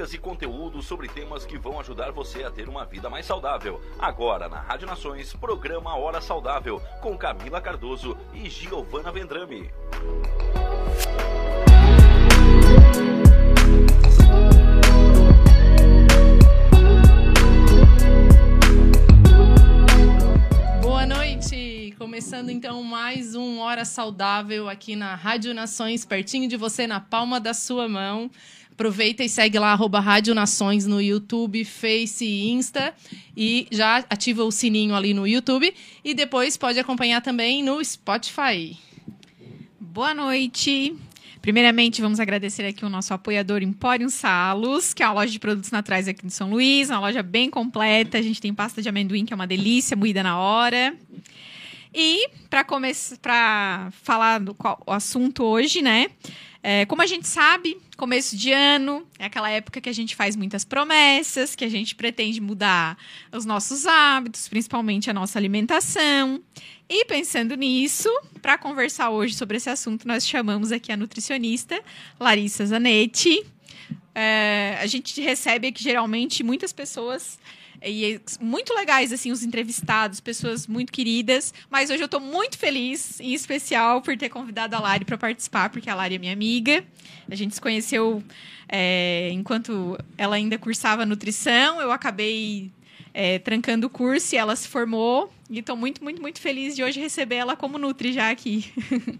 Dicas 0.00 0.14
e 0.14 0.18
conteúdos 0.18 0.86
sobre 0.86 1.08
temas 1.08 1.44
que 1.44 1.58
vão 1.58 1.78
ajudar 1.78 2.10
você 2.10 2.42
a 2.42 2.50
ter 2.50 2.70
uma 2.70 2.86
vida 2.86 3.10
mais 3.10 3.26
saudável. 3.26 3.82
Agora 3.98 4.48
na 4.48 4.58
Rádio 4.58 4.86
Nações, 4.86 5.34
programa 5.34 5.94
Hora 5.94 6.22
Saudável 6.22 6.80
com 7.02 7.18
Camila 7.18 7.60
Cardoso 7.60 8.16
e 8.32 8.48
Giovana 8.48 9.12
Vendrame. 9.12 9.70
Boa 20.80 21.04
noite! 21.04 21.94
Começando 21.98 22.48
então 22.48 22.82
mais 22.82 23.34
um 23.34 23.58
Hora 23.58 23.84
Saudável 23.84 24.66
aqui 24.66 24.96
na 24.96 25.14
Rádio 25.14 25.52
Nações, 25.52 26.06
pertinho 26.06 26.48
de 26.48 26.56
você, 26.56 26.86
na 26.86 27.00
palma 27.00 27.38
da 27.38 27.52
sua 27.52 27.86
mão. 27.86 28.30
Aproveita 28.72 29.22
e 29.22 29.28
segue 29.28 29.58
lá, 29.58 29.72
arroba 29.72 30.00
Rádio 30.00 30.34
Nações 30.34 30.86
no 30.86 31.00
YouTube, 31.00 31.64
Face 31.64 32.24
e 32.24 32.50
Insta. 32.50 32.94
E 33.36 33.66
já 33.70 33.98
ativa 34.08 34.42
o 34.44 34.50
sininho 34.50 34.94
ali 34.94 35.12
no 35.12 35.26
YouTube. 35.26 35.72
E 36.04 36.14
depois 36.14 36.56
pode 36.56 36.78
acompanhar 36.78 37.20
também 37.20 37.62
no 37.62 37.84
Spotify. 37.84 38.76
Boa 39.78 40.14
noite. 40.14 40.96
Primeiramente, 41.42 42.02
vamos 42.02 42.20
agradecer 42.20 42.66
aqui 42.66 42.84
o 42.84 42.88
nosso 42.88 43.14
apoiador 43.14 43.62
Emporium 43.62 44.10
Salos, 44.10 44.92
que 44.92 45.02
é 45.02 45.06
uma 45.06 45.14
loja 45.14 45.32
de 45.32 45.38
produtos 45.38 45.70
naturais 45.70 46.06
aqui 46.06 46.26
de 46.26 46.32
São 46.32 46.50
Luís, 46.50 46.90
uma 46.90 47.00
loja 47.00 47.22
bem 47.22 47.48
completa. 47.48 48.18
A 48.18 48.22
gente 48.22 48.40
tem 48.40 48.52
pasta 48.52 48.82
de 48.82 48.88
amendoim, 48.90 49.24
que 49.24 49.32
é 49.32 49.36
uma 49.36 49.46
delícia, 49.46 49.96
moída 49.96 50.22
na 50.22 50.38
hora. 50.38 50.94
E 51.94 52.28
para 52.48 52.62
começar, 52.62 53.16
para 53.18 53.90
falar 54.02 54.38
do 54.38 54.54
qual, 54.54 54.82
o 54.86 54.92
assunto 54.92 55.42
hoje, 55.42 55.80
né? 55.80 56.08
É, 56.62 56.84
como 56.84 57.00
a 57.00 57.06
gente 57.06 57.26
sabe, 57.26 57.78
começo 57.96 58.36
de 58.36 58.52
ano 58.52 59.06
é 59.18 59.24
aquela 59.24 59.50
época 59.50 59.80
que 59.80 59.88
a 59.88 59.92
gente 59.92 60.14
faz 60.14 60.36
muitas 60.36 60.64
promessas, 60.64 61.54
que 61.54 61.64
a 61.64 61.68
gente 61.68 61.94
pretende 61.94 62.40
mudar 62.40 62.98
os 63.32 63.46
nossos 63.46 63.86
hábitos, 63.86 64.46
principalmente 64.46 65.08
a 65.08 65.14
nossa 65.14 65.38
alimentação. 65.38 66.42
E 66.88 67.04
pensando 67.06 67.54
nisso, 67.54 68.10
para 68.42 68.58
conversar 68.58 69.10
hoje 69.10 69.34
sobre 69.34 69.56
esse 69.56 69.70
assunto, 69.70 70.06
nós 70.06 70.26
chamamos 70.26 70.70
aqui 70.70 70.92
a 70.92 70.96
nutricionista 70.96 71.80
Larissa 72.18 72.66
Zanetti. 72.66 73.46
É, 74.14 74.76
a 74.80 74.86
gente 74.86 75.18
recebe 75.20 75.68
aqui 75.68 75.82
geralmente 75.82 76.42
muitas 76.42 76.72
pessoas 76.72 77.38
e 77.82 78.20
muito 78.40 78.74
legais, 78.74 79.12
assim, 79.12 79.30
os 79.32 79.42
entrevistados, 79.42 80.20
pessoas 80.20 80.66
muito 80.66 80.92
queridas. 80.92 81.54
Mas 81.70 81.90
hoje 81.90 82.02
eu 82.02 82.06
estou 82.06 82.20
muito 82.20 82.58
feliz, 82.58 83.20
em 83.20 83.32
especial, 83.32 84.02
por 84.02 84.16
ter 84.16 84.28
convidado 84.28 84.76
a 84.76 84.80
Lari 84.80 85.04
para 85.04 85.16
participar, 85.16 85.70
porque 85.70 85.88
a 85.88 85.94
Lari 85.94 86.16
é 86.16 86.18
minha 86.18 86.32
amiga. 86.32 86.84
A 87.30 87.34
gente 87.34 87.54
se 87.54 87.60
conheceu 87.60 88.22
é, 88.68 89.30
enquanto 89.32 89.98
ela 90.18 90.36
ainda 90.36 90.58
cursava 90.58 91.06
nutrição. 91.06 91.80
Eu 91.80 91.90
acabei 91.90 92.70
é, 93.14 93.38
trancando 93.38 93.86
o 93.86 93.90
curso 93.90 94.34
e 94.34 94.38
ela 94.38 94.54
se 94.54 94.68
formou. 94.68 95.32
E 95.48 95.58
estou 95.58 95.76
muito, 95.76 96.02
muito, 96.02 96.22
muito 96.22 96.40
feliz 96.40 96.76
de 96.76 96.82
hoje 96.82 97.00
receber 97.00 97.36
ela 97.36 97.56
como 97.56 97.78
Nutri 97.78 98.12
já 98.12 98.30
aqui. 98.30 98.72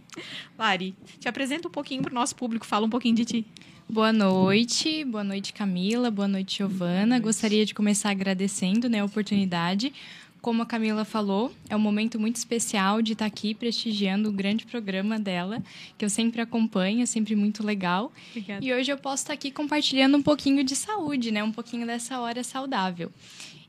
Lari, 0.56 0.94
te 1.18 1.28
apresenta 1.28 1.66
um 1.66 1.70
pouquinho 1.70 2.02
para 2.02 2.12
o 2.12 2.14
nosso 2.14 2.36
público, 2.36 2.64
fala 2.66 2.86
um 2.86 2.90
pouquinho 2.90 3.16
de 3.16 3.24
ti. 3.24 3.46
Boa 3.90 4.12
noite, 4.12 5.04
boa 5.04 5.24
noite 5.24 5.52
Camila, 5.52 6.12
boa 6.12 6.28
noite 6.28 6.58
Giovana. 6.58 7.18
Gostaria 7.18 7.66
de 7.66 7.74
começar 7.74 8.10
agradecendo 8.10 8.88
né, 8.88 9.00
a 9.00 9.04
oportunidade. 9.04 9.92
Como 10.40 10.62
a 10.62 10.66
Camila 10.66 11.04
falou, 11.04 11.52
é 11.68 11.74
um 11.74 11.80
momento 11.80 12.18
muito 12.18 12.36
especial 12.36 13.02
de 13.02 13.14
estar 13.14 13.26
aqui 13.26 13.52
prestigiando 13.52 14.28
o 14.28 14.32
grande 14.32 14.64
programa 14.64 15.18
dela, 15.18 15.60
que 15.98 16.04
eu 16.04 16.08
sempre 16.08 16.40
acompanho, 16.40 17.02
é 17.02 17.06
sempre 17.06 17.34
muito 17.34 17.66
legal. 17.66 18.12
Obrigada. 18.30 18.64
E 18.64 18.72
hoje 18.72 18.92
eu 18.92 18.96
posso 18.96 19.24
estar 19.24 19.32
aqui 19.32 19.50
compartilhando 19.50 20.16
um 20.16 20.22
pouquinho 20.22 20.62
de 20.62 20.76
saúde, 20.76 21.32
né? 21.32 21.42
Um 21.42 21.52
pouquinho 21.52 21.84
dessa 21.84 22.20
hora 22.20 22.44
saudável. 22.44 23.10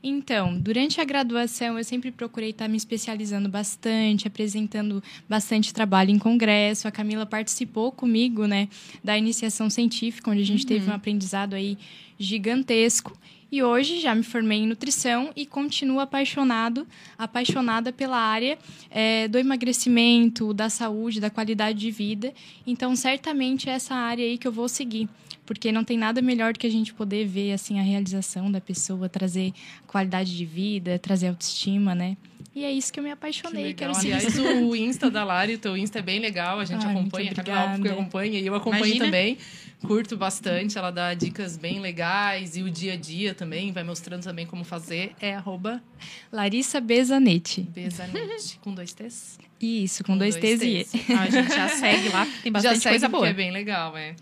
Então, 0.02 0.58
durante 0.58 1.00
a 1.00 1.04
graduação, 1.04 1.78
eu 1.78 1.84
sempre 1.84 2.10
procurei 2.10 2.50
estar 2.50 2.66
me 2.66 2.76
especializando 2.76 3.48
bastante, 3.48 4.26
apresentando 4.26 5.02
bastante 5.28 5.72
trabalho 5.72 6.10
em 6.10 6.18
congresso. 6.18 6.88
A 6.88 6.90
Camila 6.90 7.24
participou 7.24 7.92
comigo, 7.92 8.46
né, 8.46 8.68
da 9.04 9.16
iniciação 9.16 9.70
científica, 9.70 10.30
onde 10.30 10.42
a 10.42 10.46
gente 10.46 10.62
uhum. 10.62 10.68
teve 10.68 10.90
um 10.90 10.94
aprendizado 10.94 11.54
aí 11.54 11.78
gigantesco. 12.18 13.16
E 13.52 13.62
hoje 13.62 14.00
já 14.00 14.14
me 14.14 14.22
formei 14.22 14.60
em 14.60 14.66
nutrição 14.66 15.30
e 15.36 15.44
continuo 15.44 16.00
apaixonado, 16.00 16.88
apaixonada 17.18 17.92
pela 17.92 18.16
área 18.16 18.58
é, 18.90 19.28
do 19.28 19.36
emagrecimento, 19.36 20.54
da 20.54 20.70
saúde, 20.70 21.20
da 21.20 21.28
qualidade 21.28 21.78
de 21.78 21.90
vida. 21.90 22.32
Então, 22.66 22.96
certamente 22.96 23.68
é 23.68 23.74
essa 23.74 23.94
área 23.94 24.24
aí 24.24 24.38
que 24.38 24.48
eu 24.48 24.52
vou 24.52 24.70
seguir 24.70 25.06
porque 25.44 25.72
não 25.72 25.84
tem 25.84 25.98
nada 25.98 26.22
melhor 26.22 26.52
do 26.52 26.58
que 26.58 26.66
a 26.66 26.70
gente 26.70 26.94
poder 26.94 27.26
ver 27.26 27.52
assim 27.52 27.78
a 27.78 27.82
realização 27.82 28.50
da 28.50 28.60
pessoa, 28.60 29.08
trazer 29.08 29.52
qualidade 29.86 30.34
de 30.36 30.46
vida, 30.46 30.98
trazer 30.98 31.28
autoestima, 31.28 31.94
né? 31.94 32.16
E 32.54 32.64
é 32.64 32.70
isso 32.70 32.92
que 32.92 33.00
eu 33.00 33.04
me 33.04 33.10
apaixonei. 33.10 33.68
Que 33.68 33.74
Quero 33.74 33.96
Aliás, 33.96 34.38
o 34.38 34.76
Insta 34.76 35.10
da 35.10 35.24
Lari, 35.24 35.54
o 35.54 35.58
teu 35.58 35.76
Insta 35.76 36.00
é 36.00 36.02
bem 36.02 36.20
legal, 36.20 36.60
a 36.60 36.64
gente 36.64 36.84
Ai, 36.84 36.92
acompanha, 36.92 37.32
a 37.32 37.34
Camila 37.34 37.90
acompanha 37.90 38.38
e 38.38 38.46
eu 38.46 38.54
acompanho 38.54 38.84
Imagina. 38.84 39.04
também. 39.06 39.38
Curto 39.82 40.16
bastante, 40.16 40.78
ela 40.78 40.92
dá 40.92 41.12
dicas 41.12 41.56
bem 41.56 41.80
legais 41.80 42.56
e 42.56 42.62
o 42.62 42.70
dia 42.70 42.92
a 42.92 42.96
dia 42.96 43.34
também, 43.34 43.72
vai 43.72 43.82
mostrando 43.82 44.22
também 44.22 44.46
como 44.46 44.64
fazer. 44.64 45.12
É 45.20 45.34
arroba 45.34 45.82
Larissa 46.30 46.80
Bezanetti. 46.80 47.62
Bezanetti, 47.62 48.58
com 48.62 48.72
dois 48.72 48.92
T's? 48.92 49.38
Isso, 49.60 50.04
com, 50.04 50.12
com 50.12 50.18
dois, 50.18 50.36
dois 50.36 50.60
T's, 50.60 50.60
T's 50.60 50.94
e 50.94 50.98
E. 50.98 51.14
Ah, 51.14 51.22
a 51.22 51.30
gente 51.30 51.48
já 51.48 51.68
segue 51.68 52.08
lá, 52.10 52.26
tem 52.42 52.52
bastante 52.52 52.80
já 52.80 52.90
coisa 52.90 53.08
boa. 53.08 53.28
é 53.28 53.32
bem 53.32 53.50
legal, 53.50 53.96
é. 53.96 54.14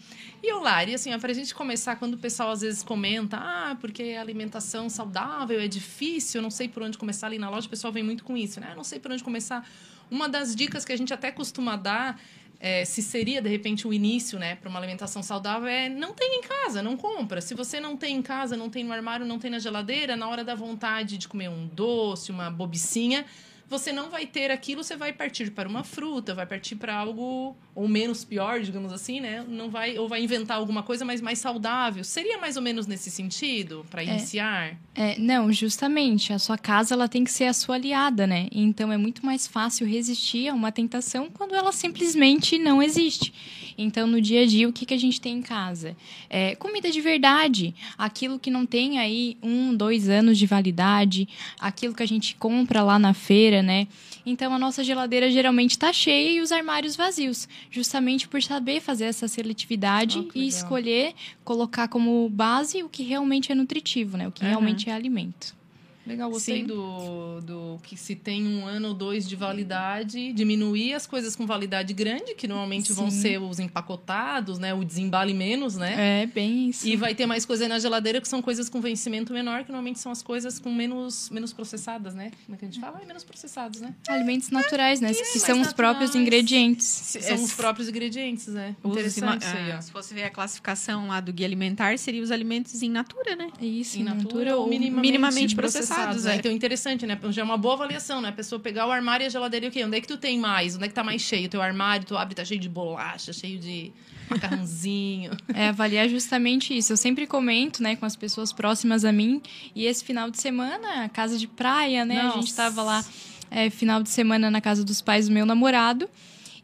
E 0.43 0.53
o 0.55 0.61
Lari, 0.61 0.95
assim, 0.95 1.17
para 1.19 1.31
a 1.31 1.35
gente 1.35 1.55
começar, 1.55 1.97
quando 1.97 2.15
o 2.15 2.19
pessoal 2.19 2.51
às 2.51 2.63
vezes 2.63 2.83
comenta, 2.83 3.37
ah, 3.37 3.77
porque 3.81 4.17
alimentação 4.19 4.89
saudável 4.89 5.61
é 5.61 5.69
difícil, 5.69 6.39
eu 6.39 6.43
não 6.43 6.51
sei 6.51 6.67
por 6.67 6.83
onde 6.83 6.97
começar 6.97 7.27
ali 7.27 7.39
na 7.39 7.51
loja, 7.51 7.67
o 7.67 7.71
pessoal 7.71 7.93
vem 7.93 8.03
muito 8.03 8.25
com 8.25 8.37
isso, 8.37 8.59
né? 8.59 8.69
Eu 8.71 8.77
não 8.77 8.85
sei 8.85 8.99
por 8.99 9.13
onde 9.13 9.23
começar. 9.23 9.69
Uma 10.11 10.29
das 10.29 10.57
dicas 10.57 10.85
que 10.85 10.93
a 10.93 10.97
gente 10.97 11.13
até 11.13 11.31
costuma 11.31 11.77
dar 11.77 12.19
é, 12.61 12.85
se 12.85 13.03
seria 13.03 13.41
de 13.41 13.49
repente 13.49 13.89
o 13.89 13.93
início, 13.93 14.39
né, 14.39 14.55
para 14.55 14.69
uma 14.69 14.79
alimentação 14.79 15.23
saudável, 15.23 15.67
é 15.67 15.89
não 15.89 16.13
tem 16.13 16.39
em 16.39 16.43
casa, 16.43 16.83
não 16.83 16.97
compra. 16.97 17.41
Se 17.41 17.55
você 17.55 17.81
não 17.81 17.97
tem 17.97 18.17
em 18.17 18.23
casa, 18.23 18.55
não 18.57 18.69
tem 18.69 18.85
no 18.85 18.93
armário, 18.93 19.25
não 19.25 19.39
tem 19.39 19.51
na 19.51 19.59
geladeira, 19.59 20.15
na 20.15 20.29
hora 20.29 20.45
da 20.45 20.55
vontade 20.55 21.17
de 21.17 21.27
comer 21.27 21.49
um 21.49 21.67
doce, 21.67 22.31
uma 22.31 22.51
bobicinha, 22.51 23.25
você 23.71 23.93
não 23.93 24.11
vai 24.11 24.27
ter 24.27 24.51
aquilo, 24.51 24.83
você 24.83 24.97
vai 24.97 25.13
partir 25.13 25.53
para 25.53 25.69
uma 25.69 25.85
fruta, 25.85 26.35
vai 26.35 26.45
partir 26.45 26.75
para 26.75 26.93
algo 26.93 27.57
ou 27.73 27.87
menos 27.87 28.25
pior, 28.25 28.61
digamos 28.61 28.93
assim, 28.93 29.21
né? 29.21 29.45
Não 29.49 29.71
vai 29.71 29.97
ou 29.97 30.09
vai 30.09 30.21
inventar 30.23 30.57
alguma 30.57 30.83
coisa 30.83 31.05
mais 31.05 31.21
mais 31.21 31.39
saudável. 31.39 32.03
Seria 32.03 32.37
mais 32.37 32.57
ou 32.57 32.63
menos 32.63 32.89
nesse 32.89 33.13
sentido 33.13 33.87
para 33.89 34.03
é, 34.03 34.07
iniciar? 34.07 34.77
É, 34.93 35.17
não, 35.21 35.53
justamente. 35.53 36.33
A 36.33 36.39
sua 36.41 36.59
casa 36.59 36.95
ela 36.95 37.09
tem 37.09 37.23
que 37.23 37.31
ser 37.31 37.45
a 37.45 37.53
sua 37.53 37.77
aliada, 37.77 38.27
né? 38.27 38.49
Então 38.51 38.93
é 38.93 38.97
muito 38.97 39.25
mais 39.25 39.47
fácil 39.47 39.87
resistir 39.87 40.49
a 40.49 40.55
uma 40.55 40.73
tentação 40.73 41.31
quando 41.31 41.55
ela 41.55 41.71
simplesmente 41.71 42.59
não 42.59 42.83
existe. 42.83 43.33
Então, 43.77 44.07
no 44.07 44.21
dia 44.21 44.43
a 44.43 44.47
dia, 44.47 44.69
o 44.69 44.73
que, 44.73 44.87
que 44.87 44.95
a 44.95 44.99
gente 44.99 45.21
tem 45.21 45.39
em 45.39 45.43
casa? 45.43 45.97
É, 46.29 46.55
comida 46.55 46.91
de 46.91 47.01
verdade, 47.01 47.75
aquilo 47.97 48.39
que 48.39 48.51
não 48.51 48.67
tem 48.67 48.99
aí 48.99 49.37
um, 49.43 49.75
dois 49.75 50.09
anos 50.09 50.39
de 50.39 50.47
validade, 50.47 51.29
aquilo 51.59 51.95
que 51.95 52.03
a 52.03 52.07
gente 52.07 52.35
compra 52.37 52.83
lá 52.83 52.99
na 52.99 53.15
feira, 53.15 53.63
né? 53.63 53.87
Então, 54.25 54.53
a 54.55 54.59
nossa 54.59 54.85
geladeira 54.85 55.31
geralmente 55.31 55.73
está 55.73 55.93
cheia 55.93 56.31
e 56.31 56.41
os 56.41 56.53
armários 56.53 56.97
vazios, 56.97 57.49
justamente 57.71 58.29
por 58.29 58.43
saber 58.43 58.81
fazer 58.81 59.05
essa 59.05 59.27
seletividade 59.29 60.19
oh, 60.19 60.23
e 60.35 60.41
legal. 60.41 60.49
escolher 60.49 61.15
colocar 61.45 61.89
como 61.89 62.29
base 62.29 62.83
o 62.83 62.89
que 62.89 63.03
realmente 63.03 63.51
é 63.51 63.55
nutritivo, 63.55 64.17
né? 64.17 64.29
O 64.29 64.33
que 64.33 64.43
uhum. 64.43 64.51
realmente 64.51 64.89
é 64.89 64.93
alimento. 64.93 65.60
Legal, 66.07 66.31
gostei 66.31 66.65
do, 66.65 67.41
do 67.43 67.79
que 67.83 67.97
se 67.97 68.17
tem 68.17 68.47
um 68.47 68.67
ano 68.67 68.89
ou 68.89 68.95
dois 68.95 69.29
de 69.29 69.37
validade, 69.37 70.33
diminuir 70.33 70.95
as 70.95 71.07
coisas 71.07 71.37
com 71.37 71.47
validade 71.47 71.93
grande, 71.93 72.35
que 72.35 72.49
normalmente 72.49 72.89
Sim. 72.89 72.95
vão 72.95 73.11
ser 73.11 73.41
os 73.41 73.59
empacotados, 73.59 74.59
né? 74.59 74.73
O 74.73 74.83
desembale 74.85 75.35
menos, 75.35 75.77
né? 75.77 76.23
É, 76.23 76.27
bem 76.27 76.71
isso. 76.71 76.87
E 76.89 76.97
vai 76.97 77.15
ter 77.15 77.27
mais 77.27 77.45
coisa 77.45 77.69
na 77.69 77.79
geladeira 77.79 78.21
que 78.21 78.29
são 78.29 78.41
coisas 78.41 78.69
com 78.69 78.81
vencimento 78.81 79.33
menor, 79.33 79.63
que 79.63 79.71
normalmente 79.71 79.99
são 79.99 80.11
as 80.11 80.23
coisas 80.23 80.59
com 80.59 80.73
menos, 80.73 81.29
menos 81.31 81.53
processadas, 81.53 82.15
né? 82.15 82.31
Como 82.47 82.57
é 82.57 82.59
que 82.59 82.65
a 82.65 82.69
gente 82.69 82.81
fala? 82.81 83.01
É, 83.03 83.07
menos 83.07 83.23
processados, 83.23 83.81
né? 83.81 83.95
Alimentos 84.09 84.51
naturais, 84.51 85.01
né? 85.01 85.11
É, 85.11 85.15
que 85.15 85.39
são 85.39 85.57
naturais. 85.57 85.67
os 85.67 85.73
próprios 85.75 86.15
ingredientes. 86.15 86.87
São 86.87 87.37
os 87.37 87.53
próprios 87.53 87.89
ingredientes, 87.89 88.47
né? 88.49 88.75
Interessante 88.83 89.43
isso 89.43 89.57
aí, 89.57 89.73
ó. 89.73 89.81
Se 89.81 89.93
você 89.93 90.15
ver 90.15 90.25
a 90.25 90.31
classificação 90.31 91.09
lá 91.09 91.21
do 91.21 91.33
guia 91.33 91.47
alimentar, 91.47 91.99
seriam 91.99 92.25
os 92.25 92.31
alimentos 92.31 92.83
in 92.83 92.91
natura, 92.91 93.37
né? 93.37 93.51
Isso, 93.61 93.99
in, 93.99 94.01
in 94.01 94.05
natura, 94.05 94.23
natura, 94.23 94.57
ou 94.57 94.69
minimamente, 94.69 95.01
minimamente 95.01 95.55
processados 95.55 96.00
É. 96.33 96.37
Então, 96.37 96.53
interessante, 96.53 97.07
né? 97.07 97.19
Já 97.31 97.43
é 97.43 97.45
uma 97.45 97.57
boa 97.57 97.75
avaliação, 97.75 98.21
né? 98.21 98.29
A 98.29 98.33
pessoa 98.33 98.61
pegar 98.61 98.87
o 98.87 98.91
armário 98.91 99.25
e 99.25 99.27
a 99.27 99.31
geladeira 99.31 99.67
e 99.67 99.69
o 99.69 99.73
quê? 99.73 99.85
Onde 99.85 99.97
é 99.97 100.01
que 100.01 100.09
tu 100.09 100.17
tem 100.17 100.39
mais? 100.39 100.77
Onde 100.77 100.85
é 100.85 100.89
que 100.89 100.95
tá 100.95 101.05
mais 101.05 101.23
cheio? 101.23 101.47
O 101.47 101.51
teu 101.51 101.63
armário, 101.63 102.07
tu 102.07 102.17
abre, 102.17 102.35
tá 102.35 102.45
cheio 102.45 102.61
de 102.61 102.69
bolacha, 102.69 103.33
cheio 103.33 103.59
de 103.59 103.93
macarrãozinho. 104.29 105.31
É, 105.53 105.69
avaliar 105.69 106.09
justamente 106.09 106.77
isso. 106.77 106.93
Eu 106.93 106.97
sempre 106.97 107.27
comento, 107.27 107.83
né, 107.83 107.97
com 107.97 108.07
as 108.07 108.15
pessoas 108.15 108.53
próximas 108.53 109.05
a 109.05 109.13
mim. 109.13 109.43
E 109.75 109.85
esse 109.85 110.05
final 110.05 110.31
de 110.31 110.41
semana, 110.41 111.09
casa 111.09 111.37
de 111.37 111.47
praia, 111.47 112.05
né? 112.05 112.23
Nossa. 112.23 112.39
A 112.39 112.41
gente 112.41 112.55
tava 112.55 112.83
lá 112.83 113.05
é, 113.51 113.69
final 113.69 114.03
de 114.03 114.09
semana 114.09 114.51
na 114.51 114.61
casa 114.61 114.85
dos 114.85 115.01
pais 115.01 115.29
do 115.29 115.35
meu 115.35 115.45
namorado. 115.45 116.09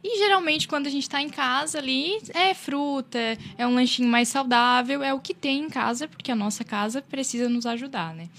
E 0.03 0.19
geralmente, 0.19 0.67
quando 0.67 0.87
a 0.87 0.89
gente 0.89 1.03
está 1.03 1.21
em 1.21 1.29
casa 1.29 1.79
ali, 1.79 2.17
é 2.33 2.53
fruta, 2.53 3.19
é 3.57 3.67
um 3.67 3.73
lanchinho 3.73 4.07
mais 4.07 4.29
saudável, 4.29 5.03
é 5.03 5.13
o 5.13 5.19
que 5.19 5.33
tem 5.33 5.63
em 5.63 5.69
casa, 5.69 6.07
porque 6.07 6.31
a 6.31 6.35
nossa 6.35 6.63
casa 6.63 7.01
precisa 7.01 7.49
nos 7.49 7.65
ajudar, 7.65 8.13
né? 8.15 8.29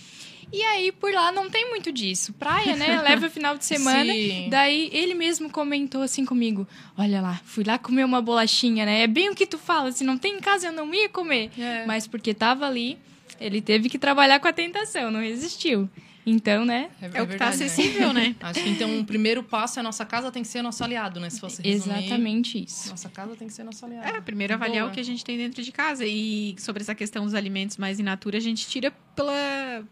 E 0.52 0.62
aí, 0.62 0.92
por 0.92 1.12
lá, 1.12 1.30
não 1.30 1.50
tem 1.50 1.68
muito 1.68 1.92
disso. 1.92 2.32
Praia, 2.32 2.74
né? 2.74 3.00
Leva 3.02 3.28
final 3.28 3.56
de 3.56 3.64
semana. 3.64 4.12
Sim. 4.12 4.48
Daí, 4.50 4.88
ele 4.92 5.14
mesmo 5.14 5.50
comentou 5.50 6.02
assim 6.02 6.24
comigo: 6.24 6.66
Olha 6.96 7.20
lá, 7.20 7.40
fui 7.44 7.64
lá 7.64 7.78
comer 7.78 8.04
uma 8.04 8.22
bolachinha, 8.22 8.86
né? 8.86 9.02
É 9.02 9.06
bem 9.06 9.30
o 9.30 9.34
que 9.34 9.46
tu 9.46 9.58
fala, 9.58 9.92
se 9.92 10.04
não 10.04 10.16
tem 10.16 10.36
em 10.36 10.40
casa, 10.40 10.68
eu 10.68 10.72
não 10.72 10.92
ia 10.94 11.08
comer. 11.08 11.50
É. 11.58 11.84
Mas 11.86 12.06
porque 12.06 12.32
tava 12.32 12.66
ali, 12.66 12.98
ele 13.40 13.60
teve 13.60 13.88
que 13.88 13.98
trabalhar 13.98 14.40
com 14.40 14.48
a 14.48 14.52
tentação, 14.52 15.10
não 15.10 15.20
resistiu. 15.20 15.88
Então, 16.30 16.64
né? 16.64 16.90
É, 17.00 17.18
é 17.18 17.22
o 17.22 17.26
que 17.26 17.32
está 17.32 17.48
acessível, 17.48 18.12
né? 18.12 18.36
Acho 18.40 18.62
que 18.62 18.68
então 18.68 18.90
o 18.90 18.98
um 18.98 19.04
primeiro 19.04 19.42
passo 19.42 19.78
é 19.78 19.80
a 19.80 19.82
nossa 19.82 20.04
casa 20.04 20.30
tem 20.30 20.42
que 20.42 20.48
ser 20.48 20.60
nosso 20.60 20.84
aliado, 20.84 21.18
né? 21.18 21.30
Se 21.30 21.40
fosse 21.40 21.62
resumir, 21.62 21.98
Exatamente 21.98 22.64
isso. 22.64 22.90
Nossa 22.90 23.08
casa 23.08 23.34
tem 23.34 23.48
que 23.48 23.54
ser 23.54 23.64
nosso 23.64 23.84
aliado. 23.84 24.06
É, 24.06 24.20
primeiro 24.20 24.54
avaliar 24.54 24.82
Boa. 24.82 24.90
o 24.90 24.94
que 24.94 25.00
a 25.00 25.04
gente 25.04 25.24
tem 25.24 25.38
dentro 25.38 25.62
de 25.62 25.72
casa. 25.72 26.04
E 26.04 26.54
sobre 26.58 26.82
essa 26.82 26.94
questão 26.94 27.24
dos 27.24 27.34
alimentos 27.34 27.78
mais 27.78 27.98
in 27.98 28.02
natura, 28.02 28.36
a 28.36 28.40
gente 28.40 28.68
tira 28.68 28.92
pela 29.16 29.32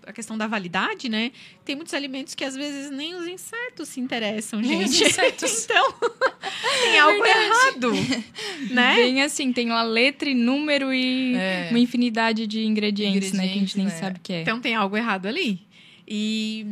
a 0.07 0.13
questão 0.13 0.37
da 0.37 0.47
validade, 0.47 1.09
né? 1.09 1.33
Tem 1.65 1.75
muitos 1.75 1.95
alimentos 1.95 2.35
que 2.35 2.45
às 2.45 2.55
vezes 2.55 2.91
nem 2.91 3.15
os 3.15 3.27
insetos 3.27 3.89
se 3.89 4.01
interessam, 4.01 4.63
gente. 4.63 4.85
os 4.85 5.01
insetos. 5.01 5.65
então, 5.67 5.95
tem 6.85 6.99
algo 6.99 7.25
errado, 7.25 7.93
né? 8.71 8.95
Bem 8.97 9.23
assim, 9.23 9.53
tem 9.53 9.69
lá 9.69 9.83
letra 9.83 10.29
e 10.29 10.35
número 10.35 10.93
e 10.93 11.35
é. 11.35 11.69
uma 11.71 11.79
infinidade 11.79 12.47
de 12.47 12.65
ingredientes, 12.65 13.29
ingredientes, 13.31 13.33
né? 13.33 13.49
Que 13.49 13.57
a 13.57 13.61
gente 13.61 13.79
nem 13.79 13.87
é. 13.87 13.91
sabe 13.91 14.19
o 14.19 14.21
que 14.23 14.33
é. 14.33 14.43
Então 14.43 14.61
tem 14.61 14.75
algo 14.75 14.97
errado 14.97 15.27
ali. 15.27 15.67
E, 16.07 16.65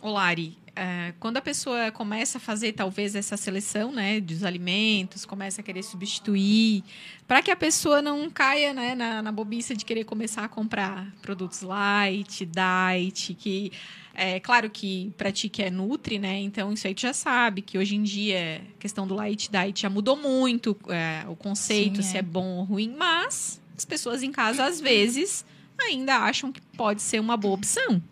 Olari, 0.00 0.58
é, 0.74 1.12
quando 1.20 1.36
a 1.36 1.42
pessoa 1.42 1.90
começa 1.92 2.38
a 2.38 2.40
fazer 2.40 2.72
talvez 2.72 3.14
essa 3.14 3.36
seleção 3.36 3.92
né, 3.92 4.20
dos 4.20 4.42
alimentos, 4.42 5.26
começa 5.26 5.60
a 5.60 5.64
querer 5.64 5.82
substituir, 5.82 6.82
para 7.28 7.42
que 7.42 7.50
a 7.50 7.56
pessoa 7.56 8.00
não 8.00 8.30
caia 8.30 8.72
né, 8.72 8.94
na, 8.94 9.22
na 9.22 9.30
bobiça 9.30 9.74
de 9.74 9.84
querer 9.84 10.04
começar 10.04 10.44
a 10.44 10.48
comprar 10.48 11.12
produtos 11.20 11.60
light, 11.60 12.46
diet, 12.46 13.34
que 13.34 13.70
é 14.14 14.40
claro 14.40 14.70
que 14.70 15.12
para 15.16 15.30
ti 15.30 15.48
que 15.48 15.62
é 15.62 15.70
nutri, 15.70 16.18
né? 16.18 16.38
Então 16.40 16.72
isso 16.72 16.86
aí 16.86 16.94
tu 16.94 17.02
já 17.02 17.14
sabe 17.14 17.62
que 17.62 17.78
hoje 17.78 17.96
em 17.96 18.02
dia 18.02 18.62
a 18.76 18.78
questão 18.78 19.06
do 19.06 19.14
light 19.14 19.50
diet 19.50 19.80
já 19.80 19.90
mudou 19.90 20.16
muito, 20.16 20.76
é, 20.88 21.24
o 21.28 21.36
conceito 21.36 22.02
Sim, 22.02 22.08
se 22.10 22.16
é. 22.16 22.20
é 22.20 22.22
bom 22.22 22.58
ou 22.58 22.64
ruim, 22.64 22.94
mas 22.96 23.60
as 23.76 23.84
pessoas 23.84 24.22
em 24.22 24.32
casa 24.32 24.64
às 24.64 24.80
vezes 24.80 25.44
ainda 25.80 26.16
acham 26.16 26.52
que 26.52 26.60
pode 26.76 27.00
ser 27.00 27.20
uma 27.20 27.36
boa 27.36 27.54
opção 27.54 28.02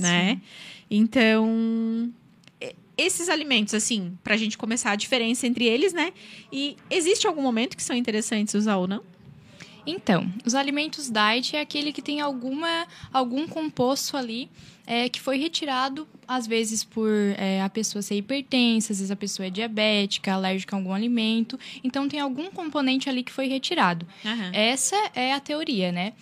né? 0.00 0.34
Sim. 0.34 0.40
Então, 0.90 2.12
esses 2.96 3.28
alimentos, 3.28 3.72
assim, 3.72 4.18
para 4.22 4.34
a 4.34 4.36
gente 4.36 4.58
começar 4.58 4.90
a 4.90 4.96
diferença 4.96 5.46
entre 5.46 5.64
eles, 5.66 5.92
né? 5.92 6.12
E 6.52 6.76
existe 6.90 7.26
algum 7.26 7.42
momento 7.42 7.76
que 7.76 7.82
são 7.82 7.96
interessantes 7.96 8.54
usar 8.54 8.76
ou 8.76 8.86
não? 8.86 9.02
Então, 9.86 10.30
os 10.44 10.54
alimentos 10.54 11.10
diet 11.10 11.56
é 11.56 11.60
aquele 11.60 11.92
que 11.92 12.02
tem 12.02 12.20
alguma, 12.20 12.86
algum 13.12 13.46
composto 13.46 14.16
ali 14.16 14.48
é, 14.86 15.08
que 15.08 15.20
foi 15.20 15.38
retirado, 15.38 16.08
às 16.26 16.48
vezes, 16.48 16.82
por 16.82 17.08
é, 17.36 17.62
a 17.62 17.68
pessoa 17.68 18.02
ser 18.02 18.16
hipertensa, 18.16 18.92
às 18.92 18.98
vezes 18.98 19.10
a 19.10 19.16
pessoa 19.16 19.46
é 19.46 19.50
diabética, 19.50 20.32
alérgica 20.32 20.74
a 20.74 20.78
algum 20.78 20.92
alimento. 20.92 21.58
Então, 21.84 22.08
tem 22.08 22.18
algum 22.18 22.50
componente 22.50 23.08
ali 23.08 23.22
que 23.22 23.30
foi 23.30 23.46
retirado. 23.46 24.04
Uhum. 24.24 24.50
Essa 24.52 24.96
é 25.14 25.32
a 25.32 25.38
teoria, 25.38 25.92
né? 25.92 26.12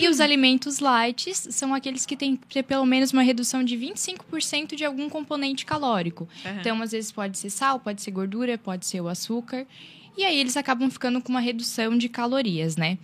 e 0.00 0.08
os 0.08 0.18
alimentos 0.20 0.80
light 0.80 1.32
são 1.32 1.72
aqueles 1.72 2.04
que 2.04 2.16
têm 2.16 2.34
ter 2.36 2.64
pelo 2.64 2.84
menos 2.84 3.12
uma 3.12 3.22
redução 3.22 3.62
de 3.62 3.76
25% 3.76 4.74
de 4.74 4.84
algum 4.84 5.08
componente 5.08 5.64
calórico. 5.64 6.28
Uhum. 6.44 6.58
Então, 6.58 6.82
às 6.82 6.90
vezes 6.90 7.12
pode 7.12 7.38
ser 7.38 7.50
sal, 7.50 7.78
pode 7.78 8.02
ser 8.02 8.10
gordura, 8.10 8.58
pode 8.58 8.84
ser 8.84 9.00
o 9.00 9.06
açúcar. 9.06 9.64
E 10.18 10.24
aí 10.24 10.36
eles 10.36 10.56
acabam 10.56 10.90
ficando 10.90 11.22
com 11.22 11.28
uma 11.28 11.38
redução 11.38 11.96
de 11.96 12.08
calorias, 12.08 12.76
né? 12.76 12.98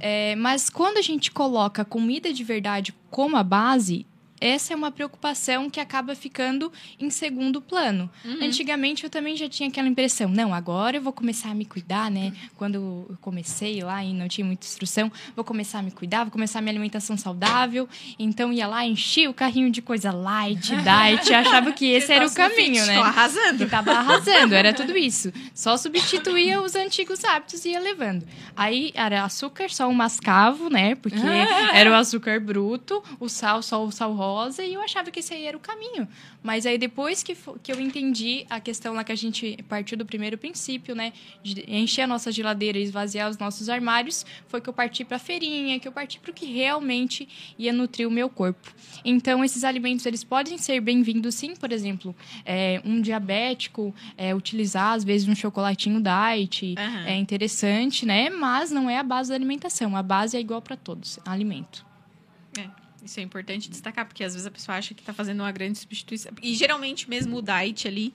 É, 0.00 0.34
mas 0.34 0.68
quando 0.68 0.96
a 0.96 1.02
gente 1.02 1.30
coloca 1.30 1.84
comida 1.84 2.32
de 2.32 2.42
verdade 2.42 2.92
como 3.08 3.36
a 3.36 3.44
base, 3.44 4.04
essa 4.40 4.72
é 4.72 4.76
uma 4.76 4.90
preocupação 4.90 5.70
que 5.70 5.80
acaba 5.80 6.14
ficando 6.14 6.72
em 7.00 7.08
segundo 7.10 7.60
plano. 7.60 8.10
Uhum. 8.24 8.38
Antigamente 8.42 9.04
eu 9.04 9.10
também 9.10 9.36
já 9.36 9.48
tinha 9.48 9.68
aquela 9.68 9.88
impressão, 9.88 10.28
não, 10.28 10.52
agora 10.52 10.98
eu 10.98 11.02
vou 11.02 11.12
começar 11.12 11.50
a 11.50 11.54
me 11.54 11.64
cuidar, 11.64 12.10
né? 12.10 12.32
Quando 12.56 12.74
eu 12.74 13.16
comecei 13.20 13.82
lá 13.82 14.04
e 14.04 14.12
não 14.12 14.28
tinha 14.28 14.44
muita 14.44 14.66
instrução, 14.66 15.10
vou 15.34 15.44
começar 15.44 15.78
a 15.78 15.82
me 15.82 15.90
cuidar, 15.90 16.24
vou 16.24 16.30
começar 16.30 16.58
a 16.58 16.62
minha 16.62 16.72
alimentação 16.72 17.16
saudável. 17.16 17.88
Então 18.18 18.52
ia 18.52 18.66
lá, 18.66 18.84
enchia 18.84 19.30
o 19.30 19.34
carrinho 19.34 19.70
de 19.70 19.80
coisa 19.80 20.12
light, 20.12 20.68
diet, 20.76 21.32
achava 21.32 21.72
que 21.72 21.86
esse 21.86 22.12
era 22.12 22.26
o 22.26 22.34
caminho, 22.34 22.84
né? 22.86 22.96
Tô 22.96 23.02
arrasando. 23.02 23.64
Que 23.64 23.70
tava 23.70 23.92
arrasando, 23.92 24.54
era 24.54 24.72
tudo 24.74 24.96
isso. 24.96 25.32
Só 25.54 25.76
substituía 25.76 26.60
os 26.60 26.74
antigos 26.74 27.24
hábitos 27.24 27.64
e 27.64 27.70
ia 27.70 27.80
levando. 27.80 28.26
Aí 28.54 28.92
era 28.94 29.24
açúcar, 29.24 29.70
só 29.70 29.88
o 29.88 29.94
mascavo, 29.94 30.68
né? 30.68 30.94
Porque 30.94 31.16
era 31.72 31.90
o 31.90 31.94
açúcar 31.94 32.38
bruto, 32.38 33.02
o 33.18 33.28
sal, 33.28 33.62
só 33.62 33.84
o 33.84 33.90
sal 33.90 34.12
rosa 34.12 34.25
rosa 34.26 34.64
e 34.64 34.74
eu 34.74 34.80
achava 34.80 35.10
que 35.10 35.20
esse 35.20 35.32
aí 35.32 35.44
era 35.44 35.56
o 35.56 35.60
caminho. 35.60 36.08
Mas 36.42 36.66
aí 36.66 36.78
depois 36.78 37.22
que, 37.22 37.36
que 37.62 37.72
eu 37.72 37.80
entendi 37.80 38.46
a 38.50 38.60
questão 38.60 38.94
lá 38.94 39.04
que 39.04 39.12
a 39.12 39.16
gente 39.16 39.58
partiu 39.68 39.96
do 39.96 40.04
primeiro 40.04 40.36
princípio, 40.36 40.94
né? 40.94 41.12
De 41.42 41.64
encher 41.68 42.02
a 42.02 42.06
nossa 42.06 42.30
geladeira 42.30 42.78
e 42.78 42.82
esvaziar 42.82 43.28
os 43.30 43.38
nossos 43.38 43.68
armários, 43.68 44.24
foi 44.48 44.60
que 44.60 44.68
eu 44.68 44.72
parti 44.72 45.04
para 45.04 45.16
a 45.16 45.20
feirinha, 45.20 45.78
que 45.78 45.88
eu 45.88 45.92
parti 45.92 46.18
para 46.18 46.30
o 46.30 46.34
que 46.34 46.46
realmente 46.46 47.28
ia 47.58 47.72
nutrir 47.72 48.06
o 48.06 48.10
meu 48.10 48.28
corpo. 48.28 48.74
Então, 49.04 49.44
esses 49.44 49.64
alimentos, 49.64 50.04
eles 50.06 50.24
podem 50.24 50.58
ser 50.58 50.80
bem-vindos 50.80 51.34
sim, 51.34 51.54
por 51.54 51.72
exemplo, 51.72 52.14
é, 52.44 52.80
um 52.84 53.00
diabético 53.00 53.94
é, 54.16 54.34
utilizar, 54.34 54.92
às 54.94 55.04
vezes, 55.04 55.28
um 55.28 55.34
chocolatinho 55.34 56.00
diet, 56.00 56.74
uhum. 56.78 57.04
é 57.06 57.16
interessante, 57.16 58.04
né? 58.04 58.30
Mas 58.30 58.70
não 58.70 58.88
é 58.88 58.98
a 58.98 59.02
base 59.02 59.30
da 59.30 59.34
alimentação. 59.34 59.96
A 59.96 60.02
base 60.02 60.36
é 60.36 60.40
igual 60.40 60.60
para 60.62 60.76
todos, 60.76 61.18
alimento. 61.24 61.84
É. 62.58 62.85
Isso 63.06 63.20
é 63.20 63.22
importante 63.22 63.70
destacar, 63.70 64.04
porque 64.04 64.22
às 64.22 64.34
vezes 64.34 64.46
a 64.46 64.50
pessoa 64.50 64.76
acha 64.76 64.94
que 64.94 65.00
está 65.00 65.12
fazendo 65.12 65.40
uma 65.40 65.52
grande 65.52 65.78
substituição. 65.78 66.32
E 66.42 66.54
geralmente 66.54 67.08
mesmo 67.08 67.38
o 67.38 67.42
diet 67.42 67.88
ali 67.88 68.12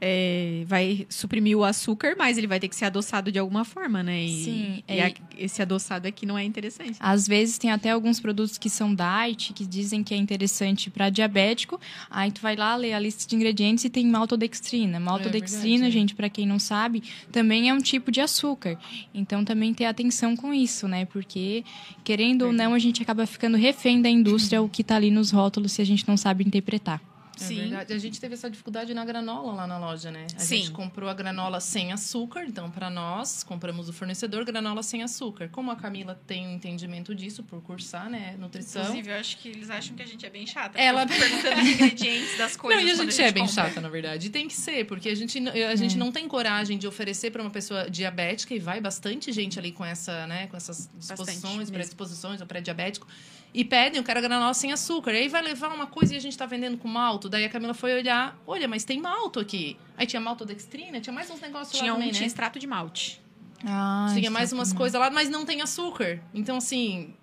é, 0.00 0.64
vai 0.66 1.06
suprimir 1.10 1.56
o 1.56 1.62
açúcar, 1.62 2.14
mas 2.16 2.38
ele 2.38 2.46
vai 2.46 2.58
ter 2.58 2.68
que 2.68 2.76
ser 2.76 2.86
adoçado 2.86 3.30
de 3.30 3.38
alguma 3.38 3.64
forma, 3.64 4.02
né? 4.02 4.24
E, 4.24 4.44
Sim. 4.44 4.82
E 4.88 4.98
é, 4.98 5.14
esse 5.36 5.60
adoçado 5.60 6.08
aqui 6.08 6.24
não 6.24 6.38
é 6.38 6.44
interessante. 6.44 6.96
Às 6.98 7.28
vezes 7.28 7.58
tem 7.58 7.70
até 7.70 7.90
alguns 7.90 8.18
produtos 8.18 8.56
que 8.56 8.70
são 8.70 8.94
diet, 8.94 9.52
que 9.52 9.66
dizem 9.66 10.02
que 10.02 10.14
é 10.14 10.16
interessante 10.16 10.90
para 10.90 11.10
diabético. 11.10 11.78
Aí 12.10 12.32
tu 12.32 12.40
vai 12.40 12.56
lá 12.56 12.74
ler 12.76 12.94
a 12.94 12.98
lista 12.98 13.28
de 13.28 13.36
ingredientes 13.36 13.84
e 13.84 13.90
tem 13.90 14.06
maltodextrina. 14.06 14.98
Maltodextrina, 14.98 15.88
é 15.88 15.90
gente, 15.90 16.14
para 16.14 16.30
quem 16.30 16.46
não 16.46 16.58
sabe, 16.58 17.02
também 17.30 17.68
é 17.68 17.74
um 17.74 17.80
tipo 17.80 18.10
de 18.10 18.20
açúcar. 18.20 18.78
Então 19.12 19.44
também 19.44 19.74
ter 19.74 19.84
atenção 19.84 20.34
com 20.34 20.54
isso, 20.54 20.88
né? 20.88 21.04
Porque 21.04 21.62
querendo 22.02 22.46
ou 22.46 22.52
não, 22.52 22.72
a 22.72 22.78
gente 22.78 23.02
acaba 23.02 23.26
ficando 23.26 23.56
refém 23.56 24.00
da 24.00 24.08
indústria, 24.08 24.62
o 24.62 24.68
que 24.68 24.80
está 24.80 24.96
ali 24.96 25.10
nos 25.10 25.30
rótulos 25.30 25.72
se 25.72 25.82
a 25.82 25.86
gente 25.86 26.08
não 26.08 26.16
sabe 26.16 26.44
interpretar. 26.44 27.09
É 27.40 27.46
Sim. 27.46 27.56
verdade. 27.56 27.92
A 27.92 27.98
gente 27.98 28.20
teve 28.20 28.34
essa 28.34 28.50
dificuldade 28.50 28.92
na 28.92 29.04
granola 29.04 29.52
lá 29.52 29.66
na 29.66 29.78
loja, 29.78 30.10
né? 30.10 30.26
A 30.36 30.40
Sim. 30.40 30.58
gente 30.58 30.70
comprou 30.72 31.08
a 31.08 31.14
granola 31.14 31.60
sem 31.60 31.92
açúcar, 31.92 32.44
então 32.44 32.70
para 32.70 32.90
nós, 32.90 33.42
compramos 33.42 33.88
o 33.88 33.92
fornecedor 33.92 34.44
granola 34.44 34.82
sem 34.82 35.02
açúcar. 35.02 35.48
Como 35.48 35.70
a 35.70 35.76
Camila 35.76 36.20
tem 36.26 36.46
um 36.46 36.54
entendimento 36.54 37.14
disso 37.14 37.42
por 37.42 37.62
cursar, 37.62 38.10
né, 38.10 38.36
nutrição. 38.38 38.82
Inclusive, 38.82 39.10
eu 39.10 39.16
acho 39.16 39.38
que 39.38 39.48
eles 39.48 39.70
acham 39.70 39.96
que 39.96 40.02
a 40.02 40.06
gente 40.06 40.24
é 40.24 40.30
bem 40.30 40.46
chata. 40.46 40.78
Ela 40.78 41.06
perguntando 41.08 41.60
os 41.60 41.68
ingredientes 41.68 42.36
das 42.36 42.56
coisas. 42.56 42.82
Não, 42.82 42.88
e 42.88 42.92
a 42.92 42.94
gente, 42.94 43.08
a 43.08 43.10
gente 43.10 43.22
é 43.22 43.32
bem 43.32 43.46
compra. 43.46 43.64
chata, 43.64 43.80
na 43.80 43.88
verdade. 43.88 44.26
E 44.26 44.30
tem 44.30 44.46
que 44.46 44.54
ser, 44.54 44.86
porque 44.86 45.08
a 45.08 45.14
gente, 45.14 45.38
a 45.48 45.76
gente 45.76 45.96
não 45.96 46.12
tem 46.12 46.28
coragem 46.28 46.78
de 46.78 46.86
oferecer 46.86 47.30
para 47.30 47.42
uma 47.42 47.50
pessoa 47.50 47.88
diabética 47.90 48.54
e 48.54 48.58
vai 48.58 48.80
bastante 48.80 49.32
gente 49.32 49.58
ali 49.58 49.72
com 49.72 49.84
essa, 49.84 50.26
né, 50.26 50.46
com 50.46 50.56
essas 50.56 50.90
disposições, 50.94 51.70
predisposições, 51.70 52.40
ou 52.40 52.46
pré-diabético 52.46 53.06
e 53.52 53.64
pedem, 53.64 53.98
eu 53.98 54.04
quero 54.04 54.20
granola 54.20 54.54
sem 54.54 54.72
açúcar. 54.72 55.12
E 55.12 55.18
aí 55.18 55.28
vai 55.28 55.42
levar 55.42 55.74
uma 55.74 55.86
coisa 55.86 56.14
e 56.14 56.16
a 56.16 56.20
gente 56.20 56.36
tá 56.36 56.46
vendendo 56.46 56.78
com 56.78 56.88
malto. 56.88 57.28
Daí 57.28 57.44
a 57.44 57.48
Camila 57.48 57.74
foi 57.74 57.94
olhar, 57.94 58.38
olha, 58.46 58.68
mas 58.68 58.84
tem 58.84 59.00
malto 59.00 59.40
aqui. 59.40 59.76
Aí 59.96 60.06
tinha 60.06 60.20
maltodextrina, 60.20 61.00
tinha 61.00 61.12
mais 61.12 61.30
uns 61.30 61.40
negócios 61.40 61.76
tinha 61.76 61.92
lá 61.92 61.98
um, 61.98 62.00
também, 62.00 62.12
Tinha 62.12 62.22
né? 62.22 62.26
extrato 62.26 62.58
de 62.58 62.66
malte. 62.66 63.20
Ah, 63.64 64.10
tinha 64.14 64.30
mais 64.30 64.52
umas 64.52 64.72
coisas 64.72 64.98
lá, 64.98 65.10
mas 65.10 65.28
não 65.28 65.44
tem 65.44 65.60
açúcar. 65.60 66.20
Então, 66.32 66.56
assim, 66.56 67.14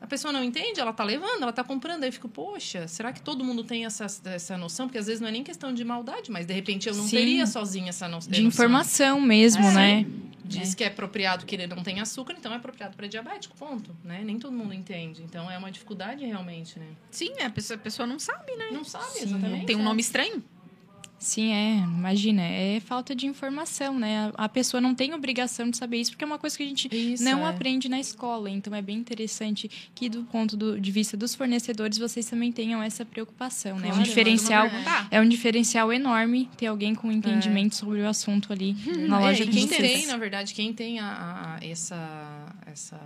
a 0.00 0.06
pessoa 0.06 0.32
não 0.32 0.42
entende, 0.44 0.80
ela 0.80 0.92
tá 0.92 1.02
levando, 1.04 1.42
ela 1.42 1.52
tá 1.52 1.64
comprando. 1.64 2.02
Aí 2.04 2.08
eu 2.08 2.12
fico, 2.12 2.28
poxa, 2.28 2.86
será 2.86 3.12
que 3.12 3.20
todo 3.20 3.44
mundo 3.44 3.64
tem 3.64 3.84
essa, 3.84 4.06
essa 4.26 4.56
noção? 4.56 4.86
Porque 4.86 4.98
às 4.98 5.06
vezes 5.06 5.20
não 5.20 5.28
é 5.28 5.32
nem 5.32 5.42
questão 5.42 5.72
de 5.74 5.84
maldade, 5.84 6.30
mas 6.30 6.46
de 6.46 6.52
repente 6.54 6.88
eu 6.88 6.94
não 6.94 7.04
Sim. 7.04 7.16
teria 7.16 7.46
sozinha 7.46 7.90
essa 7.90 8.06
no 8.08 8.18
De 8.20 8.28
noção. 8.28 8.44
informação 8.44 9.20
mesmo, 9.20 9.64
É. 9.64 9.72
né? 9.74 10.06
Diz 10.44 10.74
que 10.74 10.82
é 10.82 10.86
apropriado 10.86 11.44
que 11.44 11.54
ele 11.54 11.66
não 11.66 11.82
tem 11.82 12.00
açúcar, 12.00 12.34
então 12.38 12.50
é 12.50 12.56
apropriado 12.56 12.96
para 12.96 13.06
diabético, 13.06 13.54
ponto. 13.54 13.94
Né? 14.02 14.22
Nem 14.24 14.38
todo 14.38 14.50
mundo 14.50 14.72
entende. 14.72 15.22
Então 15.22 15.50
é 15.50 15.58
uma 15.58 15.70
dificuldade 15.70 16.24
realmente, 16.24 16.78
né? 16.78 16.86
Sim, 17.10 17.32
a 17.42 17.50
pessoa, 17.50 17.76
a 17.76 17.80
pessoa 17.80 18.06
não 18.06 18.18
sabe, 18.18 18.56
né? 18.56 18.68
Não 18.72 18.82
sabe 18.82 19.04
Sim. 19.10 19.24
exatamente. 19.24 19.66
Tem 19.66 19.76
um 19.76 19.80
é. 19.80 19.84
nome 19.84 20.00
estranho. 20.00 20.42
Sim, 21.18 21.52
é. 21.52 21.76
Imagina, 21.78 22.42
é 22.42 22.78
falta 22.80 23.14
de 23.14 23.26
informação, 23.26 23.98
né? 23.98 24.30
A 24.36 24.48
pessoa 24.48 24.80
não 24.80 24.94
tem 24.94 25.12
obrigação 25.14 25.68
de 25.68 25.76
saber 25.76 25.98
isso, 26.00 26.12
porque 26.12 26.22
é 26.22 26.26
uma 26.26 26.38
coisa 26.38 26.56
que 26.56 26.62
a 26.62 26.66
gente 26.66 26.88
Isso, 26.94 27.24
não 27.24 27.44
é. 27.46 27.50
aprende 27.50 27.88
na 27.88 27.98
escola. 27.98 28.48
Então 28.48 28.72
é 28.74 28.80
bem 28.80 28.96
interessante 28.98 29.68
que, 29.94 30.08
do 30.08 30.22
ponto 30.24 30.56
do- 30.56 30.80
de 30.80 30.90
vista 30.92 31.16
dos 31.16 31.34
fornecedores, 31.34 31.98
vocês 31.98 32.24
também 32.26 32.52
tenham 32.52 32.80
essa 32.82 33.04
preocupação, 33.04 33.76
né? 33.78 33.88
Claro, 33.88 34.00
um 34.00 34.02
diferencial. 34.04 34.66
É 35.10 35.20
um 35.20 35.28
diferencial 35.28 35.92
enorme 35.92 36.48
ter 36.56 36.66
alguém 36.66 36.94
com 36.94 37.10
entendimento 37.10 37.74
sobre 37.74 38.00
o 38.00 38.08
assunto 38.08 38.52
ali 38.52 38.76
na 39.08 39.18
É, 39.20 39.24
loja 39.24 39.42
e 39.42 39.46
de 39.48 39.52
quem 39.58 39.66
vocês. 39.66 39.92
tem, 39.92 40.06
na 40.06 40.16
verdade, 40.16 40.54
quem 40.54 40.72
tem 40.72 41.00
a, 41.00 41.58
a- 41.60 41.66
essa, 41.66 42.54
essa 42.66 43.00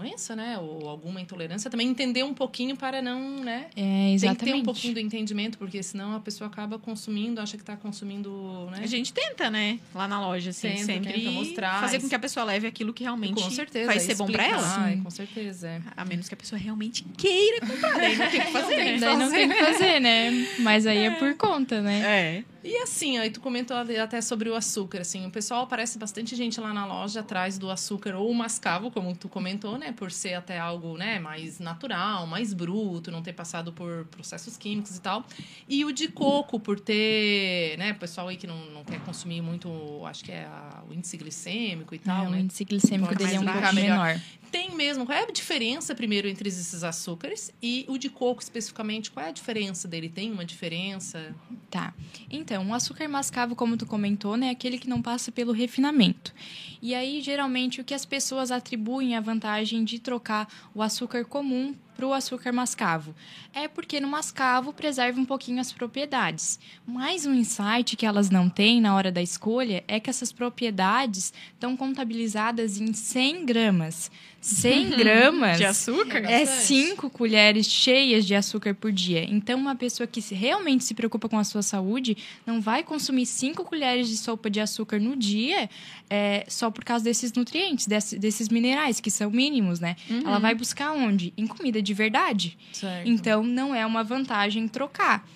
doença, 0.00 0.34
né? 0.34 0.58
Ou 0.58 0.88
alguma 0.88 1.20
intolerância, 1.20 1.70
também 1.70 1.88
entender 1.88 2.22
um 2.24 2.32
pouquinho 2.34 2.76
para 2.76 3.02
não, 3.02 3.40
né? 3.40 3.66
É, 3.76 3.80
Tem 3.80 4.14
exatamente. 4.14 4.38
que 4.38 4.44
ter 4.46 4.54
um 4.54 4.62
pouquinho 4.62 4.94
do 4.94 5.00
entendimento, 5.00 5.58
porque 5.58 5.82
senão 5.82 6.16
a 6.16 6.20
pessoa 6.20 6.48
acaba 6.48 6.78
consumindo, 6.78 7.40
acha 7.40 7.56
que 7.56 7.62
está 7.62 7.76
consumindo, 7.76 8.68
né? 8.70 8.80
A 8.82 8.86
gente 8.86 9.12
tenta, 9.12 9.50
né? 9.50 9.78
Lá 9.94 10.08
na 10.08 10.20
loja, 10.20 10.50
assim, 10.50 10.68
Tenta, 10.70 10.84
sempre 10.84 11.12
tenta 11.12 11.30
mostrar. 11.30 11.80
fazer 11.80 12.00
com 12.00 12.08
que 12.08 12.14
a 12.14 12.18
pessoa 12.18 12.44
leve 12.44 12.66
aquilo 12.66 12.92
que 12.92 13.02
realmente 13.02 13.42
com 13.42 13.50
certeza. 13.50 13.86
vai 13.86 14.00
ser 14.00 14.14
bom 14.14 14.26
pra 14.26 14.44
ela. 14.46 14.60
explicar, 14.66 15.02
com 15.02 15.10
certeza, 15.10 15.68
é. 15.68 15.80
A 15.96 16.04
menos 16.04 16.28
que 16.28 16.34
a 16.34 16.36
pessoa 16.36 16.58
realmente 16.58 17.04
queira 17.16 17.60
comprar, 17.60 17.94
daí 17.98 18.16
não 18.16 18.30
tem 18.30 18.40
o 18.40 18.44
que 18.46 18.52
fazer, 18.52 18.76
né? 18.76 18.98
Daí 18.98 19.16
não 19.16 19.30
tem 19.30 19.46
o 19.46 19.54
que 19.54 19.64
fazer, 19.64 20.00
né? 20.00 20.30
Mas 20.60 20.86
aí 20.86 20.98
é 20.98 21.10
por 21.10 21.34
conta, 21.36 21.80
né? 21.80 22.00
É. 22.04 22.44
E 22.62 22.76
assim, 22.82 23.16
aí 23.16 23.30
tu 23.30 23.40
comentou 23.40 23.74
até 23.74 24.20
sobre 24.20 24.50
o 24.50 24.54
açúcar, 24.54 25.00
assim, 25.00 25.24
o 25.26 25.30
pessoal 25.30 25.62
aparece 25.62 25.98
bastante 25.98 26.36
gente 26.36 26.60
lá 26.60 26.74
na 26.74 26.84
loja 26.84 27.20
atrás 27.20 27.58
do 27.58 27.70
açúcar 27.70 28.14
ou 28.14 28.30
o 28.30 28.34
mascavo, 28.34 28.90
como 28.90 29.16
tu 29.16 29.30
comentou, 29.30 29.78
né, 29.78 29.92
por 29.92 30.12
ser 30.12 30.34
até 30.34 30.58
algo, 30.58 30.98
né, 30.98 31.18
mais 31.18 31.58
natural, 31.58 32.26
mais 32.26 32.52
bruto, 32.52 33.10
não 33.10 33.22
ter 33.22 33.32
passado 33.32 33.72
por 33.72 34.04
processos 34.10 34.58
químicos 34.58 34.94
e 34.96 35.00
tal. 35.00 35.24
E 35.66 35.86
o 35.86 35.92
de 35.92 36.08
coco 36.08 36.60
por 36.60 36.78
ter, 36.78 37.78
né, 37.78 37.92
o 37.92 37.98
pessoal 37.98 38.28
aí 38.28 38.36
que 38.36 38.46
não, 38.46 38.58
não 38.66 38.84
quer 38.84 39.00
consumir 39.06 39.40
muito, 39.40 39.70
acho 40.04 40.22
que 40.22 40.30
é 40.32 40.44
a- 40.44 40.82
o 40.86 40.92
índice 40.92 41.16
glicêmico 41.16 41.94
e 41.94 41.98
tal, 41.98 42.26
É, 42.26 42.28
o 42.28 42.30
né? 42.30 42.40
índice 42.40 42.64
glicêmico 42.66 43.14
dele 43.14 43.36
é 43.36 43.40
um 43.40 43.44
pouco 43.46 43.72
menor. 43.74 44.20
Tem 44.50 44.74
mesmo. 44.74 45.06
Qual 45.06 45.16
é 45.16 45.22
a 45.22 45.30
diferença, 45.30 45.94
primeiro, 45.94 46.28
entre 46.28 46.48
esses 46.48 46.82
açúcares 46.82 47.52
e 47.62 47.84
o 47.88 47.96
de 47.96 48.08
coco 48.08 48.42
especificamente? 48.42 49.10
Qual 49.10 49.24
é 49.24 49.28
a 49.28 49.32
diferença 49.32 49.86
dele? 49.86 50.08
Tem 50.08 50.32
uma 50.32 50.44
diferença? 50.44 51.34
Tá. 51.70 51.94
Então, 52.28 52.68
o 52.68 52.74
açúcar 52.74 53.08
mascavo, 53.08 53.54
como 53.54 53.76
tu 53.76 53.86
comentou, 53.86 54.36
né, 54.36 54.48
é 54.48 54.50
aquele 54.50 54.78
que 54.78 54.88
não 54.88 55.00
passa 55.00 55.30
pelo 55.30 55.52
refinamento. 55.52 56.34
E 56.82 56.94
aí, 56.94 57.20
geralmente, 57.20 57.80
o 57.80 57.84
que 57.84 57.94
as 57.94 58.04
pessoas 58.04 58.50
atribuem 58.50 59.16
a 59.16 59.20
vantagem 59.20 59.84
de 59.84 59.98
trocar 59.98 60.48
o 60.74 60.82
açúcar 60.82 61.24
comum 61.24 61.74
para 62.00 62.06
o 62.08 62.14
açúcar 62.14 62.50
mascavo? 62.50 63.14
É 63.52 63.68
porque 63.68 64.00
no 64.00 64.08
mascavo 64.08 64.72
preserva 64.72 65.20
um 65.20 65.24
pouquinho 65.26 65.60
as 65.60 65.70
propriedades. 65.70 66.58
Mas 66.86 67.26
um 67.26 67.34
insight 67.34 67.94
que 67.94 68.06
elas 68.06 68.30
não 68.30 68.48
têm 68.48 68.80
na 68.80 68.94
hora 68.94 69.12
da 69.12 69.20
escolha 69.22 69.84
é 69.86 70.00
que 70.00 70.08
essas 70.08 70.32
propriedades 70.32 71.30
estão 71.52 71.76
contabilizadas 71.76 72.80
em 72.80 72.92
100 72.94 73.44
gramas. 73.44 74.10
100 74.40 74.90
gramas 74.96 75.58
De 75.58 75.66
açúcar? 75.66 76.18
é 76.18 76.46
Bastante. 76.46 76.64
5 76.86 77.10
colheres 77.10 77.66
cheias 77.66 78.24
de 78.24 78.34
açúcar 78.34 78.74
por 78.74 78.90
dia. 78.90 79.22
Então, 79.28 79.58
uma 79.58 79.74
pessoa 79.76 80.06
que 80.06 80.20
realmente 80.34 80.84
se 80.84 80.94
preocupa 80.94 81.28
com 81.28 81.38
a 81.38 81.44
sua 81.44 81.60
saúde 81.60 82.16
não 82.46 82.58
vai 82.62 82.82
consumir 82.82 83.26
5 83.26 83.62
colheres 83.64 84.08
de 84.08 84.16
sopa 84.16 84.48
de 84.48 84.58
açúcar 84.58 84.98
no 84.98 85.14
dia 85.14 85.68
é, 86.08 86.46
só 86.48 86.70
por 86.70 86.82
causa 86.84 87.04
desses 87.04 87.34
nutrientes, 87.34 87.86
desse- 87.86 88.18
desses 88.18 88.48
minerais, 88.48 88.98
que 88.98 89.10
são 89.10 89.30
mínimos, 89.30 89.78
né? 89.78 89.94
Ela 90.24 90.38
vai 90.38 90.54
buscar 90.54 90.92
onde? 90.92 91.34
Em 91.36 91.46
comida 91.46 91.82
de 91.82 91.89
verdade. 91.94 92.56
Certo. 92.72 93.08
Então, 93.08 93.42
não 93.42 93.74
é 93.74 93.84
uma 93.84 94.02
vantagem 94.02 94.66
trocar. 94.68 95.26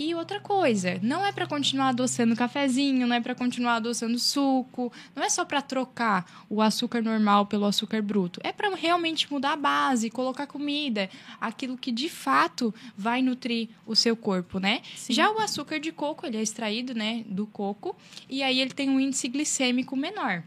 E 0.00 0.14
outra 0.14 0.38
coisa, 0.38 1.00
não 1.02 1.26
é 1.26 1.32
para 1.32 1.44
continuar 1.44 1.88
adoçando 1.88 2.36
cafezinho, 2.36 3.04
não 3.04 3.16
é 3.16 3.20
para 3.20 3.34
continuar 3.34 3.76
adoçando 3.76 4.16
suco, 4.16 4.92
não 5.14 5.24
é 5.24 5.28
só 5.28 5.44
para 5.44 5.60
trocar 5.60 6.46
o 6.48 6.62
açúcar 6.62 7.02
normal 7.02 7.46
pelo 7.46 7.64
açúcar 7.64 8.00
bruto. 8.00 8.40
É 8.44 8.52
para 8.52 8.72
realmente 8.76 9.30
mudar 9.30 9.54
a 9.54 9.56
base, 9.56 10.08
colocar 10.08 10.46
comida, 10.46 11.10
aquilo 11.40 11.76
que 11.76 11.90
de 11.90 12.08
fato 12.08 12.72
vai 12.96 13.22
nutrir 13.22 13.70
o 13.84 13.96
seu 13.96 14.16
corpo, 14.16 14.60
né? 14.60 14.82
Já 15.10 15.32
o 15.32 15.40
açúcar 15.40 15.80
de 15.80 15.90
coco, 15.90 16.24
ele 16.24 16.36
é 16.36 16.42
extraído, 16.42 16.94
né, 16.94 17.24
do 17.26 17.44
coco, 17.48 17.96
e 18.28 18.40
aí 18.40 18.60
ele 18.60 18.70
tem 18.70 18.88
um 18.88 19.00
índice 19.00 19.26
glicêmico 19.26 19.96
menor. 19.96 20.44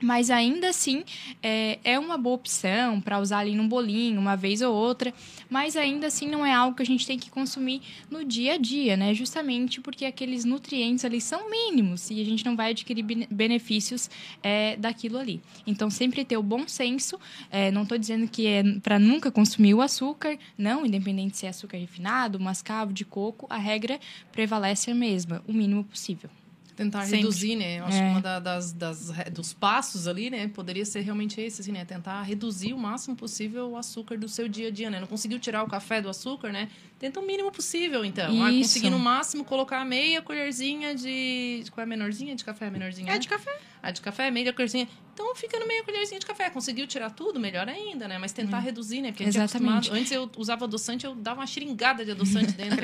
Mas 0.00 0.30
ainda 0.30 0.68
assim 0.68 1.04
é, 1.42 1.78
é 1.82 1.98
uma 1.98 2.16
boa 2.16 2.36
opção 2.36 3.00
para 3.00 3.18
usar 3.18 3.38
ali 3.38 3.54
num 3.54 3.66
bolinho 3.66 4.20
uma 4.20 4.36
vez 4.36 4.62
ou 4.62 4.72
outra, 4.74 5.12
mas 5.50 5.76
ainda 5.76 6.06
assim 6.06 6.28
não 6.28 6.46
é 6.46 6.52
algo 6.52 6.76
que 6.76 6.82
a 6.82 6.86
gente 6.86 7.06
tem 7.06 7.18
que 7.18 7.30
consumir 7.30 7.82
no 8.10 8.24
dia 8.24 8.54
a 8.54 8.56
dia, 8.56 8.96
né? 8.96 9.12
Justamente 9.12 9.80
porque 9.80 10.04
aqueles 10.04 10.44
nutrientes 10.44 11.04
ali 11.04 11.20
são 11.20 11.50
mínimos 11.50 12.10
e 12.10 12.20
a 12.20 12.24
gente 12.24 12.44
não 12.44 12.54
vai 12.54 12.70
adquirir 12.70 13.02
bene- 13.02 13.28
benefícios 13.30 14.08
é, 14.42 14.76
daquilo 14.76 15.18
ali. 15.18 15.40
Então 15.66 15.90
sempre 15.90 16.24
ter 16.24 16.36
o 16.36 16.42
bom 16.42 16.66
senso. 16.68 17.18
é, 17.50 17.70
não 17.70 17.82
estou 17.82 17.98
dizendo 17.98 18.28
que 18.28 18.46
é 18.46 18.62
para 18.80 18.98
nunca 18.98 19.30
consumir 19.32 19.74
o 19.74 19.80
açúcar, 19.80 20.38
não, 20.56 20.86
independente 20.86 21.36
se 21.36 21.46
é 21.46 21.48
açúcar 21.48 21.76
refinado, 21.76 22.38
mascavo, 22.38 22.92
de 22.92 23.04
coco, 23.04 23.46
a 23.50 23.56
regra 23.58 23.98
prevalece 24.30 24.90
a 24.90 24.94
mesma, 24.94 25.42
o 25.46 25.52
mínimo 25.52 25.82
possível. 25.84 26.30
Tentar 26.78 27.02
Sempre. 27.02 27.16
reduzir, 27.16 27.56
né? 27.56 27.80
Eu 27.80 27.86
acho 27.86 27.96
É. 27.96 28.00
que 28.04 28.10
uma 28.12 28.20
da- 28.20 28.38
das, 28.38 28.72
das, 28.72 29.10
dos 29.32 29.52
passos 29.52 30.06
ali, 30.06 30.30
né? 30.30 30.46
Poderia 30.46 30.84
ser 30.84 31.00
realmente 31.00 31.40
esse, 31.40 31.60
assim, 31.60 31.72
né? 31.72 31.84
Tentar 31.84 32.22
reduzir 32.22 32.72
o 32.72 32.78
máximo 32.78 33.16
possível 33.16 33.70
o 33.70 33.76
açúcar 33.76 34.16
do 34.16 34.28
seu 34.28 34.46
dia 34.48 34.68
a 34.68 34.70
dia, 34.70 34.88
né? 34.88 35.00
Não 35.00 35.08
conseguiu 35.08 35.40
tirar 35.40 35.64
o 35.64 35.66
café 35.66 36.00
do 36.00 36.08
açúcar, 36.08 36.52
né? 36.52 36.70
Tenta 36.96 37.18
o 37.18 37.26
mínimo 37.26 37.50
possível, 37.50 38.04
então. 38.04 38.30
Ah, 38.44 38.52
Isso. 38.52 38.68
conseguir 38.68 38.90
no 38.90 38.98
máximo 39.00 39.44
colocar 39.44 39.84
meia 39.84 40.22
colherzinha 40.22 40.94
de... 40.94 41.64
Qual 41.72 41.82
é 41.82 41.84
a 41.84 41.86
menorzinha 41.88 42.36
de 42.36 42.44
café? 42.44 42.68
A 42.68 42.70
menorzinha, 42.70 43.10
É 43.10 43.14
né? 43.14 43.18
de 43.18 43.26
café. 43.26 43.58
A 43.82 43.90
de 43.90 44.00
café, 44.00 44.30
meia 44.30 44.52
colherzinha. 44.52 44.86
Então 45.14 45.34
fica 45.34 45.58
no 45.58 45.66
meia 45.66 45.82
colherzinha 45.82 46.20
de 46.20 46.26
café. 46.26 46.48
Conseguiu 46.48 46.86
tirar 46.86 47.10
tudo, 47.10 47.40
melhor 47.40 47.68
ainda, 47.68 48.06
né? 48.06 48.18
Mas 48.18 48.30
tentar 48.30 48.60
reduzir, 48.60 49.00
né? 49.02 49.10
Porque 49.10 49.24
é 49.24 49.26
Exatamente. 49.26 49.90
Antes 49.90 50.12
eu 50.12 50.30
usava 50.36 50.64
adoçante, 50.64 51.04
eu 51.04 51.16
dava 51.16 51.40
uma 51.40 51.46
xeringada 51.48 52.04
de 52.04 52.12
adoçante 52.12 52.52
dentro. 52.56 52.78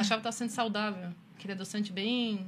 Achava 0.00 0.20
que 0.20 0.24
tava 0.24 0.32
sendo 0.32 0.48
saudável. 0.48 1.10
Aquele 1.36 1.52
adoçante 1.52 1.92
bem... 1.92 2.40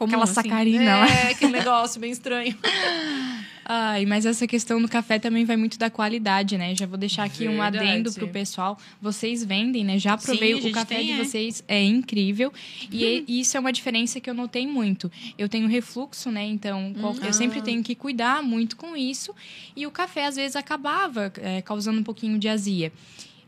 Comum, 0.00 0.08
Aquela 0.12 0.24
assim. 0.24 0.32
sacarina 0.34 0.96
lá. 1.00 1.06
É, 1.08 1.30
aquele 1.32 1.52
negócio 1.52 2.00
bem 2.00 2.10
estranho. 2.10 2.56
Ai, 3.72 4.04
mas 4.06 4.24
essa 4.26 4.46
questão 4.46 4.80
do 4.82 4.88
café 4.88 5.18
também 5.18 5.44
vai 5.44 5.56
muito 5.56 5.78
da 5.78 5.88
qualidade, 5.90 6.56
né? 6.58 6.74
Já 6.74 6.86
vou 6.86 6.96
deixar 6.98 7.24
aqui 7.24 7.46
um 7.46 7.58
Verdade. 7.58 7.78
adendo 7.78 8.12
pro 8.12 8.26
pessoal. 8.26 8.76
Vocês 9.00 9.44
vendem, 9.44 9.84
né? 9.84 9.98
Já 9.98 10.16
provei 10.16 10.60
Sim, 10.60 10.70
o 10.70 10.72
café 10.72 10.96
tem, 10.96 11.06
de 11.06 11.12
é. 11.12 11.16
vocês, 11.24 11.62
é 11.68 11.84
incrível. 11.84 12.50
E 12.90 13.24
e- 13.28 13.40
isso 13.40 13.56
é 13.56 13.60
uma 13.60 13.72
diferença 13.72 14.18
que 14.18 14.28
eu 14.28 14.34
notei 14.34 14.66
muito. 14.66 15.12
Eu 15.38 15.48
tenho 15.48 15.68
refluxo, 15.68 16.30
né? 16.32 16.44
Então, 16.46 16.94
qual- 16.98 17.14
eu 17.18 17.32
sempre 17.32 17.60
tenho 17.62 17.82
que 17.82 17.94
cuidar 17.94 18.42
muito 18.42 18.74
com 18.76 18.96
isso. 18.96 19.32
E 19.76 19.86
o 19.86 19.90
café, 19.90 20.26
às 20.26 20.34
vezes, 20.36 20.56
acabava 20.56 21.30
é, 21.36 21.60
causando 21.62 22.00
um 22.00 22.04
pouquinho 22.04 22.38
de 22.38 22.48
azia. 22.48 22.90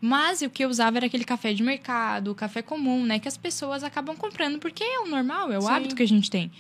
Mas 0.04 0.42
o 0.42 0.50
que 0.50 0.64
eu 0.64 0.68
usava 0.68 0.98
era 0.98 1.06
aquele 1.06 1.22
café 1.22 1.54
de 1.54 1.62
mercado, 1.62 2.32
o 2.32 2.34
café 2.34 2.60
comum, 2.60 3.06
né? 3.06 3.20
Que 3.20 3.28
as 3.28 3.36
pessoas 3.36 3.84
acabam 3.84 4.16
comprando 4.16 4.58
porque 4.58 4.82
é 4.82 4.98
o 4.98 5.06
normal, 5.06 5.52
é 5.52 5.58
o 5.58 5.62
Sim. 5.62 5.68
hábito 5.68 5.94
que 5.94 6.02
a 6.02 6.08
gente 6.08 6.28
tem. 6.28 6.50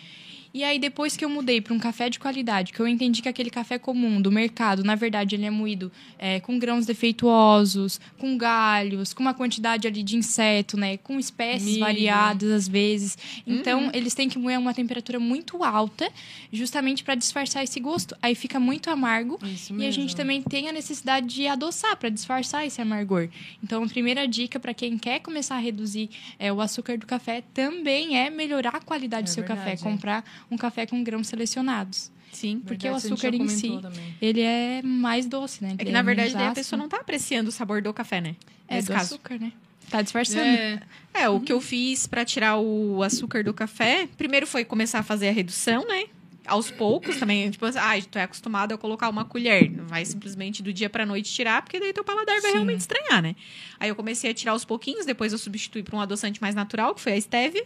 E 0.54 0.62
aí, 0.64 0.78
depois 0.78 1.16
que 1.16 1.24
eu 1.24 1.30
mudei 1.30 1.60
para 1.60 1.72
um 1.72 1.78
café 1.78 2.10
de 2.10 2.18
qualidade, 2.18 2.72
que 2.72 2.80
eu 2.80 2.86
entendi 2.86 3.22
que 3.22 3.28
aquele 3.28 3.50
café 3.50 3.78
comum 3.78 4.20
do 4.20 4.30
mercado, 4.30 4.84
na 4.84 4.94
verdade, 4.94 5.34
ele 5.34 5.46
é 5.46 5.50
moído 5.50 5.90
é, 6.18 6.40
com 6.40 6.58
grãos 6.58 6.84
defeituosos, 6.84 8.00
com 8.18 8.36
galhos, 8.36 9.14
com 9.14 9.22
uma 9.22 9.34
quantidade 9.34 9.86
ali 9.86 10.02
de 10.02 10.16
inseto, 10.16 10.76
né? 10.76 10.96
Com 10.98 11.18
espécies 11.18 11.72
Milho. 11.72 11.80
variadas, 11.80 12.50
às 12.50 12.68
vezes. 12.68 13.16
Então, 13.46 13.90
eles 13.94 14.14
têm 14.14 14.28
que 14.28 14.38
moer 14.38 14.56
a 14.56 14.60
uma 14.60 14.74
temperatura 14.74 15.18
muito 15.18 15.62
alta, 15.64 16.10
justamente 16.52 17.02
para 17.02 17.14
disfarçar 17.14 17.64
esse 17.64 17.80
gosto. 17.80 18.16
Aí 18.22 18.34
fica 18.34 18.60
muito 18.60 18.90
amargo. 18.90 19.38
Isso 19.44 19.74
E 19.74 19.86
a 19.86 19.90
gente 19.90 20.14
também 20.14 20.42
tem 20.42 20.68
a 20.68 20.72
necessidade 20.72 21.26
de 21.26 21.46
adoçar 21.46 21.96
para 21.96 22.08
disfarçar 22.08 22.66
esse 22.66 22.80
amargor. 22.80 23.28
Então, 23.62 23.82
a 23.82 23.88
primeira 23.88 24.26
dica 24.28 24.60
para 24.60 24.74
quem 24.74 24.98
quer 24.98 25.20
começar 25.20 25.56
a 25.56 25.60
reduzir 25.60 26.10
é, 26.38 26.52
o 26.52 26.60
açúcar 26.60 26.98
do 26.98 27.06
café 27.06 27.42
também 27.54 28.18
é 28.18 28.28
melhorar 28.28 28.76
a 28.76 28.80
qualidade 28.80 29.26
do 29.26 29.30
É 29.30 29.32
seu 29.32 29.44
café, 29.44 29.76
verdade, 29.76 29.80
é. 29.80 29.90
comprar 29.90 30.24
um 30.50 30.56
café 30.56 30.86
com 30.86 31.02
grãos 31.02 31.26
selecionados. 31.28 32.10
Sim. 32.32 32.60
Porque 32.66 32.88
o 32.88 32.92
Verdade, 32.92 33.06
a 33.06 33.08
gente 33.10 33.26
açúcar 33.26 33.36
em 33.36 33.48
si, 33.48 33.78
também. 33.82 34.14
ele 34.20 34.40
é 34.40 34.80
mais 34.82 35.26
doce, 35.26 35.62
né? 35.62 35.72
É 35.72 35.76
que, 35.76 35.82
Ele 35.84 35.92
na 35.92 36.00
verdade, 36.02 36.28
menos 36.30 36.32
daí 36.38 36.44
a 36.44 36.50
ácido. 36.52 36.64
pessoa 36.64 36.78
não 36.80 36.88
tá 36.88 36.96
apreciando 36.96 37.48
o 37.48 37.52
sabor 37.52 37.82
do 37.82 37.92
café, 37.92 38.20
né? 38.22 38.36
É 38.66 38.76
Nesse 38.76 38.86
do 38.88 38.92
caso. 38.94 39.14
açúcar, 39.14 39.38
né? 39.38 39.52
Tá 39.90 40.00
disfarçando. 40.00 40.40
É, 40.40 40.80
É, 41.12 41.28
o 41.28 41.40
que 41.40 41.52
eu 41.52 41.60
fiz 41.60 42.06
pra 42.06 42.24
tirar 42.24 42.56
o 42.56 43.02
açúcar 43.02 43.44
do 43.44 43.52
café, 43.52 44.08
primeiro 44.16 44.46
foi 44.46 44.64
começar 44.64 45.00
a 45.00 45.02
fazer 45.02 45.28
a 45.28 45.32
redução, 45.32 45.86
né? 45.86 46.04
Aos 46.46 46.70
poucos 46.70 47.16
também, 47.18 47.48
tipo, 47.50 47.64
ah, 47.66 47.72
tu 48.10 48.18
é 48.18 48.22
acostumado 48.22 48.74
a 48.74 48.78
colocar 48.78 49.08
uma 49.08 49.24
colher, 49.24 49.70
não 49.70 49.86
vai 49.86 50.04
simplesmente 50.04 50.60
do 50.62 50.72
dia 50.72 50.90
pra 50.90 51.06
noite 51.06 51.30
tirar, 51.32 51.62
porque 51.62 51.78
daí 51.78 51.92
teu 51.92 52.02
paladar 52.02 52.40
vai 52.40 52.50
Sim. 52.50 52.56
realmente 52.56 52.80
estranhar, 52.80 53.22
né? 53.22 53.36
Aí 53.78 53.88
eu 53.88 53.94
comecei 53.94 54.30
a 54.30 54.34
tirar 54.34 54.52
aos 54.52 54.64
pouquinhos, 54.64 55.06
depois 55.06 55.32
eu 55.32 55.38
substituí 55.38 55.82
por 55.84 55.94
um 55.94 56.00
adoçante 56.00 56.40
mais 56.40 56.54
natural, 56.54 56.94
que 56.94 57.00
foi 57.00 57.12
a 57.12 57.20
stevia. 57.20 57.64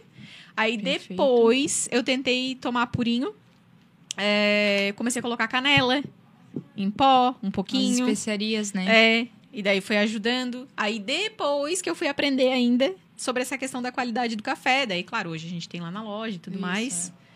Aí 0.55 0.77
Perfeito. 0.77 1.09
depois 1.09 1.89
eu 1.91 2.03
tentei 2.03 2.53
tomar 2.55 2.87
purinho, 2.87 3.33
é, 4.15 4.93
comecei 4.95 5.19
a 5.19 5.23
colocar 5.23 5.47
canela 5.47 6.03
em 6.75 6.89
pó, 6.91 7.35
um 7.41 7.47
As 7.47 7.53
pouquinho. 7.53 8.05
especiarias, 8.05 8.73
né? 8.73 8.85
É, 8.87 9.27
e 9.51 9.63
daí 9.63 9.81
foi 9.81 9.97
ajudando. 9.97 10.67
Aí 10.77 10.99
depois 10.99 11.81
que 11.81 11.89
eu 11.89 11.95
fui 11.95 12.07
aprender 12.07 12.51
ainda 12.51 12.93
sobre 13.15 13.41
essa 13.41 13.57
questão 13.57 13.81
da 13.81 13.91
qualidade 13.91 14.35
do 14.35 14.43
café. 14.43 14.85
Daí, 14.85 15.03
claro, 15.03 15.31
hoje 15.31 15.47
a 15.47 15.49
gente 15.49 15.67
tem 15.67 15.81
lá 15.81 15.89
na 15.89 16.03
loja 16.03 16.35
e 16.35 16.39
tudo 16.39 16.53
Isso, 16.53 16.61
mais. 16.61 17.09
é. 17.23 17.26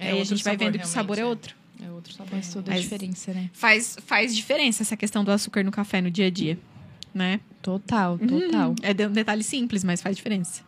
É 0.00 0.12
aí 0.12 0.20
a 0.20 0.24
gente 0.24 0.42
vai 0.42 0.54
sabor, 0.54 0.58
vendo 0.72 0.78
que 0.78 0.84
o 0.84 0.88
sabor 0.88 1.18
é 1.18 1.24
outro. 1.24 1.54
É 1.82 1.90
outro 1.90 2.12
sabor. 2.12 2.30
Faz 2.30 2.52
toda 2.52 2.70
a 2.70 2.74
Mas- 2.74 2.82
diferença, 2.82 3.32
né? 3.32 3.50
Faz, 3.52 3.96
faz 4.06 4.34
diferença 4.34 4.82
essa 4.82 4.96
questão 4.96 5.22
do 5.24 5.30
açúcar 5.30 5.62
no 5.62 5.70
café 5.70 6.00
no 6.00 6.10
dia 6.10 6.26
a 6.26 6.30
dia, 6.30 6.58
né? 7.14 7.40
Total, 7.62 8.18
total. 8.18 8.74
É 8.82 8.92
de- 8.94 9.06
um 9.06 9.12
detalhe 9.12 9.42
simples, 9.44 9.84
mas 9.84 10.00
faz 10.02 10.16
diferença. 10.16 10.62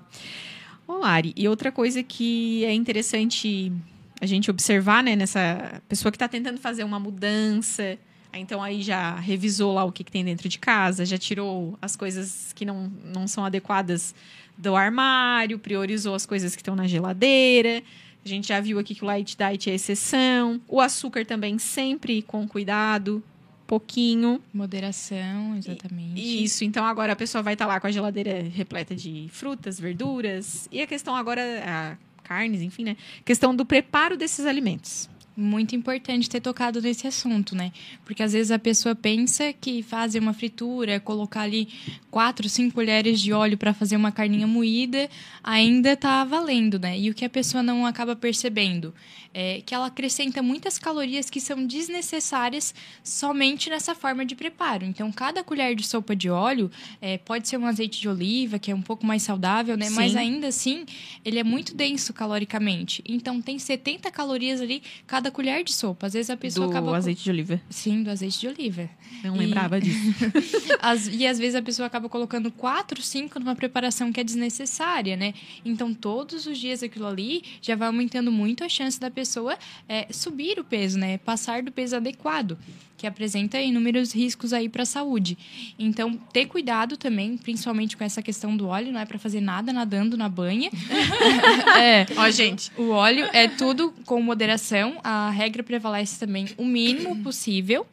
Ô, 0.86 0.98
Lari, 0.98 1.32
e 1.36 1.48
outra 1.48 1.72
coisa 1.72 2.02
que 2.02 2.64
é 2.64 2.72
interessante 2.74 3.72
a 4.20 4.26
gente 4.26 4.50
observar, 4.50 5.02
né, 5.02 5.16
nessa 5.16 5.80
pessoa 5.88 6.12
que 6.12 6.16
está 6.16 6.28
tentando 6.28 6.58
fazer 6.60 6.84
uma 6.84 6.98
mudança, 7.00 7.98
então 8.32 8.62
aí 8.62 8.82
já 8.82 9.16
revisou 9.16 9.72
lá 9.74 9.84
o 9.84 9.90
que, 9.92 10.04
que 10.04 10.12
tem 10.12 10.24
dentro 10.24 10.48
de 10.48 10.58
casa, 10.58 11.04
já 11.04 11.18
tirou 11.18 11.76
as 11.82 11.96
coisas 11.96 12.52
que 12.54 12.64
não, 12.64 12.92
não 13.12 13.26
são 13.26 13.44
adequadas 13.44 14.14
do 14.56 14.76
armário, 14.76 15.58
priorizou 15.58 16.14
as 16.14 16.24
coisas 16.26 16.54
que 16.54 16.60
estão 16.62 16.76
na 16.76 16.86
geladeira. 16.86 17.82
A 18.24 18.28
gente 18.28 18.48
já 18.48 18.60
viu 18.60 18.78
aqui 18.78 18.94
que 18.94 19.02
o 19.02 19.06
light 19.06 19.36
diet 19.36 19.70
é 19.70 19.74
exceção. 19.74 20.60
O 20.68 20.80
açúcar 20.80 21.26
também 21.26 21.58
sempre 21.58 22.22
com 22.22 22.46
cuidado, 22.46 23.22
pouquinho. 23.66 24.40
Moderação, 24.52 25.56
exatamente. 25.56 26.44
Isso, 26.44 26.64
então 26.64 26.84
agora 26.84 27.14
a 27.14 27.16
pessoa 27.16 27.42
vai 27.42 27.54
estar 27.54 27.66
lá 27.66 27.80
com 27.80 27.86
a 27.86 27.90
geladeira 27.90 28.42
repleta 28.42 28.94
de 28.94 29.28
frutas, 29.30 29.80
verduras. 29.80 30.68
E 30.70 30.80
a 30.80 30.86
questão 30.86 31.16
agora, 31.16 31.42
a 31.64 31.96
carnes, 32.22 32.62
enfim, 32.62 32.84
né? 32.84 32.96
Questão 33.24 33.54
do 33.54 33.64
preparo 33.64 34.16
desses 34.16 34.46
alimentos. 34.46 35.08
Muito 35.34 35.74
importante 35.74 36.28
ter 36.28 36.40
tocado 36.40 36.80
nesse 36.82 37.06
assunto, 37.06 37.54
né? 37.54 37.72
Porque 38.04 38.22
às 38.22 38.32
vezes 38.32 38.50
a 38.50 38.58
pessoa 38.58 38.94
pensa 38.94 39.52
que 39.52 39.82
fazer 39.82 40.18
uma 40.18 40.34
fritura, 40.34 41.00
colocar 41.00 41.42
ali 41.42 41.68
quatro, 42.10 42.48
cinco 42.48 42.74
colheres 42.74 43.20
de 43.20 43.32
óleo 43.32 43.56
para 43.56 43.72
fazer 43.72 43.96
uma 43.96 44.12
carninha 44.12 44.46
moída, 44.46 45.08
ainda 45.42 45.96
tá 45.96 46.22
valendo, 46.24 46.78
né? 46.78 46.98
E 46.98 47.08
o 47.08 47.14
que 47.14 47.24
a 47.24 47.30
pessoa 47.30 47.62
não 47.62 47.86
acaba 47.86 48.14
percebendo 48.14 48.92
é 49.34 49.62
que 49.64 49.74
ela 49.74 49.86
acrescenta 49.86 50.42
muitas 50.42 50.78
calorias 50.78 51.30
que 51.30 51.40
são 51.40 51.64
desnecessárias 51.66 52.74
somente 53.02 53.70
nessa 53.70 53.94
forma 53.94 54.24
de 54.24 54.34
preparo. 54.34 54.84
Então, 54.84 55.10
cada 55.10 55.42
colher 55.42 55.74
de 55.74 55.86
sopa 55.86 56.14
de 56.14 56.28
óleo 56.28 56.70
é, 57.00 57.18
pode 57.18 57.48
ser 57.48 57.56
um 57.56 57.66
azeite 57.66 58.00
de 58.00 58.08
oliva, 58.08 58.58
que 58.58 58.70
é 58.70 58.74
um 58.74 58.82
pouco 58.82 59.06
mais 59.06 59.22
saudável, 59.22 59.76
né? 59.76 59.88
Mas 59.90 60.12
Sim. 60.12 60.18
ainda 60.18 60.48
assim, 60.48 60.84
ele 61.24 61.38
é 61.38 61.44
muito 61.44 61.74
denso 61.74 62.12
caloricamente. 62.12 63.02
Então, 63.06 63.40
tem 63.40 63.58
70 63.58 64.10
calorias 64.10 64.60
ali 64.60 64.82
cada 65.06 65.21
colher 65.30 65.62
de 65.64 65.72
sopa. 65.72 66.06
Às 66.06 66.12
vezes 66.14 66.30
a 66.30 66.36
pessoa 66.36 66.66
do 66.66 66.70
acaba. 66.70 66.88
co- 66.88 66.94
azeite 66.94 67.22
de 67.24 67.30
oliva. 67.30 67.60
Sim, 67.70 68.02
do 68.02 68.10
azeite 68.10 68.40
de 68.40 68.48
oliva. 68.48 68.88
Não 69.22 69.36
E- 69.36 69.38
lembrava 69.38 69.80
disso. 69.80 69.98
As- 70.80 71.06
e 71.08 71.26
às 71.26 71.38
vezes 71.38 71.54
a 71.54 71.62
pessoa 71.62 71.86
acaba 71.86 72.08
colocando 72.08 72.50
4, 72.50 73.00
5 73.02 73.38
numa 73.38 73.54
preparação 73.54 74.12
que 74.12 74.20
é 74.20 74.24
desnecessária, 74.24 75.16
né? 75.16 75.34
Então, 75.64 75.92
todos 75.94 76.46
os 76.46 76.58
dias 76.58 76.82
aquilo 76.82 77.06
ali 77.06 77.42
já 77.60 77.76
vai 77.76 77.86
aumentando 77.88 78.32
muito 78.32 78.64
a 78.64 78.68
chance 78.68 78.98
da 78.98 79.10
pessoa 79.10 79.56
é, 79.88 80.06
subir 80.10 80.58
o 80.58 80.64
peso, 80.64 80.98
né? 80.98 81.18
Passar 81.18 81.62
do 81.62 81.70
peso 81.70 81.96
adequado, 81.96 82.58
que 83.02 83.06
apresenta 83.08 83.60
inúmeros 83.60 84.14
riscos 84.14 84.52
aí 84.52 84.68
para 84.68 84.84
a 84.84 84.86
saúde. 84.86 85.36
Então, 85.76 86.16
ter 86.32 86.46
cuidado 86.46 86.96
também, 86.96 87.36
principalmente 87.36 87.96
com 87.96 88.04
essa 88.04 88.22
questão 88.22 88.56
do 88.56 88.68
óleo, 88.68 88.92
não 88.92 89.00
é 89.00 89.04
para 89.04 89.18
fazer 89.18 89.40
nada 89.40 89.72
nadando 89.72 90.16
na 90.16 90.28
banha. 90.28 90.70
é, 91.80 92.06
Ó, 92.16 92.30
gente, 92.30 92.70
o 92.78 92.90
óleo 92.90 93.28
é 93.32 93.48
tudo 93.48 93.92
com 94.06 94.22
moderação. 94.22 95.00
A 95.02 95.30
regra 95.30 95.64
prevalece 95.64 96.16
também 96.16 96.46
o 96.56 96.64
mínimo 96.64 97.20
possível. 97.24 97.84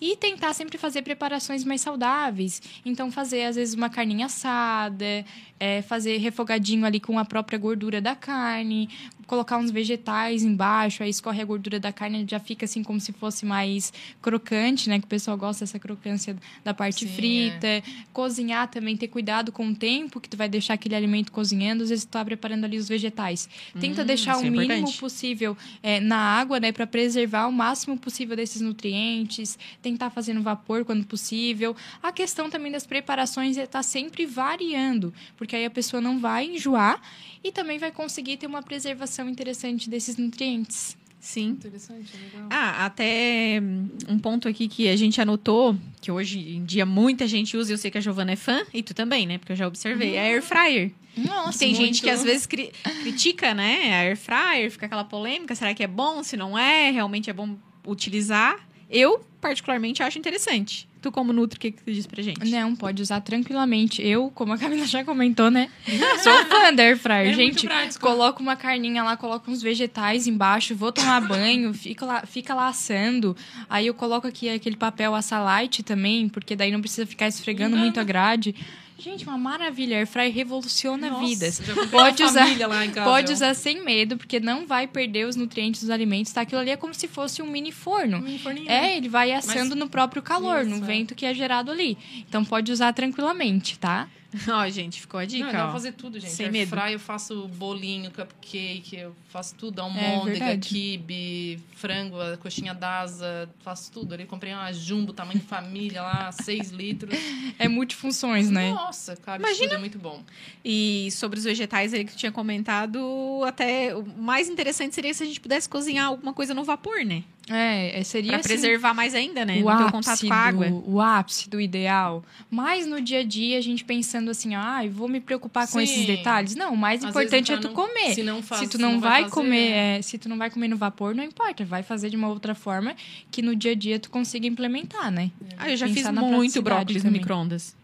E 0.00 0.16
tentar 0.16 0.52
sempre 0.54 0.76
fazer 0.76 1.02
preparações 1.02 1.64
mais 1.64 1.80
saudáveis. 1.80 2.60
Então, 2.84 3.12
fazer, 3.12 3.44
às 3.44 3.54
vezes, 3.54 3.74
uma 3.74 3.88
carninha 3.88 4.26
assada, 4.26 5.24
é, 5.58 5.82
fazer 5.82 6.18
refogadinho 6.18 6.84
ali 6.84 6.98
com 6.98 7.16
a 7.18 7.24
própria 7.24 7.58
gordura 7.58 8.00
da 8.00 8.14
carne, 8.14 8.88
colocar 9.28 9.58
uns 9.58 9.70
vegetais 9.70 10.42
embaixo, 10.42 11.02
aí 11.04 11.10
escorre 11.10 11.40
a 11.40 11.44
gordura 11.44 11.78
da 11.78 11.92
carne, 11.92 12.26
já 12.28 12.40
fica 12.40 12.64
assim 12.64 12.82
como 12.82 12.98
se 12.98 13.12
fosse 13.12 13.46
mais 13.46 13.92
crocante, 14.20 14.88
né? 14.88 14.98
Que 14.98 15.04
o 15.04 15.08
pessoal 15.08 15.36
gosta 15.36 15.64
dessa 15.64 15.78
crocância 15.78 16.36
da 16.64 16.74
parte 16.74 17.06
Sim, 17.06 17.14
frita. 17.14 17.82
Cozinhar 18.12 18.66
também, 18.68 18.96
ter 18.96 19.08
cuidado 19.08 19.52
com 19.52 19.68
o 19.68 19.74
tempo 19.74 20.18
que 20.20 20.28
tu 20.28 20.36
vai 20.36 20.48
deixar 20.48 20.74
aquele 20.74 20.96
alimento 20.96 21.30
cozinhando, 21.30 21.82
às 21.84 21.90
vezes 21.90 22.04
tu 22.04 22.08
tá 22.08 22.24
preparando 22.24 22.64
ali 22.64 22.78
os 22.78 22.88
vegetais. 22.88 23.48
Tenta 23.78 24.02
Hum, 24.02 24.06
deixar 24.06 24.38
o 24.38 24.40
é 24.40 24.50
mínimo 24.50 24.72
importante. 24.72 24.98
possível 24.98 25.56
é, 25.82 26.00
na 26.00 26.16
água, 26.16 26.58
né, 26.58 26.72
para 26.72 26.86
preservar 26.86 27.46
o 27.46 27.52
máximo 27.52 27.98
possível 27.98 28.34
desses 28.34 28.62
nutrientes, 28.62 29.58
tentar 29.82 30.08
fazer 30.10 30.32
no 30.32 30.42
vapor 30.42 30.84
quando 30.86 31.04
possível. 31.04 31.76
A 32.02 32.10
questão 32.10 32.48
também 32.48 32.72
das 32.72 32.86
preparações 32.86 33.58
é 33.58 33.64
estar 33.64 33.82
sempre 33.82 34.24
variando, 34.24 35.12
porque 35.36 35.54
aí 35.54 35.66
a 35.66 35.70
pessoa 35.70 36.00
não 36.00 36.18
vai 36.18 36.46
enjoar 36.46 36.98
e 37.44 37.52
também 37.52 37.78
vai 37.78 37.92
conseguir 37.92 38.38
ter 38.38 38.46
uma 38.46 38.62
preservação 38.62 39.17
interessante 39.26 39.88
desses 39.88 40.16
nutrientes. 40.16 40.96
Sim. 41.20 41.48
Interessante, 41.48 42.12
legal. 42.16 42.46
Ah, 42.48 42.86
até 42.86 43.58
hum, 43.60 43.88
um 44.08 44.18
ponto 44.18 44.46
aqui 44.46 44.68
que 44.68 44.88
a 44.88 44.94
gente 44.96 45.20
anotou, 45.20 45.76
que 46.00 46.12
hoje 46.12 46.38
em 46.38 46.64
dia 46.64 46.86
muita 46.86 47.26
gente 47.26 47.56
usa, 47.56 47.72
e 47.72 47.74
eu 47.74 47.78
sei 47.78 47.90
que 47.90 47.98
a 47.98 48.00
Giovana 48.00 48.32
é 48.32 48.36
fã, 48.36 48.62
e 48.72 48.82
tu 48.82 48.94
também, 48.94 49.26
né? 49.26 49.36
Porque 49.38 49.52
eu 49.52 49.56
já 49.56 49.66
observei, 49.66 50.14
é 50.14 50.20
a 50.20 50.24
Air 50.24 50.42
Fryer. 50.42 50.92
Nossa, 51.16 51.58
Tem 51.58 51.74
gente 51.74 51.86
muito. 51.86 52.02
que 52.02 52.10
às 52.10 52.22
vezes 52.22 52.46
cri- 52.46 52.70
critica, 53.02 53.52
né? 53.52 53.92
A 53.92 53.98
Air 54.02 54.16
Fryer, 54.16 54.70
fica 54.70 54.86
aquela 54.86 55.02
polêmica, 55.04 55.54
será 55.56 55.74
que 55.74 55.82
é 55.82 55.88
bom, 55.88 56.22
se 56.22 56.36
não 56.36 56.56
é, 56.56 56.90
realmente 56.92 57.28
é 57.28 57.32
bom 57.32 57.56
utilizar. 57.84 58.56
Eu, 58.88 59.20
particularmente, 59.40 60.02
acho 60.02 60.18
interessante. 60.18 60.87
Tu, 61.00 61.12
como 61.12 61.32
Nutri, 61.32 61.56
o 61.56 61.60
que, 61.60 61.70
que 61.70 61.82
tu 61.82 61.92
diz 61.92 62.06
pra 62.06 62.22
gente? 62.22 62.50
Não, 62.50 62.74
pode 62.74 63.00
usar 63.00 63.20
tranquilamente. 63.20 64.02
Eu, 64.02 64.30
como 64.34 64.52
a 64.52 64.58
Camila 64.58 64.84
já 64.84 65.04
comentou, 65.04 65.50
né? 65.50 65.70
Sou 66.22 66.44
fã 66.46 66.74
da 66.74 66.82
Air 66.82 66.98
Fryer. 66.98 67.30
É 67.30 67.32
Gente, 67.34 67.68
coloca 68.00 68.42
uma 68.42 68.56
carninha 68.56 69.02
lá, 69.04 69.16
coloca 69.16 69.50
uns 69.50 69.62
vegetais 69.62 70.26
embaixo, 70.26 70.74
vou 70.74 70.90
tomar 70.90 71.20
banho, 71.20 71.72
fica 71.72 72.04
lá, 72.04 72.26
fica 72.26 72.54
lá 72.54 72.68
assando. 72.68 73.36
Aí 73.70 73.86
eu 73.86 73.94
coloco 73.94 74.26
aqui 74.26 74.48
aquele 74.48 74.76
papel 74.76 75.14
assalite 75.14 75.82
também, 75.82 76.28
porque 76.28 76.56
daí 76.56 76.72
não 76.72 76.80
precisa 76.80 77.06
ficar 77.06 77.28
esfregando 77.28 77.76
muito 77.76 78.00
a 78.00 78.04
grade. 78.04 78.54
Gente, 78.98 79.24
uma 79.24 79.38
maravilha. 79.38 79.96
Air 79.98 80.06
Fryer 80.06 80.34
revoluciona 80.34 81.08
Nossa, 81.08 81.24
vidas. 81.24 81.60
Pode 81.90 82.22
usar- 82.24 82.42
família 82.42 82.66
lá 82.66 82.84
em 82.84 82.90
casa, 82.90 83.08
Pode 83.08 83.32
usar 83.32 83.54
sem 83.54 83.84
medo, 83.84 84.16
porque 84.16 84.40
não 84.40 84.66
vai 84.66 84.88
perder 84.88 85.26
os 85.26 85.36
nutrientes 85.36 85.82
dos 85.82 85.90
alimentos, 85.90 86.32
tá? 86.32 86.40
Aquilo 86.40 86.60
ali 86.60 86.70
é 86.70 86.76
como 86.76 86.92
se 86.92 87.06
fosse 87.06 87.40
um 87.40 87.46
mini 87.46 87.70
forno. 87.70 88.18
Um 88.18 88.38
forninho. 88.40 88.68
É, 88.68 88.96
ele 88.96 89.08
vai 89.08 89.30
assando 89.32 89.76
no 89.76 89.88
próprio 89.88 90.20
calor, 90.20 90.62
Isso, 90.62 90.70
no 90.70 90.76
é. 90.78 90.80
vento 90.86 91.14
que 91.14 91.24
é 91.24 91.32
gerado 91.32 91.70
ali. 91.70 91.96
Então 92.28 92.44
pode 92.44 92.72
usar 92.72 92.92
tranquilamente, 92.92 93.78
tá? 93.78 94.08
Ó, 94.46 94.68
gente, 94.68 95.00
ficou 95.00 95.18
a 95.18 95.24
dica, 95.24 95.46
Não, 95.46 95.52
dá 95.52 95.62
pra 95.64 95.72
fazer 95.72 95.92
tudo, 95.92 96.20
gente. 96.20 96.32
Sem 96.32 96.46
Air 96.46 96.52
medo. 96.52 96.68
fry, 96.68 96.92
eu 96.92 97.00
faço 97.00 97.48
bolinho, 97.48 98.10
cupcake, 98.10 98.94
eu 98.96 99.16
faço 99.30 99.54
tudo. 99.54 99.78
É 99.80 99.82
Almôndega, 99.82 100.38
verdade. 100.38 100.68
quibe, 100.68 101.58
frango, 101.74 102.16
coxinha 102.40 102.74
d'asa, 102.74 103.48
faço 103.60 103.90
tudo. 103.90 104.12
Ali 104.12 104.26
comprei 104.26 104.52
uma 104.52 104.70
jumbo, 104.72 105.14
tamanho 105.14 105.40
família 105.40 106.02
lá, 106.02 106.30
6 106.44 106.70
litros. 106.72 107.18
É 107.58 107.68
multifunções, 107.68 108.50
né? 108.50 108.70
Nossa, 108.70 109.16
cabe 109.16 109.42
Imagina. 109.42 109.74
é 109.74 109.78
muito 109.78 109.98
bom. 109.98 110.22
E 110.62 111.08
sobre 111.12 111.38
os 111.38 111.44
vegetais 111.44 111.94
aí 111.94 112.04
que 112.04 112.12
tu 112.12 112.18
tinha 112.18 112.32
comentado, 112.32 113.42
até 113.46 113.96
o 113.96 114.04
mais 114.04 114.48
interessante 114.48 114.94
seria 114.94 115.14
se 115.14 115.22
a 115.22 115.26
gente 115.26 115.40
pudesse 115.40 115.68
cozinhar 115.68 116.06
alguma 116.06 116.34
coisa 116.34 116.52
no 116.52 116.64
vapor, 116.64 117.02
né? 117.04 117.24
É, 117.50 118.00
é, 118.00 118.04
seria 118.04 118.30
Pra 118.32 118.40
assim, 118.40 118.48
preservar 118.48 118.94
mais 118.94 119.14
ainda, 119.14 119.44
né? 119.44 119.56
o 119.58 119.60
Não 119.64 119.68
ápice, 119.70 119.92
contato 119.92 120.26
com 120.26 120.32
a 120.32 120.36
água. 120.36 120.68
do, 120.70 120.90
o 120.90 121.00
ápice 121.00 121.48
do 121.48 121.60
ideal. 121.60 122.24
Mas 122.50 122.86
no 122.86 123.00
dia 123.00 123.20
a 123.20 123.24
dia, 123.24 123.58
a 123.58 123.60
gente 123.60 123.84
pensando 123.84 124.30
assim, 124.30 124.54
ah, 124.54 124.84
eu 124.84 124.90
vou 124.90 125.08
me 125.08 125.20
preocupar 125.20 125.66
com 125.66 125.78
Sim. 125.78 125.84
esses 125.84 126.06
detalhes. 126.06 126.54
Não, 126.54 126.74
o 126.74 126.76
mais 126.76 127.02
Às 127.02 127.10
importante 127.10 127.52
é 127.52 127.56
vezes, 127.56 127.70
tu 127.70 127.74
pra 127.74 127.82
não- 127.84 127.88
comer. 127.88 128.14
Se 128.14 128.22
não 128.22 128.42
faz, 128.42 128.60
se 128.62 128.68
tu 128.68 128.78
não, 128.78 129.00
vai, 129.00 129.10
vai, 129.10 129.22
fazer, 129.22 129.34
comer, 129.34 129.70
é. 129.70 129.98
é, 129.98 130.02
se 130.02 130.18
tu 130.18 130.28
não 130.28 130.36
vai 130.38 130.50
comer 130.50 130.68
no 130.68 130.76
vapor, 130.76 131.14
não 131.14 131.24
importa, 131.24 131.64
vai 131.64 131.82
fazer 131.82 132.10
de 132.10 132.16
uma 132.16 132.28
outra 132.28 132.54
forma 132.54 132.94
que 133.30 133.40
no 133.42 133.54
dia 133.56 133.72
a 133.72 133.74
dia 133.74 133.98
tu 133.98 134.10
consiga 134.10 134.46
implementar, 134.46 135.10
né? 135.10 135.30
Ah, 135.56 135.70
eu 135.70 135.76
já 135.76 135.86
Pensar 135.86 136.12
fiz 136.12 136.20
muito 136.22 136.60
brócolis 136.62 137.02
no 137.02 137.08
também. 137.08 137.20
micro-ondas. 137.20 137.77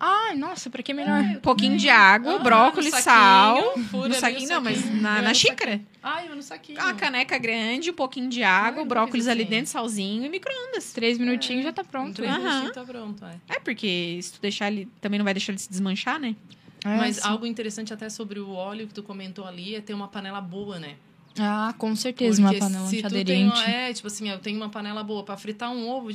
Ai, 0.00 0.34
nossa, 0.36 0.70
pra 0.70 0.82
que 0.82 0.94
melhor? 0.94 1.20
Um 1.36 1.40
pouquinho 1.40 1.76
de 1.76 1.88
água, 1.88 2.34
Aham, 2.34 2.42
brócolis, 2.42 2.94
sal. 2.94 3.56
saquinho, 3.56 3.84
fura 3.88 4.08
No 4.08 4.14
saquinho, 4.14 4.48
não, 4.48 4.60
mas 4.60 4.88
na, 5.02 5.22
na 5.22 5.34
xícara. 5.34 5.80
Ai, 6.02 6.28
eu 6.28 6.36
no 6.36 6.42
saquinho. 6.42 6.80
Uma 6.80 6.94
caneca 6.94 7.36
grande, 7.36 7.90
um 7.90 7.94
pouquinho 7.94 8.28
de 8.28 8.42
água, 8.44 8.82
Ah, 8.82 8.86
brócolis 8.86 9.26
ali 9.26 9.44
dentro, 9.44 9.70
salzinho 9.70 10.24
e 10.24 10.28
micro-ondas. 10.28 10.92
Três 10.92 11.18
minutinhos 11.18 11.64
já 11.64 11.72
tá 11.72 11.82
pronto. 11.82 12.14
três 12.14 12.30
Aham. 12.30 12.40
minutinhos 12.42 12.70
tá 12.72 12.84
pronto, 12.84 13.24
é. 13.24 13.40
É, 13.56 13.58
porque 13.58 14.20
se 14.22 14.32
tu 14.34 14.40
deixar 14.40 14.70
ele, 14.70 14.86
também 15.00 15.18
não 15.18 15.24
vai 15.24 15.34
deixar 15.34 15.50
ele 15.52 15.58
se 15.58 15.68
desmanchar, 15.70 16.20
né? 16.20 16.36
É, 16.84 16.96
Mas 16.96 17.16
sim. 17.16 17.22
algo 17.28 17.44
interessante 17.44 17.92
até 17.92 18.08
sobre 18.08 18.38
o 18.38 18.50
óleo 18.52 18.86
que 18.86 18.94
tu 18.94 19.02
comentou 19.02 19.44
ali 19.46 19.74
é 19.74 19.80
ter 19.80 19.94
uma 19.94 20.06
panela 20.06 20.40
boa, 20.40 20.78
né? 20.78 20.94
Ah, 21.40 21.74
com 21.78 21.94
certeza, 21.94 22.40
uma 22.40 22.48
Porque 22.50 22.60
panela 22.60 22.86
se 22.86 22.96
tu 22.96 23.02
tem 23.02 23.16
antiaderente. 23.16 23.44
uma, 23.44 23.64
é, 23.68 23.92
tipo 23.92 24.06
assim, 24.06 24.28
eu 24.28 24.38
tenho 24.38 24.56
uma 24.56 24.68
panela 24.68 25.02
boa 25.04 25.22
pra 25.22 25.36
fritar 25.36 25.70
um 25.70 25.88
ovo, 25.88 26.10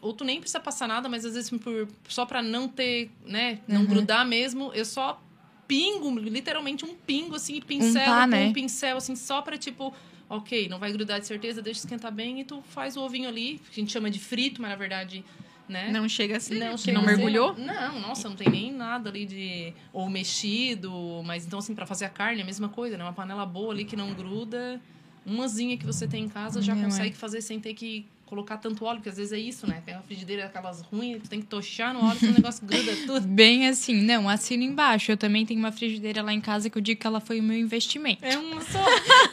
ou 0.00 0.12
tu 0.12 0.24
nem 0.24 0.40
precisa 0.40 0.60
passar 0.60 0.88
nada, 0.88 1.08
mas 1.08 1.24
às 1.24 1.34
vezes 1.34 1.50
por, 1.50 1.88
só 2.08 2.24
pra 2.24 2.42
não 2.42 2.68
ter, 2.68 3.10
né, 3.26 3.58
não 3.68 3.82
Uhum. 3.82 3.86
grudar 3.88 4.26
mesmo, 4.26 4.72
eu 4.74 4.84
só 4.84 5.22
pingo, 5.68 6.10
literalmente 6.18 6.84
um 6.84 6.94
pingo 6.94 7.36
assim, 7.36 7.60
pincelo 7.60 8.06
Untar, 8.06 8.28
com 8.28 8.36
né? 8.36 8.46
um 8.48 8.52
pincel 8.52 8.96
assim, 8.96 9.16
só 9.16 9.42
pra 9.42 9.56
tipo, 9.58 9.92
ok, 10.28 10.68
não 10.68 10.78
vai 10.78 10.92
grudar 10.92 11.20
de 11.20 11.26
certeza, 11.26 11.60
deixa 11.62 11.80
esquentar 11.80 12.12
bem 12.12 12.40
e 12.40 12.44
tu 12.44 12.62
faz 12.68 12.96
o 12.96 13.00
ovinho 13.02 13.28
ali, 13.28 13.60
que 13.70 13.80
a 13.80 13.82
gente 13.82 13.92
chama 13.92 14.10
de 14.10 14.18
frito, 14.18 14.60
mas 14.62 14.70
na 14.70 14.76
verdade, 14.76 15.24
né? 15.68 15.90
Não 15.90 16.08
chega 16.08 16.36
a 16.36 16.40
ser, 16.40 16.58
Não, 16.58 16.76
chega 16.76 16.98
não 16.98 17.04
mergulhou. 17.06 17.54
Não, 17.56 18.00
nossa, 18.00 18.28
não 18.28 18.36
tem 18.36 18.48
nem 18.48 18.72
nada 18.72 19.08
ali 19.10 19.26
de. 19.26 19.72
Ou 19.92 20.08
mexido. 20.08 21.22
Mas 21.24 21.46
então, 21.46 21.58
assim, 21.58 21.74
pra 21.74 21.86
fazer 21.86 22.04
a 22.04 22.08
carne, 22.10 22.40
é 22.40 22.42
a 22.42 22.46
mesma 22.46 22.68
coisa, 22.68 22.96
né? 22.96 23.04
Uma 23.04 23.12
panela 23.12 23.46
boa 23.46 23.72
ali 23.72 23.84
que 23.84 23.96
não 23.96 24.12
gruda. 24.12 24.80
Umazinha 25.26 25.76
que 25.76 25.86
você 25.86 26.06
tem 26.06 26.24
em 26.24 26.28
casa 26.28 26.60
já 26.60 26.74
Não, 26.74 26.82
é. 26.82 26.84
consegue 26.84 27.16
fazer 27.16 27.40
sem 27.40 27.58
ter 27.58 27.72
que 27.74 28.06
colocar 28.34 28.56
tanto 28.56 28.84
óleo, 28.84 28.96
porque 28.96 29.08
às 29.08 29.16
vezes 29.16 29.32
é 29.32 29.38
isso, 29.38 29.64
né? 29.64 29.80
Tem 29.86 29.94
uma 29.94 30.02
frigideira 30.02 30.46
aquelas 30.46 30.80
ruins, 30.82 31.22
tu 31.22 31.28
tem 31.28 31.40
que 31.40 31.46
tochar 31.46 31.94
no 31.94 32.04
óleo, 32.04 32.18
o 32.20 32.32
negócio 32.32 32.66
gruda 32.66 32.92
tudo. 33.06 33.26
Bem 33.26 33.68
assim, 33.68 34.02
não, 34.02 34.28
assino 34.28 34.64
embaixo. 34.64 35.12
Eu 35.12 35.16
também 35.16 35.46
tenho 35.46 35.60
uma 35.60 35.70
frigideira 35.70 36.20
lá 36.20 36.32
em 36.32 36.40
casa 36.40 36.68
que 36.68 36.76
eu 36.76 36.82
digo 36.82 37.00
que 37.00 37.06
ela 37.06 37.20
foi 37.20 37.38
o 37.38 37.42
meu 37.42 37.56
investimento. 37.56 38.24
É 38.24 38.36
uma 38.36 38.60
só. 38.60 38.84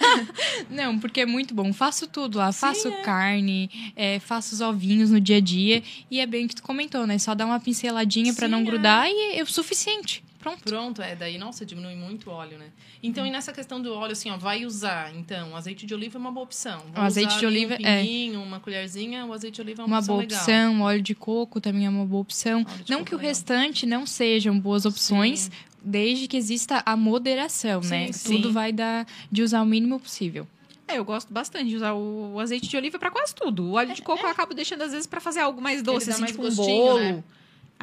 Não, 0.70 1.00
porque 1.00 1.22
é 1.22 1.26
muito 1.26 1.54
bom. 1.54 1.74
Faço 1.74 2.08
tudo 2.08 2.38
lá. 2.38 2.52
faço 2.52 2.88
é. 2.88 3.02
carne, 3.02 3.70
é, 3.96 4.20
faço 4.20 4.54
os 4.54 4.62
ovinhos 4.62 5.10
no 5.10 5.20
dia 5.20 5.38
a 5.38 5.40
dia. 5.40 5.82
E 6.10 6.20
é 6.20 6.26
bem 6.26 6.46
o 6.46 6.48
que 6.48 6.56
tu 6.56 6.64
comentou, 6.64 7.08
né? 7.08 7.18
Só 7.18 7.34
dá 7.34 7.46
uma 7.46 7.60
pinceladinha 7.60 8.34
pra 8.34 8.46
Sim, 8.46 8.52
não 8.52 8.60
é. 8.60 8.64
grudar 8.64 9.08
e 9.10 9.40
é 9.40 9.44
o 9.44 9.48
suficiente. 9.48 10.24
Pronto. 10.42 10.64
Pronto, 10.64 11.02
é, 11.02 11.16
daí, 11.16 11.38
nossa, 11.38 11.66
diminui 11.66 11.96
muito 11.96 12.30
o 12.30 12.34
óleo, 12.34 12.58
né? 12.58 12.66
Então, 13.02 13.24
Uhum. 13.24 13.30
e 13.30 13.32
nessa 13.32 13.54
questão 13.54 13.82
do 13.82 13.94
óleo, 13.94 14.12
assim, 14.14 14.30
ó, 14.32 14.38
vai 14.38 14.66
usar, 14.66 15.16
então, 15.16 15.52
o 15.52 15.56
azeite 15.56 15.86
de 15.86 15.94
oliva 15.94 16.18
é 16.18 16.20
uma 16.20 16.32
boa 16.32 16.44
opção. 16.44 16.82
O 16.96 17.00
azeite 17.00 17.30
usar 17.30 17.40
de 17.40 17.46
oliva, 17.46 17.74
um 17.80 17.86
é. 17.86 18.02
pinguinho, 18.02 18.42
uma 18.42 18.60
colherzinha, 18.60 19.26
o 19.26 19.34
azeite 19.34 19.56
de 19.56 19.62
oliva 19.62 19.84
é 19.84 19.86
uma, 19.86 19.96
Uma 19.96 20.00
opção 20.00 20.16
boa 20.16 20.22
legal. 20.24 20.40
opção. 20.40 20.82
Óleo 20.82 21.02
de 21.02 21.16
coco 21.16 21.62
também 21.62 21.86
é 21.86 21.90
uma 21.90 22.06
boa 22.06 22.22
opção. 22.22 22.66
Não 22.90 23.04
que 23.04 23.14
o 23.14 23.18
legal. 23.18 23.30
restante 23.30 23.86
não 23.86 24.06
sejam 24.06 24.60
boas 24.60 24.86
opções, 24.86 25.42
Sim. 25.42 25.52
desde 25.84 26.28
que 26.28 26.36
exista 26.38 26.82
a 26.86 26.98
moderação, 26.98 27.82
Sim, 27.84 27.90
né? 27.90 28.12
sim. 28.12 28.36
Tudo 28.36 28.52
vai 28.52 28.72
dar 28.72 29.06
de 29.32 29.44
usar 29.44 29.62
o 29.62 29.66
mínimo 29.66 30.00
possível. 30.00 30.48
É, 30.88 30.98
eu 30.98 31.06
gosto 31.06 31.32
bastante 31.32 31.70
de 31.70 31.76
usar 31.78 31.94
o, 31.94 32.38
azeite 32.40 32.68
de 32.68 32.76
oliva 32.76 33.00
pra 33.00 33.10
quase 33.10 33.34
tudo. 33.34 33.64
O 33.64 33.72
óleo 33.74 33.94
de 33.94 34.02
coco 34.02 34.24
eu 34.26 34.30
acabo 34.30 34.54
deixando 34.54 34.82
às 34.82 34.92
vezes 34.92 35.08
pra 35.08 35.22
fazer 35.22 35.40
algo 35.40 35.62
mais 35.62 35.82
doce, 35.82 36.10
assim, 36.10 36.20
mais 36.20 36.32
tipo 36.32 36.44
um 36.44 36.50
gostinho, 36.54 36.66
bolo. 36.84 37.00
né? 37.00 37.24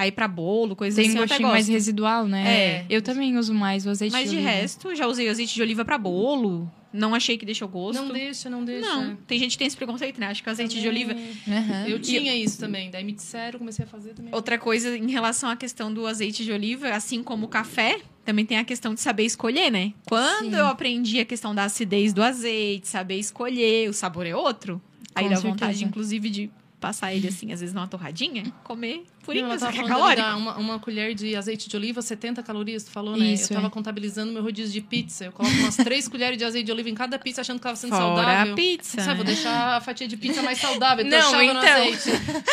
Aí 0.01 0.13
pra 0.13 0.29
bolo, 0.29 0.77
coisa 0.77 0.95
Tem 0.95 1.07
assim, 1.09 1.17
um 1.17 1.19
eu 1.19 1.25
até 1.25 1.35
gostinho 1.35 1.49
mais 1.49 1.67
residual, 1.67 2.25
né? 2.29 2.47
É. 2.49 2.87
Eu 2.89 3.03
também 3.03 3.37
uso 3.37 3.53
mais 3.53 3.85
o 3.85 3.91
azeite 3.91 4.13
Mas 4.13 4.31
de 4.31 4.37
de 4.37 4.37
oliva. 4.37 4.49
resto, 4.53 4.95
já 4.95 5.09
usei 5.09 5.27
o 5.27 5.31
azeite 5.33 5.53
de 5.53 5.61
oliva 5.61 5.85
pra 5.85 5.99
bolo. 5.99 6.71
Não 6.93 7.17
achei 7.17 7.37
que 7.37 7.45
deixou 7.45 7.67
gosto. 7.67 8.01
Não 8.01 8.13
deixa, 8.13 8.49
não 8.49 8.65
deixa. 8.65 8.87
Não, 8.89 9.17
tem 9.27 9.41
gente 9.41 9.53
que 9.53 9.59
tem 9.59 9.67
esse 9.67 9.77
preconceito, 9.77 10.21
né? 10.21 10.29
Acho 10.29 10.41
que 10.41 10.49
o 10.49 10.53
azeite 10.53 10.81
de 10.81 10.87
Também. 10.87 11.05
oliva. 11.05 11.21
Aham. 11.49 11.89
Eu 11.89 11.99
tinha 11.99 12.33
isso 12.37 12.61
também. 12.61 12.93
Daí 12.93 13.03
me 13.03 13.11
disseram, 13.11 13.59
comecei 13.59 13.85
a 13.85 13.89
fazer 13.89 14.15
também. 14.15 14.33
Outra 14.33 14.57
coisa 14.57 14.97
em 14.97 15.11
relação 15.11 15.51
à 15.51 15.57
questão 15.57 15.93
do 15.93 16.07
azeite 16.07 16.45
de 16.45 16.53
oliva, 16.53 16.91
assim 16.91 17.21
como 17.21 17.47
o 17.47 17.49
café, 17.49 17.99
também 18.25 18.47
tem 18.47 18.57
a 18.57 18.65
questão 18.65 18.95
de 18.95 19.01
saber 19.01 19.25
escolher, 19.25 19.69
né? 19.73 19.93
Quando 20.07 20.51
Sim. 20.51 20.57
eu 20.57 20.67
aprendi 20.69 21.19
a 21.19 21.25
questão 21.25 21.53
da 21.53 21.65
acidez 21.65 22.13
do 22.13 22.23
azeite, 22.23 22.87
saber 22.87 23.19
escolher, 23.19 23.91
o 23.91 23.93
sabor 23.93 24.25
é 24.27 24.35
outro. 24.37 24.81
Aí 25.13 25.25
Com 25.25 25.31
dá 25.31 25.37
certeza. 25.37 25.53
vontade, 25.53 25.85
inclusive, 25.85 26.31
de 26.31 26.51
passar 26.81 27.13
ele 27.13 27.27
assim, 27.29 27.53
às 27.53 27.61
vezes 27.61 27.75
numa 27.75 27.89
torradinha, 27.89 28.45
comer 28.63 28.99
Não, 28.99 29.05
purinho, 29.25 29.45
ela 29.47 29.57
isso 29.57 29.69
que 29.71 29.79
é 29.81 29.85
calórico. 29.85 30.27
uma, 30.29 30.57
uma 30.59 30.79
colher 30.79 31.15
de 31.15 31.35
azeite 31.37 31.69
de 31.69 31.77
oliva, 31.77 32.01
70 32.01 32.43
calorias, 32.43 32.85
tu 32.85 32.91
falou, 32.91 33.17
né? 33.17 33.33
Isso, 33.33 33.53
eu 33.53 33.57
tava 33.57 33.67
é. 33.67 33.71
contabilizando 33.71 34.33
meu 34.33 34.43
rodízio 34.43 34.73
de 34.73 34.81
pizza. 34.81 35.25
Eu 35.27 35.33
coloco 35.33 35.55
umas 35.57 35.77
três 35.77 36.07
colheres 36.09 36.39
de 36.39 36.45
azeite 36.45 36.67
de 36.67 36.73
oliva 36.73 36.89
em 36.89 36.95
cada 36.95 37.19
pizza, 37.19 37.41
achando 37.41 37.57
que 37.57 37.63
tava 37.65 37.77
sendo 37.77 37.91
Fora 37.91 38.03
saudável. 38.03 38.53
a 38.53 38.57
pizza. 38.57 39.03
Sabe, 39.03 39.17
vou 39.17 39.25
né? 39.27 39.33
deixar 39.33 39.77
a 39.77 39.81
fatia 39.81 40.07
de 40.09 40.17
pizza 40.17 40.41
mais 40.43 40.59
saudável. 40.59 41.05
Não, 41.05 41.19
Não, 41.33 41.33
no 41.39 41.43
então. 41.43 41.61
azeite. 41.61 42.11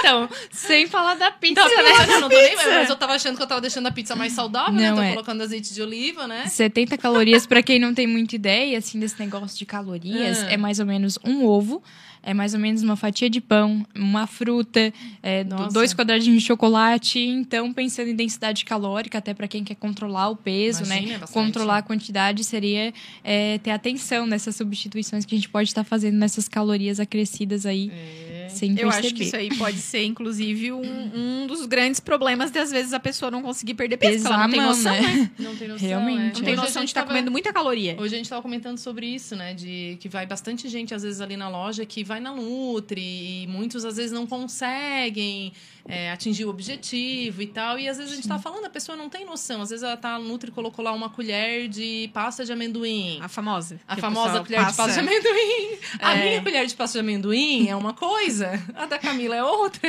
Então, 0.00 0.28
sem 0.50 0.86
falar 0.86 1.14
da 1.14 1.30
pizza, 1.30 1.60
Então, 1.60 1.82
né? 1.82 2.06
não, 2.06 2.20
não 2.22 2.28
tô 2.28 2.36
nem, 2.36 2.56
mas 2.56 2.88
eu 2.88 2.96
tava 2.96 3.14
achando 3.14 3.36
que 3.36 3.42
eu 3.42 3.46
tava 3.46 3.60
deixando 3.60 3.86
a 3.86 3.90
pizza 3.92 4.14
mais 4.16 4.32
saudável, 4.32 4.72
né? 4.74 4.88
Não, 4.90 4.96
Tô 4.96 5.02
é. 5.02 5.10
colocando 5.12 5.42
azeite 5.42 5.72
de 5.74 5.82
oliva, 5.82 6.26
né? 6.26 6.46
70 6.46 6.96
calorias, 6.98 7.46
pra 7.46 7.62
quem 7.62 7.78
não 7.78 7.92
tem 7.94 8.06
muita 8.06 8.34
ideia, 8.36 8.78
assim, 8.78 8.98
desse 8.98 9.18
negócio 9.18 9.56
de 9.58 9.64
calorias, 9.66 10.42
Ah. 10.44 10.52
é 10.52 10.56
mais 10.56 10.78
ou 10.80 10.86
menos 10.86 11.18
um 11.24 11.44
ovo, 11.44 11.82
é 12.22 12.34
mais 12.34 12.54
ou 12.54 12.60
menos 12.60 12.82
uma 12.82 12.96
fatia 12.96 13.30
de 13.30 13.40
pão, 13.40 13.86
uma 13.94 14.26
fruta, 14.26 14.92
é, 15.22 15.44
dois 15.72 15.94
quadradinhos 15.94 16.42
de 16.42 16.46
chocolate. 16.46 17.18
Então, 17.18 17.72
pensando 17.72 18.08
em 18.08 18.14
densidade 18.16 18.64
calórica, 18.64 19.18
até 19.18 19.32
pra 19.32 19.48
quem 19.48 19.64
quer 19.64 19.74
controlar 19.76 20.28
o 20.28 20.36
peso, 20.36 20.84
Imagina, 20.84 21.12
né? 21.12 21.18
bastante. 21.18 21.32
Controlar 21.32 21.78
a 21.78 21.82
quantidade 21.82 22.44
seria 22.44 22.92
é, 23.24 23.58
ter 23.58 23.70
atenção 23.70 24.26
nessas 24.26 24.56
substituições 24.56 25.24
que 25.24 25.34
a 25.34 25.38
gente 25.38 25.48
pode 25.48 25.68
estar 25.68 25.84
fazendo 25.84 26.16
nessas 26.16 26.48
calorias 26.48 27.00
acrescidas 27.00 27.64
aí, 27.66 27.90
É. 27.92 28.39
sem 28.50 28.70
Eu 28.70 28.76
perceber. 28.88 29.06
acho 29.06 29.14
que 29.14 29.22
isso 29.24 29.36
aí 29.36 29.48
pode 29.56 29.78
ser, 29.78 30.04
inclusive, 30.04 30.72
um, 30.72 31.10
um 31.42 31.46
dos 31.46 31.66
grandes 31.66 32.00
problemas 32.00 32.50
de, 32.50 32.58
às 32.58 32.70
vezes, 32.70 32.92
a 32.92 33.00
pessoa 33.00 33.30
não 33.30 33.42
conseguir 33.42 33.74
perder 33.74 33.96
peso, 33.96 34.24
Pesar 34.24 34.28
ela 34.34 34.42
não 34.44 34.50
tem 34.50 34.60
mão, 34.60 34.68
noção, 34.68 34.92
né? 34.92 35.00
né? 35.00 35.30
Não 35.38 35.56
tem 35.56 35.68
noção. 35.68 35.88
Realmente, 35.88 36.18
é. 36.20 36.24
Não 36.24 36.32
tem 36.32 36.52
Hoje 36.54 36.56
noção 36.62 36.84
de 36.84 36.90
estar 36.90 37.00
tava- 37.02 37.12
comendo 37.12 37.30
muita 37.30 37.52
caloria. 37.52 37.96
Hoje 37.98 38.14
a 38.14 38.16
gente 38.16 38.26
estava 38.26 38.42
comentando 38.42 38.78
sobre 38.78 39.06
isso, 39.06 39.34
né? 39.36 39.54
De 39.54 39.96
que 40.00 40.08
vai 40.08 40.26
bastante 40.26 40.68
gente, 40.68 40.94
às 40.94 41.02
vezes, 41.02 41.20
ali 41.20 41.36
na 41.36 41.48
loja 41.48 41.84
que 41.86 42.04
vai 42.04 42.20
na 42.20 42.32
Nutri 42.34 43.00
e 43.44 43.46
muitos, 43.48 43.84
às 43.84 43.96
vezes, 43.96 44.12
não 44.12 44.26
conseguem 44.26 45.52
é, 45.90 46.10
atingir 46.10 46.44
o 46.44 46.48
objetivo 46.50 47.42
e 47.42 47.46
tal. 47.46 47.78
E 47.78 47.88
às 47.88 47.96
vezes 47.98 48.12
a 48.12 48.16
gente 48.16 48.28
tá 48.28 48.38
falando, 48.38 48.64
a 48.64 48.70
pessoa 48.70 48.96
não 48.96 49.08
tem 49.08 49.24
noção. 49.24 49.60
Às 49.62 49.70
vezes 49.70 49.82
ela 49.82 49.96
tá, 49.96 50.14
a 50.14 50.18
Nutri 50.18 50.50
colocou 50.50 50.84
lá 50.84 50.92
uma 50.92 51.10
colher 51.10 51.68
de 51.68 52.08
pasta 52.14 52.44
de 52.44 52.52
amendoim. 52.52 53.18
A 53.20 53.28
famosa. 53.28 53.80
A 53.88 53.96
famosa 53.96 54.40
colher 54.40 54.60
de 54.60 54.64
passa- 54.66 54.82
pasta 54.84 55.02
de 55.02 55.08
amendoim. 55.08 55.78
A 56.00 56.16
É. 56.16 56.24
minha 56.28 56.42
colher 56.42 56.66
de 56.66 56.74
pasta 56.74 56.98
de 56.98 57.00
amendoim 57.00 57.68
é 57.68 57.74
uma 57.76 57.92
coisa, 57.92 58.50
a 58.74 58.86
da 58.86 58.98
Camila 58.98 59.34
é 59.36 59.42
outra. 59.44 59.80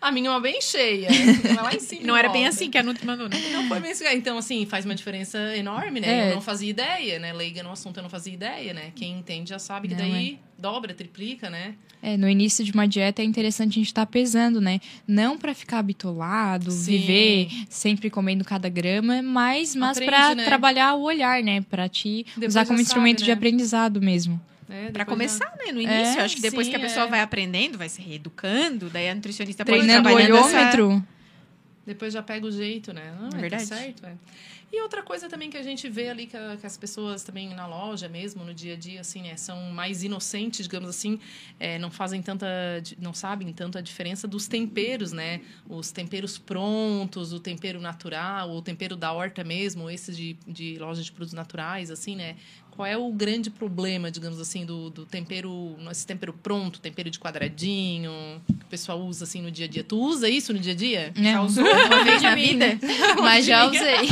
A 0.00 0.12
minha 0.12 0.28
é 0.28 0.30
uma 0.30 0.40
bem 0.40 0.60
cheia. 0.60 1.08
Ela 1.48 1.62
lá 1.62 1.74
em 1.74 1.80
cima. 1.80 2.02
Não 2.06 2.16
era 2.16 2.28
bem 2.28 2.46
assim 2.46 2.70
que 2.70 2.78
a 2.78 2.82
Nutri 2.82 3.04
mandou, 3.06 3.28
né? 3.28 3.36
Não 3.52 3.66
foi 3.68 3.80
bem 3.80 3.90
assim. 3.92 4.04
Então, 4.12 4.38
assim, 4.38 4.64
faz 4.66 4.84
uma 4.84 4.94
diferença 4.94 5.38
enorme, 5.56 6.00
né? 6.00 6.28
É. 6.28 6.30
Eu 6.30 6.34
não 6.36 6.42
fazia 6.42 6.70
ideia, 6.70 7.18
né? 7.18 7.32
Leiga 7.32 7.62
no 7.62 7.70
assunto, 7.72 7.96
eu 7.98 8.02
não 8.02 8.10
fazia 8.10 8.32
ideia, 8.32 8.72
né? 8.72 8.92
Quem 8.94 9.18
entende 9.18 9.50
já 9.50 9.58
sabe 9.58 9.88
que 9.88 9.94
Não, 9.94 10.08
daí 10.08 10.38
dobra, 10.60 10.92
triplica, 10.94 11.48
né? 11.50 11.74
É, 12.02 12.16
no 12.16 12.28
início 12.28 12.64
de 12.64 12.72
uma 12.72 12.86
dieta 12.88 13.20
é 13.20 13.24
interessante 13.24 13.72
a 13.72 13.74
gente 13.74 13.86
estar 13.86 14.06
pesando, 14.06 14.60
né? 14.60 14.80
Não 15.06 15.36
para 15.36 15.54
ficar 15.54 15.82
bitolado, 15.82 16.70
Sim. 16.70 16.98
viver 16.98 17.48
sempre 17.68 18.08
comendo 18.08 18.44
cada 18.44 18.68
grama, 18.68 19.20
mas, 19.22 19.74
mas 19.76 19.98
para 19.98 20.34
né? 20.34 20.44
trabalhar 20.44 20.94
o 20.94 21.02
olhar, 21.02 21.42
né? 21.42 21.60
Para 21.62 21.88
te 21.88 22.24
Depois 22.34 22.52
usar 22.52 22.60
já 22.62 22.66
como 22.66 22.80
instrumento 22.80 23.18
sabe, 23.18 23.24
de 23.26 23.30
né? 23.30 23.36
aprendizado 23.36 24.00
mesmo. 24.00 24.40
É, 24.68 24.84
Pra 24.90 25.04
depois 25.04 25.08
começar, 25.08 25.52
né? 25.58 25.72
No 25.72 25.80
início, 25.80 26.20
É, 26.20 26.20
acho 26.20 26.36
que 26.36 26.42
depois 26.42 26.66
sim, 26.66 26.70
que 26.70 26.76
a 26.76 26.80
pessoa 26.80 27.06
é. 27.06 27.08
vai 27.08 27.20
aprendendo, 27.20 27.76
vai 27.76 27.88
se 27.88 28.00
reeducando, 28.00 28.88
daí 28.88 29.08
a 29.10 29.14
nutricionista 29.14 29.64
pode 29.64 29.78
Treinando 29.78 30.00
o 30.00 30.02
trabalhando 30.12 30.36
essa- 30.36 30.56
olhômetro. 30.56 31.04
Depois 31.86 32.12
já 32.12 32.22
pega 32.22 32.46
o 32.46 32.52
jeito, 32.52 32.92
né? 32.92 33.12
Não, 33.20 33.28
é 33.36 33.40
Verdade. 33.40 33.68
Tá 33.68 33.74
certo, 33.76 34.06
é. 34.06 34.12
E 34.72 34.80
outra 34.82 35.02
coisa 35.02 35.28
também 35.28 35.50
que 35.50 35.56
a 35.56 35.62
gente 35.64 35.88
vê 35.88 36.08
ali 36.10 36.26
que, 36.28 36.36
a- 36.36 36.56
que 36.56 36.64
as 36.64 36.76
pessoas 36.76 37.24
também 37.24 37.52
na 37.54 37.66
loja 37.66 38.08
mesmo, 38.08 38.44
no 38.44 38.54
dia 38.54 38.74
a 38.74 38.76
dia, 38.76 39.00
assim, 39.00 39.22
né, 39.22 39.36
são 39.36 39.58
mais 39.72 40.04
inocentes, 40.04 40.62
digamos 40.66 40.88
assim, 40.88 41.18
é, 41.58 41.76
não 41.76 41.90
fazem 41.90 42.22
tanta, 42.22 42.46
não 42.98 43.12
sabem 43.12 43.52
tanto 43.52 43.78
a 43.78 43.80
diferença 43.80 44.28
dos 44.28 44.46
temperos, 44.46 45.10
né? 45.10 45.40
Os 45.68 45.90
temperos 45.90 46.38
prontos, 46.38 47.32
o 47.32 47.40
tempero 47.40 47.80
natural, 47.80 48.50
o 48.50 48.62
tempero 48.62 48.94
da 48.94 49.12
horta 49.12 49.42
mesmo, 49.42 49.90
esses 49.90 50.16
de, 50.16 50.34
de 50.46 50.78
loja 50.78 51.02
de 51.02 51.10
produtos 51.10 51.34
naturais, 51.34 51.90
assim, 51.90 52.14
né? 52.14 52.36
Qual 52.80 52.86
é 52.86 52.96
o 52.96 53.12
grande 53.12 53.50
problema, 53.50 54.10
digamos 54.10 54.40
assim, 54.40 54.64
do, 54.64 54.88
do 54.88 55.04
tempero, 55.04 55.76
esse 55.90 56.06
tempero 56.06 56.32
pronto, 56.32 56.80
tempero 56.80 57.10
de 57.10 57.18
quadradinho, 57.18 58.10
que 58.46 58.54
o 58.54 58.68
pessoal 58.70 58.98
usa 59.02 59.24
assim 59.24 59.42
no 59.42 59.50
dia 59.50 59.66
a 59.66 59.68
dia? 59.68 59.84
Tu 59.84 60.00
usa 60.00 60.30
isso 60.30 60.50
no 60.50 60.58
dia 60.58 60.72
a 60.72 60.74
dia? 60.74 61.12
Né? 61.14 61.32
Já 61.32 61.42
usou 61.42 61.62
uma 61.62 62.00
vez 62.04 62.22
na 62.22 62.34
vida? 62.34 62.78
Mas 63.20 63.44
já 63.44 63.66
usei. 63.66 64.08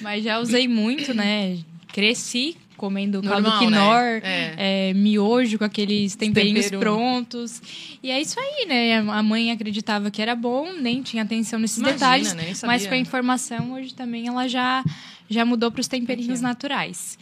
Mas 0.00 0.24
já 0.24 0.40
usei 0.40 0.66
muito, 0.66 1.14
né? 1.14 1.56
Cresci 1.92 2.56
comendo 2.76 3.22
caldo 3.22 3.42
Normal, 3.42 3.58
quinor, 3.60 4.22
né? 4.22 4.54
É. 4.56 4.90
é, 4.90 4.94
miojo 4.94 5.56
com 5.56 5.64
aqueles 5.64 6.16
temperinhos 6.16 6.64
tempero. 6.64 6.80
prontos. 6.80 7.62
E 8.02 8.10
é 8.10 8.20
isso 8.20 8.40
aí, 8.40 8.66
né? 8.66 8.96
A 8.98 9.22
mãe 9.22 9.52
acreditava 9.52 10.10
que 10.10 10.20
era 10.20 10.34
bom, 10.34 10.72
nem 10.72 11.00
tinha 11.00 11.22
atenção 11.22 11.60
nesses 11.60 11.78
Imagina, 11.78 11.94
detalhes. 11.96 12.34
nem 12.34 12.54
Mas 12.64 12.88
com 12.88 12.94
a 12.94 12.98
informação, 12.98 13.74
hoje 13.74 13.94
também 13.94 14.26
ela 14.26 14.48
já, 14.48 14.82
já 15.30 15.44
mudou 15.44 15.70
para 15.70 15.80
os 15.80 15.86
temperinhos 15.86 16.40
naturais. 16.40 17.16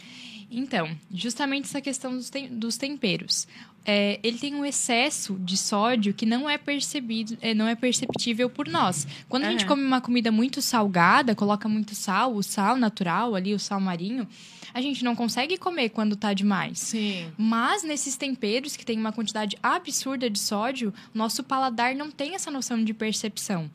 Então, 0.49 0.89
justamente 1.13 1.65
essa 1.65 1.81
questão 1.81 2.15
dos, 2.15 2.29
tem- 2.29 2.47
dos 2.47 2.77
temperos. 2.77 3.47
É, 3.89 4.19
ele 4.21 4.37
tem 4.37 4.53
um 4.53 4.65
excesso 4.65 5.35
de 5.39 5.55
sódio 5.55 6.13
que 6.13 6.25
não 6.25 6.49
é 6.49 6.57
percebido, 6.57 7.37
é, 7.41 7.53
não 7.53 7.67
é 7.67 7.75
perceptível 7.75 8.49
por 8.49 8.67
nós. 8.67 9.07
Quando 9.29 9.45
a 9.45 9.51
gente 9.51 9.65
come 9.65 9.81
uma 9.81 10.01
comida 10.01 10.29
muito 10.29 10.61
salgada, 10.61 11.33
coloca 11.33 11.69
muito 11.69 11.95
sal, 11.95 12.35
o 12.35 12.43
sal 12.43 12.75
natural 12.75 13.33
ali, 13.33 13.53
o 13.53 13.59
sal 13.59 13.79
marinho, 13.79 14.27
a 14.73 14.81
gente 14.81 15.05
não 15.05 15.15
consegue 15.15 15.57
comer 15.57 15.89
quando 15.89 16.17
tá 16.17 16.33
demais. 16.33 16.79
Sim. 16.79 17.31
Mas 17.37 17.83
nesses 17.83 18.17
temperos 18.17 18.75
que 18.75 18.85
tem 18.85 18.99
uma 18.99 19.13
quantidade 19.13 19.57
absurda 19.63 20.29
de 20.29 20.37
sódio, 20.39 20.93
nosso 21.13 21.41
paladar 21.41 21.95
não 21.95 22.11
tem 22.11 22.35
essa 22.35 22.51
noção 22.51 22.83
de 22.83 22.93
percepção. 22.93 23.71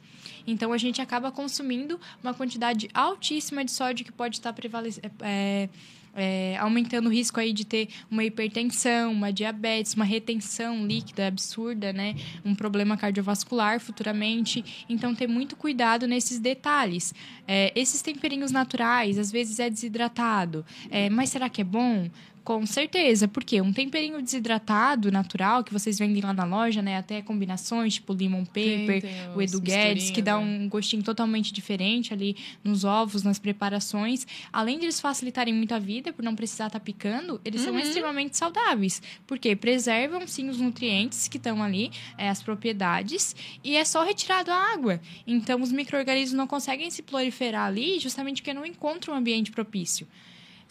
Então 0.46 0.72
a 0.74 0.78
gente 0.78 1.00
acaba 1.00 1.32
consumindo 1.32 1.98
uma 2.22 2.35
quantidade 2.35 2.88
altíssima 2.92 3.64
de 3.64 3.70
sódio 3.70 4.04
que 4.04 4.12
pode 4.12 4.37
estar 4.37 4.52
prevalecendo. 4.52 5.11
É, 6.14 6.57
aumentando 6.59 7.09
o 7.09 7.12
risco 7.12 7.40
aí 7.40 7.53
de 7.53 7.64
ter 7.64 7.88
uma 8.11 8.25
hipertensão, 8.25 9.12
uma 9.12 9.33
diabetes, 9.33 9.94
uma 9.94 10.05
retenção 10.05 10.87
líquida 10.87 11.27
absurda, 11.27 11.92
né? 11.92 12.14
Um 12.44 12.55
problema 12.55 12.96
cardiovascular 12.96 13.81
futuramente. 13.81 14.85
Então, 14.88 15.14
ter 15.14 15.27
muito 15.27 15.57
cuidado 15.57 16.07
nesses 16.07 16.38
detalhes. 16.38 17.14
É, 17.46 17.72
esses 17.75 18.03
temperinhos 18.03 18.51
naturais, 18.51 19.18
às 19.18 19.31
vezes 19.31 19.59
é 19.59 19.68
desidratado. 19.68 20.64
É, 20.90 21.09
mas 21.09 21.31
será 21.31 21.48
que 21.48 21.61
é 21.61 21.64
bom? 21.64 22.09
Com 22.44 22.66
certeza, 22.66 23.28
porque 23.28 23.61
um 23.61 23.72
temperinho 23.72 24.20
desidratado, 24.20 25.12
natural, 25.12 25.62
que 25.62 25.72
vocês 25.72 25.98
vendem 25.98 26.20
lá 26.20 26.33
na 26.33 26.44
loja, 26.44 26.83
né? 26.83 26.96
Até 26.96 27.22
combinações, 27.22 27.94
tipo 27.94 28.12
lemon 28.12 28.44
paper, 28.44 29.00
tem 29.00 29.11
o 29.37 29.40
Edu 29.40 29.61
Guedes, 29.61 30.11
que 30.11 30.20
dá 30.20 30.37
misturinhos, 30.38 30.64
um 30.64 30.68
gostinho 30.68 31.02
totalmente 31.05 31.52
diferente 31.52 32.12
ali 32.12 32.37
nos 32.64 32.83
ovos, 32.83 33.22
nas 33.22 33.38
preparações. 33.38 34.26
Além 34.52 34.78
de 34.78 34.87
eles 34.87 35.00
facilitarem 35.00 35.55
muito 35.55 35.72
a 35.72 35.78
vida, 35.78 36.12
por 36.12 36.24
não 36.24 36.35
precisar 36.35 36.66
estar 36.66 36.81
picando, 36.81 37.40
eles 37.44 37.61
são 37.61 37.78
extremamente 37.78 38.37
saudáveis. 38.37 39.00
Porque 39.24 39.55
preservam, 39.55 40.26
sim, 40.26 40.48
os 40.48 40.59
nutrientes 40.59 41.28
que 41.28 41.37
estão 41.37 41.62
ali, 41.62 41.92
é, 42.18 42.28
as 42.28 42.42
propriedades, 42.42 43.37
e 43.62 43.76
é 43.76 43.85
só 43.85 44.02
retirado 44.02 44.50
a 44.50 44.72
água. 44.72 45.00
Então, 45.24 45.62
os 45.62 45.70
micro-organismos 45.70 46.37
não 46.37 46.48
conseguem 46.48 46.90
se 46.90 47.02
proliferar 47.02 47.66
ali, 47.66 48.00
justamente 48.00 48.42
porque 48.42 48.52
não 48.52 48.66
encontram 48.66 49.14
um 49.14 49.16
ambiente 49.16 49.52
propício. 49.52 50.09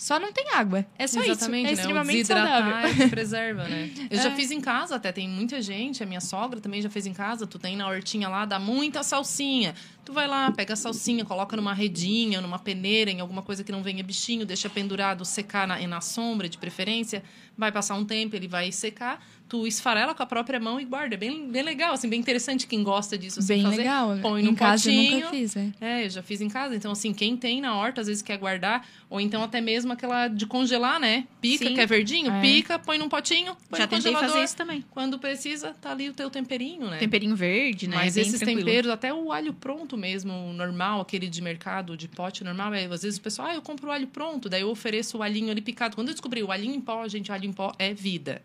Só 0.01 0.19
não 0.19 0.33
tem 0.33 0.49
água. 0.55 0.83
É 0.97 1.05
só 1.05 1.21
Exatamente, 1.21 1.65
isso. 1.65 1.73
É 1.73 1.75
né? 1.75 1.81
extremamente 1.81 2.25
saudável. 2.25 3.09
preserva, 3.11 3.67
né? 3.67 3.91
Eu 4.09 4.17
já 4.17 4.29
É. 4.33 4.35
fiz 4.35 4.49
em 4.49 4.59
casa 4.59 4.95
até, 4.95 5.11
tem 5.11 5.29
muita 5.29 5.61
gente, 5.61 6.01
a 6.01 6.07
minha 6.07 6.19
sogra 6.19 6.59
também 6.59 6.81
já 6.81 6.89
fez 6.89 7.05
em 7.05 7.13
casa, 7.13 7.45
tu 7.45 7.59
tem 7.59 7.77
na 7.77 7.87
hortinha 7.87 8.27
lá, 8.27 8.43
dá 8.45 8.57
muita 8.57 9.03
salsinha. 9.03 9.75
Tu 10.03 10.13
vai 10.13 10.27
lá, 10.27 10.51
pega 10.51 10.73
a 10.73 10.75
salsinha, 10.75 11.23
coloca 11.23 11.55
numa 11.55 11.73
redinha, 11.73 12.41
numa 12.41 12.57
peneira, 12.57 13.11
em 13.11 13.19
alguma 13.21 13.41
coisa 13.41 13.63
que 13.63 13.71
não 13.71 13.83
venha 13.83 14.03
bichinho, 14.03 14.45
deixa 14.45 14.69
pendurado, 14.69 15.23
secar 15.23 15.67
na, 15.67 15.79
na 15.87 16.01
sombra, 16.01 16.49
de 16.49 16.57
preferência. 16.57 17.23
Vai 17.57 17.71
passar 17.71 17.95
um 17.95 18.05
tempo, 18.05 18.35
ele 18.35 18.47
vai 18.47 18.71
secar. 18.71 19.23
Tu 19.47 19.67
esfarela 19.67 20.15
com 20.15 20.23
a 20.23 20.25
própria 20.25 20.59
mão 20.59 20.79
e 20.79 20.85
guarda. 20.85 21.13
É 21.15 21.17
bem, 21.17 21.51
bem 21.51 21.61
legal, 21.61 21.93
assim, 21.93 22.07
bem 22.09 22.19
interessante 22.19 22.65
quem 22.65 22.81
gosta 22.81 23.17
disso. 23.17 23.39
Assim, 23.39 23.55
Bem 23.55 23.63
fazer. 23.63 23.77
legal. 23.77 24.17
Põe 24.21 24.41
em 24.41 24.45
num 24.45 24.55
casa 24.55 24.89
eu 24.89 24.95
potinho. 24.95 25.15
nunca 25.17 25.29
fiz, 25.29 25.55
é. 25.57 25.67
É, 25.81 26.05
eu 26.05 26.09
já 26.09 26.23
fiz 26.23 26.39
em 26.41 26.47
casa. 26.47 26.73
Então, 26.75 26.93
assim, 26.93 27.13
quem 27.13 27.35
tem 27.35 27.59
na 27.61 27.75
horta, 27.75 27.99
às 28.01 28.07
vezes 28.07 28.23
quer 28.23 28.37
guardar, 28.37 28.87
ou 29.09 29.19
então 29.19 29.43
até 29.43 29.59
mesmo 29.59 29.91
aquela 29.91 30.29
de 30.29 30.45
congelar, 30.45 30.99
né? 30.99 31.27
Pica, 31.41 31.67
Sim. 31.67 31.75
que 31.75 31.81
é 31.81 31.85
verdinho, 31.85 32.31
É. 32.31 32.41
pica, 32.41 32.79
põe 32.79 32.97
num 32.97 33.09
potinho, 33.09 33.55
põe 33.69 33.79
Já 33.79 33.85
no 33.85 33.91
congelador. 33.91 34.29
fazer 34.29 34.43
isso 34.45 34.55
também. 34.55 34.83
Quando 34.89 35.19
precisa, 35.19 35.75
tá 35.81 35.91
ali 35.91 36.07
o 36.09 36.13
teu 36.13 36.29
temperinho, 36.29 36.89
né? 36.89 36.97
Temperinho 36.97 37.35
verde, 37.35 37.87
né? 37.89 37.97
Mas 37.97 38.15
Bem 38.15 38.21
esses 38.25 38.39
tranquilo. 38.39 38.65
temperos, 38.65 38.89
até 38.89 39.13
o 39.13 39.31
alho 39.33 39.53
pronto 39.53 39.90
mesmo, 39.97 40.53
normal, 40.53 41.01
aquele 41.01 41.27
de 41.27 41.41
mercado, 41.41 41.95
de 41.95 42.07
pote 42.07 42.43
normal, 42.43 42.73
é, 42.73 42.85
às 42.85 43.03
vezes 43.03 43.17
o 43.17 43.21
pessoal, 43.21 43.49
ah, 43.49 43.55
eu 43.55 43.61
compro 43.61 43.89
o 43.89 43.91
alho 43.91 44.07
pronto, 44.07 44.49
daí 44.49 44.61
eu 44.61 44.69
ofereço 44.69 45.17
o 45.17 45.23
alhinho 45.23 45.51
ali 45.51 45.61
picado. 45.61 45.95
Quando 45.95 46.09
eu 46.09 46.13
descobri 46.13 46.41
o 46.43 46.51
alhinho 46.51 46.75
em 46.75 46.81
pó, 46.81 47.07
gente, 47.07 47.31
alho 47.31 47.45
em 47.45 47.53
pó 47.53 47.73
é 47.77 47.93
vida. 47.93 48.41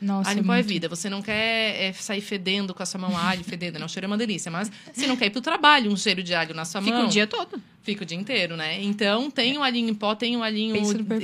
Nossa, 0.00 0.30
alho 0.30 0.40
em 0.40 0.44
pó 0.44 0.54
é 0.54 0.56
muito. 0.56 0.68
vida. 0.68 0.88
Você 0.88 1.10
não 1.10 1.20
quer 1.20 1.82
é, 1.82 1.92
sair 1.92 2.20
fedendo 2.22 2.72
com 2.72 2.82
a 2.82 2.86
sua 2.86 2.98
mão 2.98 3.16
alho, 3.16 3.44
fedendo, 3.44 3.78
não, 3.78 3.86
o 3.86 3.88
cheiro 3.88 4.06
é 4.06 4.08
uma 4.08 4.16
delícia. 4.16 4.50
Mas 4.50 4.72
se 4.92 5.06
não 5.06 5.16
quer 5.16 5.26
ir 5.26 5.30
pro 5.30 5.40
trabalho 5.40 5.92
um 5.92 5.96
cheiro 5.96 6.22
de 6.22 6.34
alho 6.34 6.54
na 6.54 6.64
sua 6.64 6.80
Fica 6.80 6.96
mão... 6.96 7.06
o 7.06 7.08
dia 7.08 7.26
todo. 7.26 7.60
Fica 7.82 8.02
o 8.02 8.06
dia 8.06 8.16
inteiro, 8.16 8.56
né? 8.56 8.82
Então, 8.82 9.30
tem 9.30 9.56
o 9.56 9.62
alhinho 9.62 9.90
em 9.90 9.94
pó, 9.94 10.14
tem 10.14 10.36
o 10.36 10.42
alhinho 10.42 10.74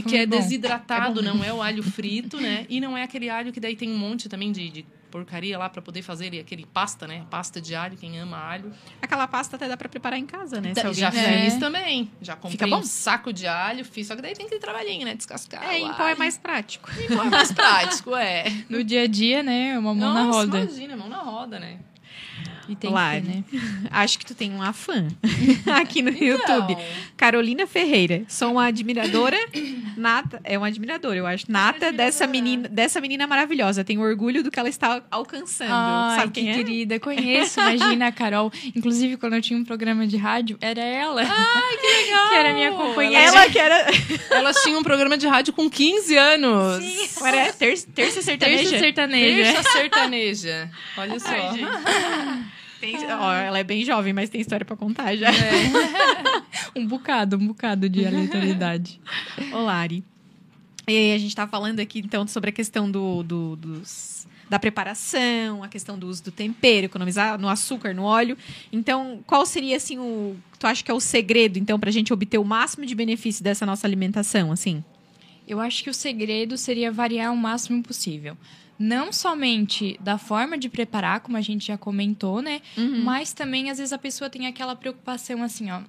que 0.06 0.16
é 0.16 0.26
bom. 0.26 0.38
desidratado, 0.38 1.20
É 1.20 1.22
não 1.22 1.44
é 1.44 1.52
o 1.52 1.62
alho 1.62 1.82
frito, 1.82 2.40
né? 2.40 2.66
E 2.68 2.80
não 2.80 2.96
é 2.96 3.02
aquele 3.02 3.28
alho 3.28 3.52
que 3.52 3.60
daí 3.60 3.76
tem 3.76 3.90
um 3.90 3.98
monte 3.98 4.28
também 4.28 4.52
de, 4.52 4.68
de 4.70 4.86
porcaria 5.06 5.58
lá 5.58 5.68
pra 5.68 5.80
poder 5.80 6.02
fazer 6.02 6.26
ele, 6.26 6.40
aquele 6.40 6.66
pasta, 6.66 7.06
né? 7.06 7.24
Pasta 7.30 7.60
de 7.60 7.74
alho, 7.74 7.96
quem 7.96 8.18
ama 8.18 8.36
alho. 8.38 8.72
Aquela 9.00 9.26
pasta 9.26 9.56
até 9.56 9.68
dá 9.68 9.76
pra 9.76 9.88
preparar 9.88 10.18
em 10.18 10.26
casa, 10.26 10.60
né? 10.60 10.74
Se 10.74 10.80
alguém 10.80 10.94
já 11.00 11.10
fiz 11.12 11.56
também. 11.58 12.10
Já 12.20 12.34
comprei 12.34 12.52
Fica 12.52 12.66
bom? 12.66 12.78
um 12.78 12.82
saco 12.84 13.32
de 13.32 13.46
alho, 13.46 13.84
fiz. 13.84 14.06
É 14.06 14.08
Só 14.08 14.16
que 14.16 14.22
daí 14.22 14.34
tem 14.34 14.46
aquele 14.46 14.60
trabalhinho, 14.60 15.04
né? 15.04 15.14
Descascar 15.14 15.62
É, 15.64 15.74
o 15.82 15.88
em 15.88 15.92
pó 15.94 16.06
é 16.06 16.14
mais 16.14 16.36
prático. 16.38 16.90
Em 17.00 17.08
pó 17.16 17.22
é 17.24 17.30
mais 17.30 17.52
prático, 17.52 18.14
é. 18.14 18.44
No 18.68 18.82
dia 18.84 19.02
a 19.02 19.06
dia, 19.06 19.42
né? 19.42 19.78
Uma 19.78 19.94
mão 19.94 20.14
na 20.14 20.24
Nossa, 20.24 20.38
roda. 20.40 20.58
imagina, 20.60 20.96
mão 20.96 21.08
na 21.08 21.18
roda, 21.18 21.58
né? 21.58 21.78
E 22.68 22.74
tem 22.76 22.90
Olá, 22.90 23.14
que 23.14 23.20
ter, 23.20 23.28
né? 23.28 23.44
Acho 23.90 24.18
que 24.18 24.26
tu 24.26 24.34
tem 24.34 24.52
uma 24.52 24.72
fã 24.72 25.06
aqui 25.80 26.02
no 26.02 26.10
Então, 26.10 26.26
YouTube. 26.26 26.76
Carolina 27.16 27.66
Ferreira. 27.66 28.24
Sou 28.28 28.52
uma 28.52 28.66
admiradora 28.66 29.36
nata. 29.96 30.40
É 30.44 30.58
uma 30.58 30.66
admiradora, 30.66 31.16
eu 31.16 31.26
acho. 31.26 31.50
Nata 31.50 31.92
dessa 31.92 32.26
menina, 32.26 32.68
dessa 32.68 33.00
menina 33.00 33.26
maravilhosa. 33.26 33.84
Tenho 33.84 34.00
orgulho 34.00 34.42
do 34.42 34.50
que 34.50 34.58
ela 34.58 34.68
está 34.68 35.02
alcançando. 35.10 35.70
Ai, 35.72 36.18
Sabe 36.20 36.32
que 36.32 36.40
quem 36.40 36.50
é? 36.50 36.54
querida. 36.54 37.00
Conheço, 37.00 37.60
imagina 37.60 38.08
a 38.08 38.12
Carol. 38.12 38.52
Inclusive, 38.74 39.16
quando 39.16 39.34
eu 39.34 39.42
tinha 39.42 39.58
um 39.58 39.64
programa 39.64 40.06
de 40.06 40.16
rádio, 40.16 40.58
era 40.60 40.80
ela. 40.82 41.22
Ai, 41.22 41.76
que 41.80 41.86
legal! 41.86 42.28
que 42.28 42.34
era 42.34 42.52
minha 42.52 42.72
companheira. 42.72 43.24
Ela 43.24 43.48
que 43.50 43.58
era. 43.58 43.86
Elas 44.30 44.56
tinham 44.62 44.80
um 44.80 44.82
programa 44.82 45.16
de 45.16 45.26
rádio 45.26 45.52
com 45.52 45.70
15 45.70 46.16
anos. 46.16 46.82
Sim. 46.84 47.24
Era 47.24 47.52
terça, 47.52 47.86
terça 47.94 48.22
sertaneja. 48.22 48.62
Terça 48.70 48.78
sertaneja. 48.78 49.52
Terça 49.52 49.70
sertaneja. 49.72 50.70
Olha 50.96 51.20
só. 51.20 51.28
Ai, 51.28 51.52
gente. 51.52 52.55
Tem- 52.80 52.96
ó, 53.12 53.32
ela 53.34 53.58
é 53.58 53.64
bem 53.64 53.84
jovem, 53.84 54.12
mas 54.12 54.28
tem 54.30 54.40
história 54.40 54.64
pra 54.64 54.76
contar 54.76 55.16
já. 55.16 55.28
Um 56.74 56.86
bocado, 56.86 57.36
um 57.36 57.46
bocado 57.46 57.88
de 57.88 58.04
aleatoriedade. 58.06 59.00
Ô, 59.52 59.58
Lari. 59.62 60.04
E 60.86 61.12
a 61.14 61.18
gente 61.18 61.34
tá 61.34 61.46
falando 61.46 61.80
aqui, 61.80 62.00
então, 62.00 62.26
sobre 62.26 62.50
a 62.50 62.52
questão 62.52 62.90
do, 62.90 63.22
do- 63.22 63.56
dos, 63.56 64.26
da 64.48 64.58
preparação, 64.58 65.62
a 65.64 65.68
questão 65.68 65.98
do 65.98 66.06
uso 66.06 66.22
do 66.24 66.30
tempero, 66.30 66.84
economizar 66.86 67.38
no 67.40 67.48
açúcar, 67.48 67.92
no 67.94 68.04
óleo. 68.04 68.36
Então, 68.72 69.20
qual 69.26 69.44
seria 69.46 69.76
assim 69.76 69.98
o, 69.98 70.36
tu 70.58 70.66
acha 70.66 70.84
que 70.84 70.90
é 70.90 70.94
o 70.94 71.00
segredo 71.00 71.58
então 71.58 71.80
para 71.80 71.88
a 71.88 71.92
gente 71.92 72.12
obter 72.12 72.38
o 72.38 72.44
máximo 72.44 72.84
de 72.86 72.94
benefício 72.94 73.42
dessa 73.42 73.64
nossa 73.66 73.86
alimentação, 73.86 74.52
assim? 74.52 74.84
Eu 75.48 75.58
acho 75.60 75.82
que 75.82 75.90
o 75.90 75.94
segredo 75.94 76.56
seria 76.58 76.92
variar 76.92 77.32
o 77.32 77.36
máximo 77.36 77.82
possível 77.82 78.36
não 78.78 79.12
somente 79.12 79.98
da 80.00 80.18
forma 80.18 80.58
de 80.58 80.68
preparar, 80.68 81.20
como 81.20 81.36
a 81.36 81.40
gente 81.40 81.66
já 81.66 81.78
comentou, 81.78 82.42
né? 82.42 82.60
Uhum. 82.76 83.02
Mas 83.04 83.32
também, 83.32 83.70
às 83.70 83.78
vezes, 83.78 83.92
a 83.92 83.98
pessoa 83.98 84.30
tem 84.30 84.46
aquela 84.46 84.76
preocupação 84.76 85.42
assim, 85.42 85.70
ó. 85.70 85.80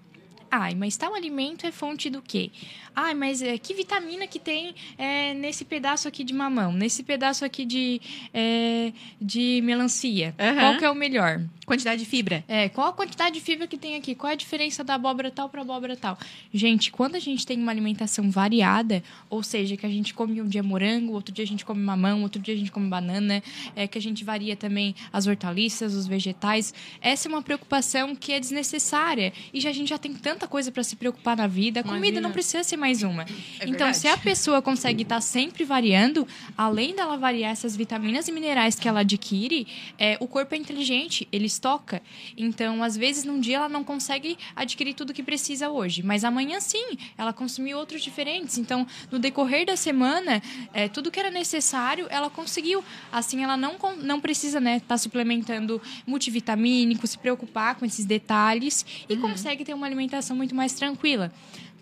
Ai, 0.49 0.75
mas 0.75 0.95
tal 0.97 1.13
alimento 1.13 1.65
é 1.65 1.71
fonte 1.71 2.09
do 2.09 2.21
quê? 2.21 2.51
Ai, 2.95 3.13
mas 3.13 3.43
é, 3.43 3.57
que 3.59 3.75
vitamina 3.75 4.25
que 4.25 4.39
tem 4.39 4.73
é, 4.97 5.33
nesse 5.35 5.63
pedaço 5.63 6.07
aqui 6.07 6.23
de 6.23 6.33
mamão, 6.33 6.73
nesse 6.73 7.03
pedaço 7.03 7.45
aqui 7.45 7.63
de, 7.63 8.01
é, 8.33 8.91
de 9.21 9.61
melancia? 9.63 10.33
Uhum. 10.39 10.55
Qual 10.59 10.77
que 10.79 10.85
é 10.85 10.89
o 10.89 10.95
melhor? 10.95 11.41
Quantidade 11.67 12.01
de 12.01 12.09
fibra. 12.09 12.43
É, 12.47 12.69
qual 12.69 12.87
a 12.87 12.93
quantidade 12.93 13.35
de 13.35 13.41
fibra 13.41 13.67
que 13.67 13.77
tem 13.77 13.95
aqui? 13.95 14.15
Qual 14.15 14.29
é 14.29 14.33
a 14.33 14.37
diferença 14.37 14.83
da 14.83 14.95
abóbora 14.95 15.29
tal 15.29 15.49
para 15.49 15.61
abóbora 15.61 15.95
tal? 15.95 16.17
Gente, 16.51 16.89
quando 16.89 17.15
a 17.15 17.19
gente 17.19 17.45
tem 17.45 17.59
uma 17.59 17.71
alimentação 17.71 18.31
variada, 18.31 19.03
ou 19.29 19.43
seja, 19.43 19.77
que 19.77 19.85
a 19.85 19.89
gente 19.89 20.13
come 20.13 20.41
um 20.41 20.47
dia 20.47 20.63
morango, 20.63 21.13
outro 21.13 21.31
dia 21.31 21.43
a 21.43 21.47
gente 21.47 21.65
come 21.65 21.81
mamão, 21.81 22.23
outro 22.23 22.41
dia 22.41 22.53
a 22.53 22.57
gente 22.57 22.71
come 22.71 22.87
banana, 22.87 23.43
é, 23.75 23.85
que 23.85 23.97
a 23.97 24.01
gente 24.01 24.23
varia 24.23 24.55
também 24.55 24.95
as 25.11 25.27
hortaliças, 25.27 25.93
os 25.93 26.07
vegetais, 26.07 26.73
essa 27.01 27.27
é 27.27 27.29
uma 27.29 27.41
preocupação 27.41 28.15
que 28.15 28.31
é 28.31 28.39
desnecessária. 28.39 29.33
E 29.53 29.59
já, 29.59 29.69
a 29.69 29.73
gente 29.73 29.89
já 29.89 29.97
tem 29.97 30.13
tanta 30.37 30.47
coisa 30.47 30.71
para 30.71 30.83
se 30.83 30.95
preocupar 30.95 31.35
na 31.35 31.47
vida. 31.47 31.79
A 31.79 31.83
comida 31.83 32.05
Imagina. 32.05 32.21
não 32.21 32.31
precisa 32.31 32.63
ser 32.63 32.77
mais 32.77 33.01
uma. 33.01 33.23
É 33.59 33.65
então, 33.65 33.91
se 33.91 34.07
a 34.07 34.15
pessoa 34.15 34.61
consegue 34.61 35.01
estar 35.01 35.15
tá 35.15 35.21
sempre 35.21 35.63
variando, 35.65 36.27
além 36.55 36.95
dela 36.95 37.17
variar 37.17 37.51
essas 37.51 37.75
vitaminas 37.75 38.27
e 38.27 38.31
minerais 38.31 38.75
que 38.75 38.87
ela 38.87 38.99
adquire, 38.99 39.67
é, 39.97 40.15
o 40.19 40.27
corpo 40.27 40.53
é 40.53 40.57
inteligente, 40.57 41.27
ele 41.31 41.47
estoca. 41.47 42.01
Então, 42.37 42.83
às 42.83 42.95
vezes, 42.95 43.23
num 43.23 43.39
dia 43.39 43.57
ela 43.57 43.69
não 43.69 43.83
consegue 43.83 44.37
adquirir 44.55 44.93
tudo 44.93 45.11
que 45.11 45.23
precisa 45.23 45.69
hoje, 45.69 46.03
mas 46.03 46.23
amanhã 46.23 46.59
sim, 46.59 46.97
ela 47.17 47.33
consumiu 47.33 47.79
outros 47.79 48.03
diferentes. 48.03 48.59
Então, 48.59 48.85
no 49.11 49.17
decorrer 49.17 49.65
da 49.65 49.75
semana, 49.75 50.41
é, 50.71 50.87
tudo 50.87 51.09
que 51.09 51.19
era 51.19 51.31
necessário, 51.31 52.05
ela 52.11 52.29
conseguiu. 52.29 52.83
Assim, 53.11 53.43
ela 53.43 53.57
não, 53.57 53.75
não 54.03 54.21
precisa 54.21 54.59
estar 54.59 54.69
né, 54.69 54.79
tá 54.79 54.97
suplementando 54.97 55.81
multivitamínico, 56.05 57.07
se 57.07 57.17
preocupar 57.17 57.75
com 57.75 57.85
esses 57.85 58.05
detalhes 58.05 58.85
e 59.09 59.15
uhum. 59.15 59.21
consegue 59.21 59.65
ter 59.65 59.73
uma 59.73 59.87
alimentação 59.87 60.26
muito 60.35 60.55
mais 60.55 60.73
tranquila 60.73 61.31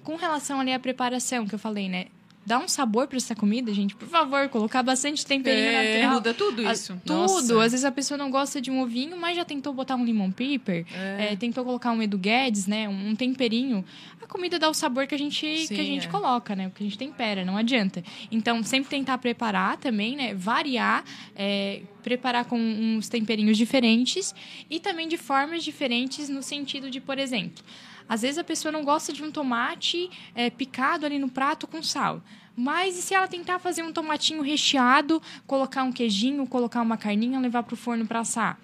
com 0.06 0.16
relação 0.16 0.60
ali 0.62 0.72
à 0.72 0.80
preparação 0.80 1.46
que 1.48 1.56
eu 1.56 1.60
falei, 1.60 1.90
né? 1.90 2.06
Dá 2.46 2.60
um 2.60 2.68
sabor 2.68 3.08
para 3.08 3.18
essa 3.18 3.34
comida, 3.34 3.74
gente. 3.74 3.96
Por 3.96 4.08
favor, 4.08 4.48
colocar 4.50 4.84
bastante 4.84 5.26
temperinho 5.26 5.66
é, 5.66 5.94
natural. 5.94 6.14
Muda 6.14 6.34
tudo 6.36 6.62
isso. 6.72 6.94
A, 6.94 6.96
tudo. 6.98 7.14
Nossa. 7.16 7.64
Às 7.64 7.72
vezes 7.72 7.84
a 7.84 7.92
pessoa 7.92 8.20
não 8.20 8.30
gosta 8.30 8.62
de 8.62 8.70
um 8.70 8.82
ovinho, 8.82 9.18
mas 9.18 9.36
já 9.36 9.44
tentou 9.44 9.74
botar 9.74 9.96
um 9.96 10.06
limão 10.06 10.32
pepper, 10.32 10.86
é. 10.94 11.32
É, 11.32 11.36
tentou 11.36 11.66
colocar 11.66 11.92
um 11.92 12.04
Edu 12.04 12.20
Guedes, 12.20 12.68
né? 12.68 12.88
Um, 12.88 13.10
um, 13.10 13.16
temperinho. 13.16 13.84
A 14.22 14.28
comida 14.28 14.60
dá 14.60 14.70
o 14.70 14.76
sabor 14.76 15.08
que 15.08 15.16
a 15.16 15.18
gente, 15.18 15.66
Sim, 15.66 15.74
que 15.74 15.82
a 15.82 15.84
gente 15.84 16.06
é. 16.06 16.12
coloca, 16.12 16.56
né? 16.56 16.68
O 16.68 16.70
que 16.70 16.84
a 16.84 16.86
gente 16.86 17.00
tempera, 17.00 17.44
não 17.44 17.58
adianta. 17.58 18.04
Então, 18.32 18.62
sempre 18.62 18.92
tentar 18.92 19.18
preparar 19.18 19.78
também, 19.78 20.16
né? 20.16 20.36
Variar, 20.36 21.04
é, 21.36 21.82
preparar 22.04 22.46
com 22.46 22.60
uns 22.60 23.10
temperinhos 23.10 23.58
diferentes 23.58 24.36
e 24.70 24.80
também 24.80 25.08
de 25.08 25.18
formas 25.18 25.64
diferentes 25.64 26.30
no 26.30 26.44
sentido 26.44 26.92
de, 26.92 27.02
por 27.02 27.18
exemplo, 27.18 27.64
às 28.08 28.22
vezes 28.22 28.38
a 28.38 28.44
pessoa 28.44 28.72
não 28.72 28.84
gosta 28.84 29.12
de 29.12 29.24
um 29.24 29.32
tomate 29.32 30.10
é, 30.34 30.50
picado 30.50 31.06
ali 31.06 31.20
no 31.20 31.30
prato 31.30 31.68
com 31.68 31.82
sal. 31.82 32.22
Mas 32.56 32.98
e 32.98 33.02
se 33.02 33.14
ela 33.14 33.28
tentar 33.28 33.60
fazer 33.60 33.84
um 33.84 33.92
tomatinho 33.92 34.42
recheado, 34.42 35.22
colocar 35.46 35.84
um 35.84 35.92
queijinho, 35.92 36.48
colocar 36.48 36.82
uma 36.82 36.98
carninha, 36.98 37.40
levar 37.40 37.64
para 37.64 37.74
o 37.74 37.78
forno 37.78 38.06
para 38.06 38.22
assar? 38.22 38.60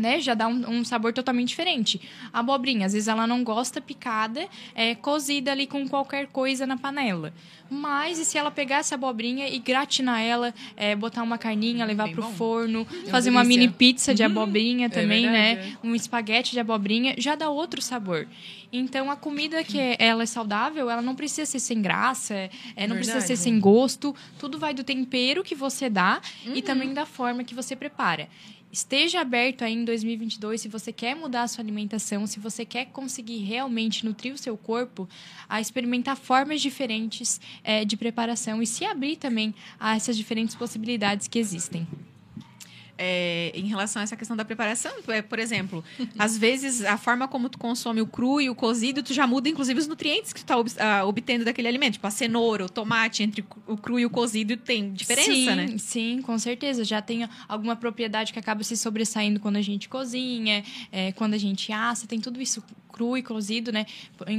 Né, 0.00 0.20
já 0.20 0.34
dá 0.34 0.48
um, 0.48 0.78
um, 0.78 0.84
sabor 0.84 1.12
totalmente 1.12 1.48
diferente. 1.48 2.00
A 2.32 2.40
abobrinha, 2.40 2.86
às 2.86 2.92
vezes 2.92 3.06
ela 3.06 3.26
não 3.26 3.44
gosta 3.44 3.80
picada, 3.80 4.48
é 4.74 4.94
cozida 4.94 5.52
ali 5.52 5.66
com 5.66 5.86
qualquer 5.88 6.26
coisa 6.28 6.66
na 6.66 6.76
panela. 6.76 7.32
Mas 7.70 8.18
e 8.18 8.24
se 8.24 8.36
ela 8.36 8.50
pegar 8.50 8.78
essa 8.78 8.96
abobrinha 8.96 9.48
e 9.48 9.60
gratinar 9.60 10.20
ela, 10.20 10.52
é, 10.76 10.96
botar 10.96 11.22
uma 11.22 11.38
carninha, 11.38 11.84
levar 11.84 12.06
Bem 12.06 12.14
pro 12.14 12.24
bom. 12.24 12.32
forno, 12.32 12.86
é 13.06 13.10
fazer 13.10 13.30
uma 13.30 13.44
mini 13.44 13.68
pizza 13.68 14.12
de 14.12 14.22
uhum. 14.22 14.30
abobrinha 14.30 14.88
uhum. 14.88 14.92
também, 14.92 15.26
é 15.26 15.30
né? 15.30 15.76
Um 15.84 15.94
espaguete 15.94 16.50
de 16.50 16.58
abobrinha, 16.58 17.14
já 17.16 17.36
dá 17.36 17.48
outro 17.48 17.80
sabor. 17.80 18.26
Então 18.72 19.10
a 19.10 19.16
comida 19.16 19.62
que 19.62 19.78
é, 19.78 19.96
ela 19.98 20.24
é 20.24 20.26
saudável, 20.26 20.90
ela 20.90 21.02
não 21.02 21.14
precisa 21.14 21.46
ser 21.46 21.60
sem 21.60 21.80
graça, 21.80 22.34
é, 22.34 22.48
não 22.86 22.96
verdade. 22.96 22.98
precisa 22.98 23.20
ser 23.20 23.36
sem 23.36 23.60
gosto. 23.60 24.14
Tudo 24.38 24.58
vai 24.58 24.74
do 24.74 24.82
tempero 24.82 25.44
que 25.44 25.54
você 25.54 25.88
dá 25.88 26.20
uhum. 26.46 26.56
e 26.56 26.62
também 26.62 26.92
da 26.92 27.06
forma 27.06 27.44
que 27.44 27.54
você 27.54 27.76
prepara 27.76 28.28
esteja 28.72 29.20
aberto 29.20 29.62
aí 29.62 29.74
em 29.74 29.84
2022 29.84 30.60
se 30.60 30.68
você 30.68 30.92
quer 30.92 31.14
mudar 31.14 31.42
a 31.42 31.48
sua 31.48 31.62
alimentação, 31.62 32.26
se 32.26 32.38
você 32.38 32.64
quer 32.64 32.86
conseguir 32.86 33.38
realmente 33.38 34.04
nutrir 34.04 34.34
o 34.34 34.38
seu 34.38 34.56
corpo, 34.56 35.08
a 35.48 35.60
experimentar 35.60 36.16
formas 36.16 36.60
diferentes 36.60 37.40
é, 37.64 37.84
de 37.84 37.96
preparação 37.96 38.62
e 38.62 38.66
se 38.66 38.84
abrir 38.84 39.16
também 39.16 39.54
a 39.78 39.96
essas 39.96 40.16
diferentes 40.16 40.54
possibilidades 40.54 41.26
que 41.26 41.38
existem 41.38 41.86
é, 43.02 43.50
em 43.54 43.66
relação 43.66 44.00
a 44.00 44.02
essa 44.02 44.14
questão 44.14 44.36
da 44.36 44.44
preparação. 44.44 44.92
É, 45.08 45.22
por 45.22 45.38
exemplo, 45.38 45.82
às 46.18 46.36
vezes 46.36 46.84
a 46.84 46.98
forma 46.98 47.26
como 47.26 47.48
tu 47.48 47.58
consome 47.58 48.02
o 48.02 48.06
cru 48.06 48.42
e 48.42 48.50
o 48.50 48.54
cozido, 48.54 49.02
tu 49.02 49.14
já 49.14 49.26
muda 49.26 49.48
inclusive 49.48 49.80
os 49.80 49.88
nutrientes 49.88 50.34
que 50.34 50.44
tu 50.44 50.66
está 50.66 51.02
uh, 51.02 51.08
obtendo 51.08 51.44
daquele 51.44 51.66
alimento. 51.66 51.94
Tipo 51.94 52.06
a 52.06 52.10
cenoura, 52.10 52.66
o 52.66 52.68
tomate, 52.68 53.22
entre 53.22 53.42
o 53.66 53.76
cru 53.76 53.98
e 53.98 54.04
o 54.04 54.10
cozido 54.10 54.54
tem 54.54 54.92
diferença, 54.92 55.30
sim, 55.30 55.46
né? 55.46 55.78
Sim, 55.78 56.22
com 56.22 56.38
certeza. 56.38 56.84
Já 56.84 57.00
tem 57.00 57.26
alguma 57.48 57.74
propriedade 57.74 58.34
que 58.34 58.38
acaba 58.38 58.62
se 58.62 58.76
sobressaindo 58.76 59.40
quando 59.40 59.56
a 59.56 59.62
gente 59.62 59.88
cozinha, 59.88 60.62
é, 60.92 61.12
quando 61.12 61.32
a 61.32 61.38
gente 61.38 61.72
assa, 61.72 62.06
tem 62.06 62.20
tudo 62.20 62.40
isso 62.40 62.62
cru 62.90 63.16
e 63.16 63.22
cozido, 63.22 63.72
né? 63.72 63.86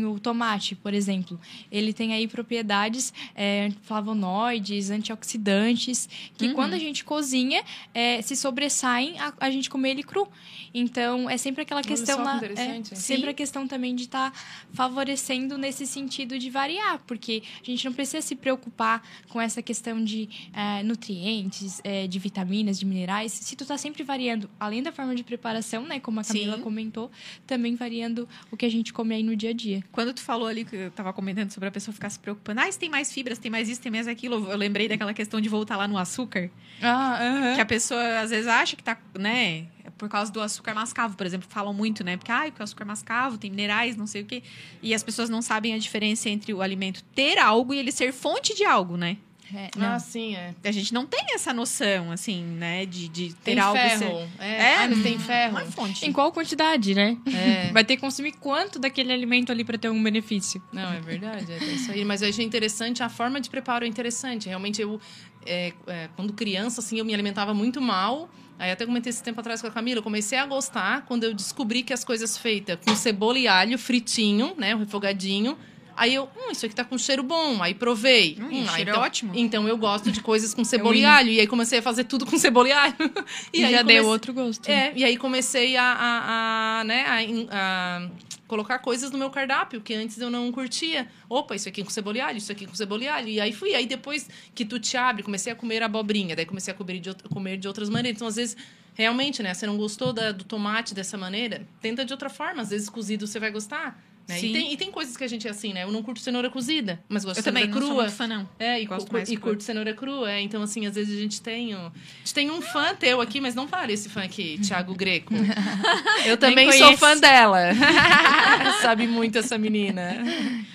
O 0.08 0.19
tomate, 0.19 0.76
por 0.76 0.93
exemplo, 0.93 1.39
ele 1.71 1.93
tem 1.93 2.13
aí 2.13 2.28
propriedades 2.28 3.12
é, 3.36 3.71
flavonoides, 3.82 4.91
antioxidantes, 4.91 6.08
que 6.38 6.47
uhum. 6.47 6.54
quando 6.54 6.74
a 6.74 6.78
gente 6.78 7.04
cozinha, 7.04 7.63
é, 7.93 8.21
se 8.21 8.36
sobressaem 8.51 9.17
a, 9.17 9.33
a, 9.39 9.49
gente 9.49 9.69
comer 9.69 9.91
ele 9.91 10.03
cru. 10.03 10.27
Então, 10.73 11.29
é 11.29 11.37
sempre 11.37 11.61
aquela 11.61 11.81
questão 11.81 12.23
lá. 12.23 12.39
É, 12.43 12.95
sempre 12.95 13.29
a 13.29 13.33
questão 13.33 13.67
também 13.67 13.95
de 13.95 14.03
estar 14.03 14.31
tá 14.31 14.39
favorecendo 14.73 15.57
nesse 15.57 15.87
sentido 15.87 16.37
de 16.37 16.49
variar, 16.49 16.99
porque 17.07 17.41
a 17.61 17.65
gente 17.65 17.85
não 17.85 17.93
precisa 17.93 18.21
se 18.21 18.35
preocupar 18.35 19.01
com 19.29 19.39
essa 19.39 19.61
questão 19.61 20.03
de 20.03 20.29
é, 20.53 20.83
nutrientes, 20.83 21.81
é, 21.83 22.07
de 22.07 22.19
vitaminas, 22.19 22.77
de 22.77 22.85
minerais, 22.85 23.31
se 23.31 23.55
tu 23.55 23.65
tá 23.65 23.77
sempre 23.77 24.03
variando, 24.03 24.49
além 24.59 24.83
da 24.83 24.91
forma 24.91 25.15
de 25.15 25.23
preparação, 25.23 25.85
né? 25.85 25.99
Como 25.99 26.19
a 26.19 26.23
Camila 26.23 26.57
Sim. 26.57 26.61
comentou, 26.61 27.11
também 27.47 27.75
variando 27.75 28.27
o 28.51 28.57
que 28.57 28.65
a 28.65 28.69
gente 28.69 28.91
come 28.91 29.15
aí 29.15 29.23
no 29.23 29.35
dia 29.35 29.51
a 29.51 29.53
dia. 29.53 29.83
Quando 29.91 30.13
tu 30.13 30.21
falou 30.21 30.47
ali, 30.47 30.65
que 30.65 30.75
eu 30.75 30.91
tava 30.91 31.13
comentando 31.13 31.51
sobre 31.51 31.69
a 31.69 31.71
pessoa 31.71 31.93
ficar 31.93 32.09
se 32.09 32.19
preocupando, 32.19 32.61
ah, 32.61 32.71
se 32.71 32.77
tem 32.77 32.89
mais 32.89 33.11
fibras, 33.11 33.39
tem 33.39 33.49
mais 33.49 33.69
isso, 33.69 33.81
tem 33.81 33.91
mais 33.91 34.07
aquilo, 34.07 34.49
eu 34.49 34.57
lembrei 34.57 34.87
daquela 34.87 35.13
questão 35.13 35.39
de 35.39 35.47
voltar 35.47 35.77
lá 35.77 35.87
no 35.87 35.97
açúcar. 35.97 36.49
Ah, 36.81 37.19
uh 37.19 37.43
-huh. 37.43 37.55
Que 37.55 37.61
a 37.61 37.65
pessoa 37.65 38.19
às 38.19 38.29
vezes 38.29 38.40
acha 38.47 38.75
que 38.75 38.84
tá, 38.84 38.97
né, 39.17 39.67
por 39.97 40.10
causa 40.10 40.32
do 40.32 40.41
açúcar 40.41 40.73
mascavo, 40.73 41.15
por 41.15 41.25
exemplo, 41.25 41.47
falam 41.49 41.73
muito, 41.73 42.04
né? 42.04 42.17
Porque, 42.17 42.32
ah, 42.32 42.51
o 42.60 42.63
açúcar 42.63 42.86
mascavo 42.86 43.38
tem 43.38 43.49
minerais, 43.49 43.95
não 43.95 44.08
sei 44.08 44.23
o 44.23 44.25
quê. 44.25 44.41
E 44.82 44.93
as 44.93 45.04
pessoas 45.04 45.30
não 45.30 45.41
sabem 45.41 45.73
a 45.73 45.77
diferença 45.77 46.30
entre 46.30 46.54
o 46.54 46.62
alimento 46.62 47.04
ter 47.15 47.38
algo 47.38 47.73
e 47.73 47.77
ele 47.77 47.91
ser 47.91 48.12
fonte 48.12 48.56
de 48.56 48.63
algo, 48.65 48.97
né? 48.97 49.17
É, 49.54 49.69
ah, 49.82 49.99
sim, 49.99 50.36
é. 50.36 50.56
A 50.63 50.71
gente 50.71 50.93
não 50.93 51.06
tem 51.06 51.25
essa 51.34 51.54
noção, 51.54 52.12
assim, 52.12 52.41
né? 52.41 52.86
De, 52.86 53.10
de 53.10 53.34
ter 53.34 53.51
tem 53.51 53.60
algo... 53.60 53.77
Ferro. 53.77 53.99
Ser... 53.99 54.30
É, 54.39 54.51
é 54.51 54.75
ah, 54.77 54.89
tem 55.04 55.19
ferro. 55.19 55.58
Uma 55.58 55.65
fonte. 55.65 56.06
Em 56.06 56.12
qual 56.12 56.32
quantidade, 56.32 56.95
né? 56.95 57.17
É. 57.25 57.71
Vai 57.71 57.84
ter 57.84 57.95
que 57.95 58.01
consumir 58.01 58.32
quanto 58.34 58.80
daquele 58.80 59.12
alimento 59.12 59.51
ali 59.51 59.65
para 59.65 59.77
ter 59.77 59.89
um 59.89 60.01
benefício. 60.01 60.62
Não, 60.71 60.93
é 60.93 61.01
verdade. 61.01 61.51
É 61.51 61.58
isso 61.65 61.91
aí. 61.91 62.06
Mas 62.06 62.21
eu 62.21 62.30
achei 62.30 62.45
interessante, 62.45 63.04
a 63.04 63.10
forma 63.10 63.41
de 63.41 63.49
preparo 63.49 63.84
é 63.84 63.88
interessante. 63.88 64.47
Realmente, 64.47 64.82
eu... 64.82 64.99
É, 65.45 65.73
é, 65.88 66.10
quando 66.15 66.34
criança, 66.34 66.82
assim, 66.82 66.99
eu 66.99 67.06
me 67.06 67.13
alimentava 67.13 67.54
muito 67.54 67.82
mal. 67.82 68.30
Aí 68.60 68.71
até 68.71 68.86
comentei 68.86 69.10
esse 69.10 69.23
tempo 69.23 69.39
atrás 69.39 69.60
com 69.60 69.67
a 69.67 69.71
Camila, 69.71 69.99
eu 69.99 70.04
comecei 70.04 70.38
a 70.38 70.45
gostar 70.45 71.04
quando 71.08 71.23
eu 71.23 71.34
descobri 71.34 71.82
que 71.82 71.93
as 71.93 72.04
coisas 72.04 72.38
feitas 72.38 72.77
com 72.86 72.95
cebola 72.95 73.39
e 73.39 73.47
alho 73.47 73.75
fritinho, 73.77 74.54
né, 74.56 74.75
o 74.75 74.77
refogadinho, 74.77 75.58
Aí 75.95 76.15
eu, 76.15 76.23
hum, 76.23 76.51
isso 76.51 76.65
aqui 76.65 76.73
tá 76.73 76.84
com 76.84 76.97
cheiro 76.97 77.21
bom. 77.21 77.62
Aí 77.62 77.73
provei. 77.73 78.38
Hum, 78.39 78.45
hum 78.45 78.67
cheiro 78.67 78.89
então, 78.89 79.04
é 79.04 79.06
ótimo. 79.06 79.32
Então 79.36 79.67
eu 79.67 79.77
gosto 79.77 80.12
de 80.12 80.21
coisas 80.21 80.54
com 80.54 80.63
cebola 80.63 80.95
e 80.95 81.06
alho. 81.06 81.30
E 81.30 81.39
aí 81.39 81.47
comecei 81.47 81.80
a 81.80 81.82
fazer 81.82 82.06
tudo 82.06 82.25
com 82.25 82.38
cebola 82.38 82.69
e 82.69 82.71
alho. 82.71 82.95
E, 83.54 83.62
e 83.62 83.65
aí 83.65 83.71
já 83.71 83.80
comecei... 83.80 84.01
deu 84.01 84.10
outro 84.10 84.34
gosto. 84.34 84.69
É, 84.69 84.93
e 84.95 85.04
aí 85.04 85.17
comecei 85.17 85.75
a, 85.77 85.84
a, 85.84 86.80
a 86.80 86.84
né, 86.84 87.06
a, 87.06 87.56
a, 87.56 88.10
colocar 88.51 88.79
coisas 88.79 89.11
no 89.11 89.17
meu 89.17 89.29
cardápio 89.29 89.79
que 89.79 89.93
antes 89.93 90.19
eu 90.19 90.29
não 90.29 90.51
curtia. 90.51 91.07
Opa, 91.29 91.55
isso 91.55 91.69
aqui 91.69 91.85
com 91.85 91.89
cebola 91.89 92.21
alho, 92.25 92.37
isso 92.37 92.51
aqui 92.51 92.67
com 92.67 92.75
cebola 92.75 93.03
e 93.05 93.07
alho. 93.07 93.27
E 93.29 93.39
aí 93.39 93.53
fui. 93.53 93.73
Aí 93.73 93.85
depois 93.85 94.29
que 94.53 94.65
tu 94.65 94.77
te 94.77 94.97
abre, 94.97 95.23
comecei 95.23 95.53
a 95.53 95.55
comer 95.55 95.81
abobrinha. 95.81 96.35
Daí 96.35 96.45
comecei 96.45 96.73
a 96.73 96.75
comer 96.75 96.99
de, 96.99 97.15
comer 97.29 97.55
de 97.55 97.65
outras 97.69 97.89
maneiras. 97.89 98.17
Então, 98.17 98.27
às 98.27 98.35
vezes 98.35 98.57
realmente, 98.93 99.41
né? 99.41 99.53
Você 99.53 99.65
não 99.65 99.77
gostou 99.77 100.11
da, 100.11 100.33
do 100.33 100.43
tomate 100.43 100.93
dessa 100.93 101.17
maneira? 101.17 101.65
Tenta 101.79 102.03
de 102.03 102.11
outra 102.11 102.29
forma. 102.29 102.61
Às 102.61 102.71
vezes 102.71 102.89
cozido 102.89 103.25
você 103.25 103.39
vai 103.39 103.51
gostar. 103.51 104.03
Né? 104.31 104.39
Sim. 104.39 104.47
E, 104.49 104.53
tem, 104.53 104.73
e 104.73 104.77
tem 104.77 104.91
coisas 104.91 105.15
que 105.17 105.23
a 105.23 105.27
gente 105.27 105.47
é 105.47 105.51
assim, 105.51 105.73
né? 105.73 105.83
Eu 105.83 105.91
não 105.91 106.01
curto 106.01 106.19
cenoura 106.19 106.49
cozida, 106.49 107.03
mas 107.09 107.23
gosto 107.25 107.37
Eu 107.37 107.41
de 107.41 107.45
cenoura 107.45 107.65
também 107.67 107.73
não 107.73 107.81
sou 107.87 107.89
crua. 107.95 108.03
muito 108.03 108.15
fã, 108.15 108.27
não. 108.27 108.49
É, 108.59 108.81
e, 108.81 108.85
Gosto 108.85 109.07
cu- 109.07 109.13
mais 109.13 109.29
e 109.29 109.35
crua. 109.35 109.49
curto 109.49 109.63
cenoura 109.63 109.93
crua. 109.93 110.31
É. 110.31 110.41
Então, 110.41 110.61
assim, 110.61 110.85
às 110.85 110.95
vezes 110.95 111.17
a 111.17 111.21
gente 111.21 111.41
tem, 111.41 111.75
um, 111.75 111.87
a 111.87 111.91
gente 112.19 112.33
tem 112.33 112.49
um 112.51 112.61
fã 112.61 112.95
teu 112.95 113.19
aqui, 113.21 113.39
mas 113.41 113.53
não 113.55 113.67
vale 113.67 113.93
esse 113.93 114.09
fã 114.09 114.23
aqui, 114.23 114.59
Thiago 114.59 114.93
Greco. 114.95 115.33
Eu 116.25 116.37
também 116.37 116.71
sou 116.71 116.95
fã 116.97 117.17
dela. 117.17 117.59
Sabe 118.81 119.07
muito 119.07 119.37
essa 119.37 119.57
menina. 119.57 120.15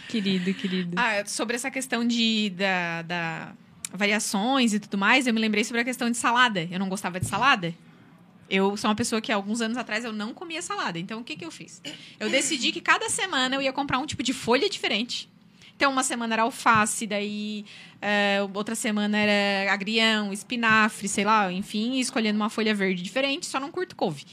Querido, 0.08 0.52
querido. 0.54 0.96
Ah, 0.96 1.24
sobre 1.26 1.56
essa 1.56 1.70
questão 1.70 2.06
de 2.06 2.50
da, 2.50 3.02
da 3.02 3.52
variações 3.92 4.74
e 4.74 4.78
tudo 4.80 4.98
mais, 4.98 5.26
eu 5.26 5.32
me 5.34 5.40
lembrei 5.40 5.64
sobre 5.64 5.80
a 5.80 5.84
questão 5.84 6.10
de 6.10 6.16
salada. 6.16 6.66
Eu 6.70 6.78
não 6.78 6.88
gostava 6.88 7.18
de 7.18 7.26
salada. 7.26 7.74
Eu 8.48 8.76
sou 8.76 8.88
uma 8.88 8.94
pessoa 8.94 9.20
que, 9.20 9.32
alguns 9.32 9.60
anos 9.60 9.76
atrás, 9.76 10.04
eu 10.04 10.12
não 10.12 10.32
comia 10.32 10.62
salada. 10.62 10.98
Então, 10.98 11.20
o 11.20 11.24
que, 11.24 11.36
que 11.36 11.44
eu 11.44 11.50
fiz? 11.50 11.82
Eu 12.18 12.30
decidi 12.30 12.72
que 12.72 12.80
cada 12.80 13.08
semana 13.08 13.56
eu 13.56 13.62
ia 13.62 13.72
comprar 13.72 13.98
um 13.98 14.06
tipo 14.06 14.22
de 14.22 14.32
folha 14.32 14.68
diferente. 14.68 15.28
Então, 15.76 15.92
uma 15.92 16.02
semana 16.02 16.34
era 16.34 16.42
alface, 16.42 17.06
daí 17.06 17.64
eh, 18.00 18.38
outra 18.54 18.74
semana 18.74 19.18
era 19.18 19.72
agrião, 19.72 20.32
espinafre, 20.32 21.06
sei 21.06 21.24
lá, 21.24 21.52
enfim, 21.52 21.98
escolhendo 21.98 22.36
uma 22.38 22.48
folha 22.48 22.74
verde 22.74 23.02
diferente, 23.02 23.44
só 23.44 23.60
não 23.60 23.70
curto 23.70 23.94
couve. 23.94 24.24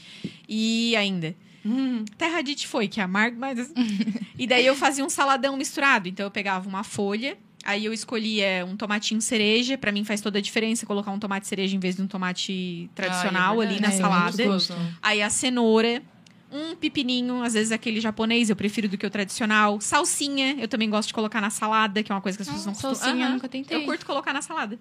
E 0.48 0.96
ainda. 0.96 1.34
Hum, 1.64 2.04
Terra 2.16 2.42
Dite 2.42 2.66
foi, 2.66 2.88
que 2.88 3.00
é 3.00 3.02
amargo, 3.02 3.38
mas. 3.38 3.72
e 4.38 4.46
daí 4.46 4.64
eu 4.64 4.74
fazia 4.74 5.04
um 5.04 5.10
saladão 5.10 5.56
misturado. 5.56 6.08
Então 6.08 6.24
eu 6.24 6.30
pegava 6.30 6.68
uma 6.68 6.82
folha, 6.82 7.36
aí 7.64 7.84
eu 7.84 7.92
escolhia 7.92 8.66
um 8.68 8.76
tomatinho 8.76 9.20
cereja. 9.20 9.78
Pra 9.78 9.90
mim 9.90 10.04
faz 10.04 10.20
toda 10.20 10.38
a 10.38 10.42
diferença 10.42 10.86
colocar 10.86 11.10
um 11.10 11.18
tomate 11.18 11.46
cereja 11.46 11.74
em 11.76 11.78
vez 11.78 11.96
de 11.96 12.02
um 12.02 12.06
tomate 12.06 12.90
tradicional 12.94 13.60
Ai, 13.60 13.66
é 13.66 13.70
ali 13.70 13.80
na 13.80 13.90
salada. 13.90 14.42
É, 14.42 14.46
gostoso. 14.46 14.78
Aí 15.02 15.22
a 15.22 15.30
cenoura, 15.30 16.02
um 16.52 16.76
pepininho, 16.76 17.42
às 17.42 17.54
vezes 17.54 17.72
aquele 17.72 18.00
japonês, 18.00 18.50
eu 18.50 18.56
prefiro 18.56 18.88
do 18.88 18.96
que 18.96 19.06
o 19.06 19.10
tradicional. 19.10 19.80
Salsinha, 19.80 20.56
eu 20.58 20.68
também 20.68 20.88
gosto 20.88 21.08
de 21.08 21.14
colocar 21.14 21.40
na 21.40 21.50
salada, 21.50 22.02
que 22.02 22.12
é 22.12 22.14
uma 22.14 22.20
coisa 22.20 22.38
que 22.38 22.42
as 22.42 22.48
pessoas 22.48 22.66
não 22.66 22.72
costumam. 22.72 22.94
Salsinha, 22.94 23.26
eu 23.26 23.32
nunca 23.32 23.48
tentei. 23.48 23.76
Eu 23.76 23.84
curto 23.84 24.06
colocar 24.06 24.32
na 24.32 24.42
salada. 24.42 24.78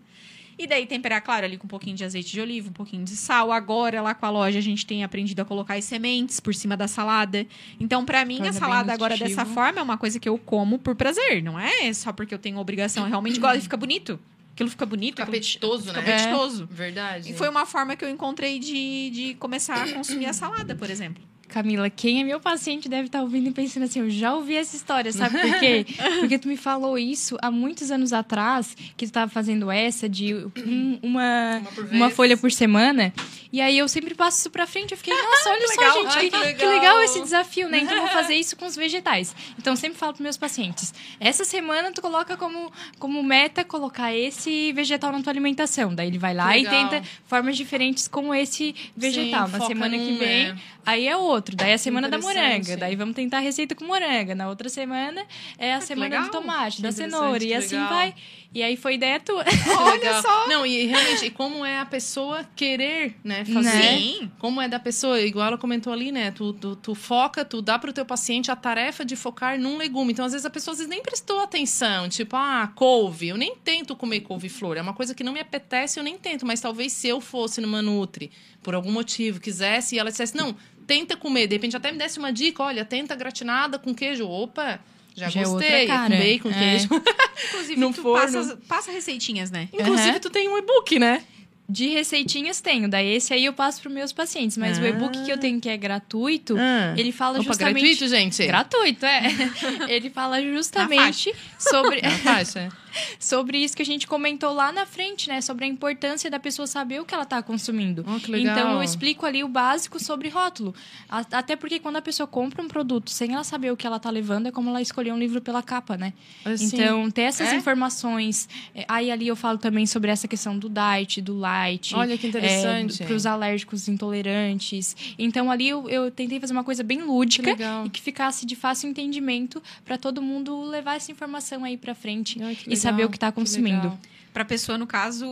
E 0.57 0.67
daí 0.67 0.85
temperar, 0.85 1.21
claro, 1.21 1.45
ali 1.45 1.57
com 1.57 1.65
um 1.65 1.69
pouquinho 1.69 1.95
de 1.95 2.03
azeite 2.03 2.31
de 2.31 2.39
oliva, 2.39 2.69
um 2.69 2.73
pouquinho 2.73 3.03
de 3.03 3.15
sal. 3.15 3.51
Agora, 3.51 4.01
lá 4.01 4.13
com 4.13 4.25
a 4.25 4.29
loja, 4.29 4.59
a 4.59 4.61
gente 4.61 4.85
tem 4.85 5.03
aprendido 5.03 5.41
a 5.41 5.45
colocar 5.45 5.75
as 5.75 5.85
sementes 5.85 6.39
por 6.39 6.53
cima 6.53 6.77
da 6.77 6.87
salada. 6.87 7.45
Então, 7.79 8.05
pra 8.05 8.23
mim, 8.25 8.45
a 8.47 8.53
salada 8.53 8.93
agora 8.93 9.17
dessa 9.17 9.45
forma 9.45 9.79
é 9.79 9.83
uma 9.83 9.97
coisa 9.97 10.19
que 10.19 10.29
eu 10.29 10.37
como 10.37 10.77
por 10.79 10.95
prazer. 10.95 11.41
Não 11.41 11.59
é 11.59 11.91
só 11.93 12.13
porque 12.13 12.33
eu 12.33 12.39
tenho 12.39 12.57
obrigação. 12.57 13.03
Eu 13.03 13.09
realmente 13.09 13.39
gosto 13.39 13.59
e 13.59 13.61
fica 13.61 13.77
bonito. 13.77 14.19
Aquilo 14.53 14.69
fica 14.69 14.85
bonito. 14.85 15.15
Fica 15.15 15.23
apetitoso, 15.23 15.87
fica 15.87 16.01
né? 16.01 16.13
apetitoso. 16.13 16.67
Verdade. 16.69 17.31
E 17.31 17.33
foi 17.33 17.49
uma 17.49 17.65
forma 17.65 17.95
que 17.95 18.05
eu 18.05 18.09
encontrei 18.09 18.59
de, 18.59 19.09
de 19.09 19.33
começar 19.35 19.83
a 19.83 19.91
consumir 19.93 20.27
a 20.27 20.33
salada, 20.33 20.75
por 20.75 20.89
exemplo. 20.89 21.23
Camila, 21.53 21.87
quem 21.89 22.19
é 22.19 22.23
meu 22.23 22.39
paciente 22.39 22.89
deve 22.89 23.05
estar 23.05 23.21
ouvindo 23.21 23.47
e 23.47 23.51
pensando 23.51 23.83
assim, 23.83 23.99
eu 23.99 24.09
já 24.09 24.33
ouvi 24.33 24.55
essa 24.55 24.75
história, 24.75 25.11
sabe 25.11 25.37
por 25.39 25.59
quê? 25.59 25.85
Porque 26.19 26.39
tu 26.39 26.47
me 26.47 26.57
falou 26.57 26.97
isso 26.97 27.37
há 27.43 27.51
muitos 27.51 27.91
anos 27.91 28.11
atrás, 28.11 28.75
que 28.97 29.05
tu 29.05 29.09
estava 29.09 29.29
fazendo 29.29 29.69
essa 29.69 30.09
de 30.09 30.33
um- 30.33 30.99
uma, 31.03 31.59
Uma 31.61 31.71
por 31.71 31.85
uma 31.91 32.09
folha 32.09 32.35
por 32.35 32.51
semana. 32.51 33.13
E 33.51 33.61
aí 33.61 33.77
eu 33.77 33.87
sempre 33.87 34.15
passo 34.15 34.39
isso 34.39 34.49
pra 34.49 34.65
frente. 34.65 34.93
Eu 34.93 34.97
fiquei, 34.97 35.13
nossa, 35.21 35.49
olha 35.51 35.67
só, 35.67 35.79
legal. 35.81 35.93
gente, 35.93 36.17
Ai, 36.17 36.29
que, 36.29 36.37
que 36.37 36.53
que 36.55 36.65
legal. 36.65 36.79
legal. 36.79 37.03
esse 37.03 37.21
desafio, 37.21 37.69
né? 37.69 37.77
Então 37.81 37.93
eu 37.95 38.01
vou 38.01 38.09
fazer 38.11 38.33
isso 38.33 38.55
com 38.57 38.65
os 38.65 38.75
vegetais. 38.75 39.35
Então 39.59 39.73
eu 39.73 39.77
sempre 39.77 39.95
falo 39.99 40.13
pros 40.13 40.23
meus 40.23 40.37
pacientes, 40.37 40.91
essa 41.19 41.45
semana 41.45 41.91
tu 41.91 42.01
coloca 42.01 42.35
como, 42.35 42.71
como 42.97 43.21
meta 43.21 43.63
colocar 43.63 44.11
esse 44.11 44.73
vegetal 44.73 45.11
na 45.11 45.21
tua 45.21 45.31
alimentação. 45.31 45.93
Daí 45.93 46.07
ele 46.07 46.17
vai 46.17 46.33
lá 46.33 46.57
e 46.57 46.63
Legal. 46.63 46.89
tenta 46.89 47.07
formas 47.27 47.55
diferentes 47.55 48.07
com 48.07 48.33
esse 48.33 48.73
vegetal. 48.97 49.47
na 49.47 49.59
foca 49.59 49.67
semana 49.67 49.97
que 49.99 50.13
vem, 50.17 50.47
é. 50.47 50.55
aí 50.83 51.07
é 51.07 51.15
outro. 51.15 51.42
Daí 51.53 51.71
é 51.71 51.73
a 51.73 51.77
semana 51.77 52.09
da 52.09 52.17
moranga. 52.17 52.77
Daí 52.77 52.95
vamos 52.95 53.15
tentar 53.15 53.37
a 53.37 53.41
receita 53.41 53.75
com 53.75 53.85
moranga. 53.85 54.33
Na 54.35 54.47
outra 54.49 54.69
semana 54.69 55.25
é 55.57 55.73
a 55.73 55.79
que 55.79 55.85
semana 55.85 56.21
do 56.21 56.31
tomate, 56.31 56.77
Que 56.77 56.81
da 56.83 56.91
cenoura. 56.91 57.43
E 57.43 57.53
assim 57.53 57.77
vai. 57.77 58.15
E 58.53 58.61
aí 58.61 58.77
foi 58.77 58.95
ideia 58.95 59.19
tua. 59.19 59.43
Olha 59.79 60.21
só. 60.21 60.47
Não, 60.47 60.63
e 60.65 60.85
realmente, 60.85 61.25
e 61.25 61.31
como 61.31 61.65
é 61.65 61.79
a 61.79 61.85
pessoa 61.85 62.47
querer, 62.55 63.15
né, 63.23 63.43
fazer. 63.45 63.61
Né? 63.61 63.97
Sim. 63.97 64.31
Como 64.37 64.61
é 64.61 64.67
da 64.67 64.79
pessoa, 64.79 65.19
igual 65.19 65.47
ela 65.47 65.57
comentou 65.57 65.91
ali, 65.91 66.11
né? 66.11 66.29
Tu, 66.29 66.53
tu, 66.53 66.75
tu 66.75 66.93
foca, 66.93 67.43
tu 67.43 67.61
dá 67.61 67.79
pro 67.79 67.91
teu 67.91 68.05
paciente 68.05 68.51
a 68.51 68.55
tarefa 68.55 69.03
de 69.03 69.15
focar 69.15 69.59
num 69.59 69.77
legume. 69.77 70.11
Então, 70.11 70.23
às 70.23 70.33
vezes, 70.33 70.45
a 70.45 70.51
pessoa 70.51 70.73
às 70.73 70.77
vezes, 70.77 70.89
nem 70.89 71.01
prestou 71.01 71.39
atenção. 71.39 72.07
Tipo, 72.07 72.35
ah, 72.35 72.71
couve. 72.75 73.29
Eu 73.29 73.37
nem 73.37 73.55
tento 73.55 73.95
comer 73.95 74.19
couve-flor. 74.21 74.77
É 74.77 74.81
uma 74.81 74.93
coisa 74.93 75.15
que 75.15 75.23
não 75.23 75.33
me 75.33 75.39
apetece, 75.39 75.99
eu 75.99 76.03
nem 76.03 76.17
tento. 76.17 76.45
Mas 76.45 76.61
talvez 76.61 76.93
se 76.93 77.07
eu 77.07 77.19
fosse 77.19 77.59
numa 77.59 77.81
Nutri, 77.81 78.31
por 78.61 78.75
algum 78.75 78.91
motivo, 78.91 79.39
quisesse, 79.39 79.95
e 79.95 79.99
ela 79.99 80.11
dissesse, 80.11 80.37
não, 80.37 80.55
tenta 80.85 81.17
comer. 81.17 81.47
De 81.47 81.55
repente, 81.55 81.75
até 81.75 81.91
me 81.91 81.97
desse 81.97 82.19
uma 82.19 82.31
dica, 82.31 82.61
olha, 82.61 82.85
tenta 82.85 83.15
gratinada 83.15 83.79
com 83.79 83.95
queijo. 83.95 84.27
Opa, 84.27 84.79
já, 85.15 85.29
Já 85.29 85.41
é 85.41 85.43
gostei. 85.43 85.87
cara. 85.87 86.15
Com 86.15 86.21
bacon, 86.21 86.49
É. 86.49 86.53
queijo. 86.59 86.87
Inclusive, 87.49 87.79
No 87.79 87.93
tu 87.93 88.01
forno. 88.01 88.33
passa, 88.37 88.59
passa 88.67 88.91
receitinhas, 88.91 89.51
né? 89.51 89.69
Inclusive, 89.73 90.09
Aham. 90.11 90.19
tu 90.19 90.29
tem 90.29 90.47
um 90.49 90.57
e-book, 90.57 90.97
né? 90.99 91.23
De 91.69 91.87
receitinhas 91.87 92.59
tenho. 92.59 92.89
Daí 92.89 93.07
esse 93.15 93.33
aí 93.33 93.45
eu 93.45 93.53
passo 93.53 93.81
para 93.81 93.89
meus 93.89 94.11
pacientes. 94.11 94.57
Mas 94.57 94.77
o 94.77 94.81
Ah. 94.81 94.89
e-book 94.89 95.23
que 95.23 95.31
eu 95.31 95.37
tenho 95.37 95.59
que 95.61 95.69
é 95.69 95.77
gratuito, 95.77 96.55
Ah. 96.59 96.93
ele 96.97 97.11
fala 97.11 97.39
Opa, 97.39 97.43
justamente. 97.47 97.79
gratuito, 97.81 98.07
gente? 98.09 98.45
Gratuito, 98.45 99.05
é. 99.05 99.21
ele 99.87 100.09
fala 100.09 100.41
justamente 100.41 101.33
sobre, 101.57 102.01
Na 102.01 102.11
faixa. 102.11 102.69
sobre 103.19 103.57
isso 103.57 103.75
que 103.75 103.81
a 103.81 103.85
gente 103.85 104.07
comentou 104.07 104.53
lá 104.53 104.71
na 104.71 104.85
frente, 104.85 105.29
né? 105.29 105.41
Sobre 105.41 105.65
a 105.65 105.67
importância 105.67 106.29
da 106.29 106.39
pessoa 106.39 106.67
saber 106.67 107.01
o 107.01 107.05
que 107.05 107.13
ela 107.13 107.25
tá 107.25 107.41
consumindo. 107.41 108.05
Oh, 108.07 108.19
que. 108.19 108.35
Então 108.35 108.73
eu 108.73 108.83
explico 108.83 109.25
ali 109.25 109.43
o 109.43 109.47
básico 109.47 109.99
sobre 110.01 110.29
rótulo. 110.29 110.73
Até 111.09 111.55
porque 111.55 111.79
quando 111.79 111.97
a 111.97 112.01
pessoa 112.01 112.27
compra 112.27 112.61
um 112.61 112.67
produto 112.67 113.09
sem 113.09 113.33
ela 113.33 113.43
saber 113.43 113.71
o 113.71 113.77
que 113.77 113.85
ela 113.85 113.99
tá 113.99 114.09
levando, 114.09 114.47
é 114.47 114.51
como 114.51 114.69
ela 114.69 114.81
escolher 114.81 115.11
um 115.13 115.19
livro 115.19 115.41
pela 115.41 115.61
capa, 115.61 115.97
né? 115.97 116.13
Assim, 116.45 116.65
Então, 116.65 117.09
ter 117.11 117.23
essas 117.23 117.49
É? 117.49 117.55
informações. 117.55 118.47
é, 118.75 118.85
Aí 118.87 119.11
ali 119.11 119.27
eu 119.27 119.35
falo 119.35 119.57
também 119.57 119.85
sobre 119.85 120.11
essa 120.11 120.27
questão 120.27 120.57
do 120.57 120.69
diet, 120.69 121.21
do 121.21 121.37
light. 121.37 121.95
Olha 121.95 122.17
que 122.17 122.27
interessante. 122.27 123.03
para 123.03 123.13
os 123.15 123.25
alérgicos 123.25 123.87
intolerantes. 123.87 124.95
Então 125.17 125.49
ali 125.51 125.67
eu, 125.69 125.89
eu 125.89 126.11
tentei 126.11 126.39
fazer 126.39 126.53
uma 126.53 126.63
coisa 126.63 126.83
bem 126.83 126.99
Que 126.99 127.03
lúdica 127.05 127.49
legal. 127.51 127.85
e 127.85 127.89
que 127.89 128.01
ficasse 128.01 128.45
de 128.45 128.55
fácil 128.55 128.89
entendimento 128.89 129.61
para 129.83 129.97
todo 129.97 130.21
mundo 130.21 130.61
levar 130.63 130.95
essa 130.95 131.11
informação 131.11 131.63
aí 131.63 131.77
para 131.77 131.93
frente 131.95 132.41
Ai, 132.41 132.55
que 132.55 132.71
e 132.71 132.75
saber 132.83 133.05
o 133.05 133.09
que 133.09 133.19
tá 133.19 133.31
que 133.31 133.39
consumindo. 133.39 133.77
legal. 133.77 133.99
Pra 134.33 134.43
pessoa, 134.43 134.79
no 134.79 134.87
caso, 134.87 135.27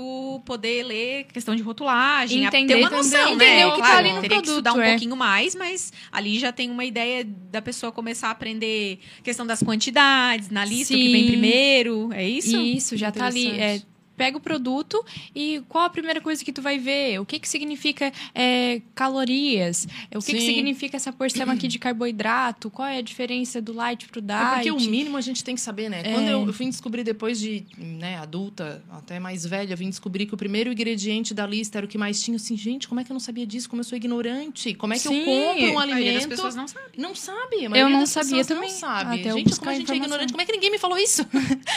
poder 0.45 0.84
ler 0.84 1.24
questão 1.24 1.56
de 1.56 1.64
rotulagem, 1.64 2.45
Entender 2.45 2.76
ter 2.76 2.80
uma 2.82 2.89
noção, 2.91 3.30
entender 3.30 3.45
né? 3.45 3.66
o 3.66 3.72
que 3.72 3.82
tá 3.82 3.88
claro, 3.88 3.97
ali 3.97 4.14
no 4.14 4.22
teria 4.22 4.30
que 4.38 4.43
produto, 4.43 4.49
estudar 4.49 4.74
um 4.74 4.82
é. 4.82 4.89
pouquinho 4.91 5.16
mais, 5.16 5.56
mas 5.56 5.91
ali 6.12 6.38
já 6.38 6.52
tem 6.52 6.70
uma 6.70 6.86
ideia 6.86 7.24
da 7.26 7.64
pessoa 7.64 7.91
começar 7.91 8.28
a 8.28 8.32
aprender 8.32 8.99
questão 9.24 9.43
das 9.47 9.64
quantidades, 9.64 10.52
na 10.52 10.64
lista, 10.64 10.93
o 10.93 10.97
que 10.97 11.12
vem 11.12 11.24
Sim. 11.24 11.30
primeiro, 11.30 12.10
é 12.14 12.30
isso? 12.30 12.56
Isso, 12.62 12.95
já 12.95 13.12
tá 13.12 13.26
ali. 13.26 13.60
É, 13.60 13.82
pega 14.22 14.38
o 14.38 14.39
produto 14.39 15.03
e 15.36 15.63
qual 15.67 15.86
a 15.86 15.89
primeira 15.89 16.22
coisa 16.22 16.45
que 16.45 16.53
tu 16.53 16.61
vai 16.61 16.78
ver? 16.78 17.19
O 17.19 17.26
que 17.26 17.39
que 17.39 17.49
significa 17.49 18.13
é, 18.36 18.80
calorias? 18.93 19.88
O 20.13 20.19
que, 20.19 20.34
que 20.34 20.41
Sim. 20.41 20.45
significa 20.45 20.95
essa 20.95 21.11
porção 21.11 21.49
aqui 21.49 21.67
de 21.67 21.80
carboidrato? 21.80 22.69
Qual 22.69 22.88
é 22.88 22.97
a 22.99 23.01
diferença 23.01 23.59
do 23.59 23.74
light 23.74 24.07
pro 24.07 24.22
diet? 24.22 24.39
É 24.39 24.53
porque 24.53 24.72
o 24.72 24.80
mínimo 24.80 25.17
a 25.17 25.22
gente 25.22 25.43
tem 25.43 25.55
que 25.55 25.61
saber, 25.61 25.89
né? 25.89 26.01
É. 26.05 26.13
Quando 26.13 26.28
eu, 26.28 26.45
eu 26.45 26.53
vim 26.53 26.69
descobrir 26.69 27.03
depois 27.03 27.39
de, 27.39 27.65
né, 27.76 28.17
adulta, 28.17 28.84
até 28.91 29.19
mais 29.19 29.43
velha, 29.43 29.74
eu 29.74 29.78
vim 29.78 29.89
descobrir 29.89 30.28
que 30.28 30.36
o 30.36 30.38
primeiro 30.38 30.72
ingrediente 30.72 31.34
da 31.34 31.47
lista 31.47 31.80
era 31.80 31.86
o 31.86 31.89
que 31.89 31.97
mais 31.97 32.22
tinha. 32.22 32.36
Assim, 32.36 32.55
gente, 32.55 32.88
como 32.88 33.01
é 33.01 33.03
que 33.03 33.11
eu 33.11 33.15
não 33.15 33.19
sabia 33.19 33.47
disso? 33.47 33.67
Como 33.67 33.80
eu 33.80 33.84
sou 33.84 33.95
ignorante? 33.95 34.76
Como 34.76 34.93
é 34.93 34.97
que 34.97 35.07
Sim. 35.07 35.22
eu 35.22 35.26
compro 35.26 35.74
um 35.74 35.80
alimento? 35.80 36.30
pessoas 36.30 36.55
não 36.55 36.67
sabe. 36.67 36.86
Não 36.95 37.15
sabe. 37.15 37.67
Maioria 37.67 37.97
não 37.97 38.05
sabia 38.05 38.45
também, 38.45 38.69
Não 38.69 38.78
sabe. 38.78 39.19
até 39.19 39.32
eu 39.32 39.38
gente, 39.38 39.57
como 39.57 39.72
a 39.72 39.74
gente 39.74 39.91
é 39.91 39.95
ignorante. 39.95 40.32
Como 40.32 40.41
é 40.41 40.45
que 40.45 40.51
ninguém 40.51 40.69
me 40.69 40.78
falou 40.78 40.97
isso? 40.97 41.26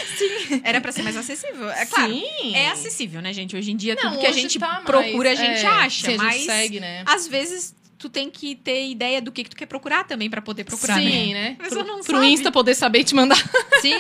Era 0.63 0.81
pra 0.81 0.93
ser 0.93 1.03
mais 1.03 1.17
acessível. 1.17 1.69
É 1.71 1.87
claro, 1.87 2.13
Sim. 2.13 2.25
É 2.55 2.71
acessível, 2.71 3.21
né, 3.21 3.33
gente? 3.33 3.57
Hoje 3.57 3.71
em 3.71 3.77
dia, 3.77 3.95
Não, 3.95 4.11
tudo 4.11 4.21
que 4.21 4.27
a 4.27 4.33
gente 4.33 4.59
tá 4.59 4.69
mais, 4.69 4.85
procura, 4.85 5.31
a 5.31 5.35
gente 5.35 5.65
é, 5.65 5.67
acha. 5.67 6.09
a 6.09 6.11
gente 6.11 6.47
mas, 6.47 6.71
né? 6.71 7.03
às 7.07 7.27
vezes, 7.29 7.75
tu 8.05 8.11
tem 8.11 8.31
que 8.31 8.55
ter 8.55 8.91
ideia 8.91 9.23
do 9.23 9.33
que, 9.33 9.45
que 9.45 9.51
tu 9.51 9.57
quer 9.57 9.65
procurar 9.65 10.05
também 10.05 10.29
pra 10.29 10.43
poder 10.43 10.65
procurar, 10.65 10.99
Sim, 10.99 11.33
né? 11.33 11.57
né? 11.59 11.69
Pro, 11.69 11.85
não 11.85 12.03
pro 12.03 12.17
sabe. 12.17 12.27
Insta 12.27 12.53
poder 12.53 12.75
saber 12.75 13.03
te 13.03 13.15
mandar 13.15 13.37
Sim, 13.81 13.95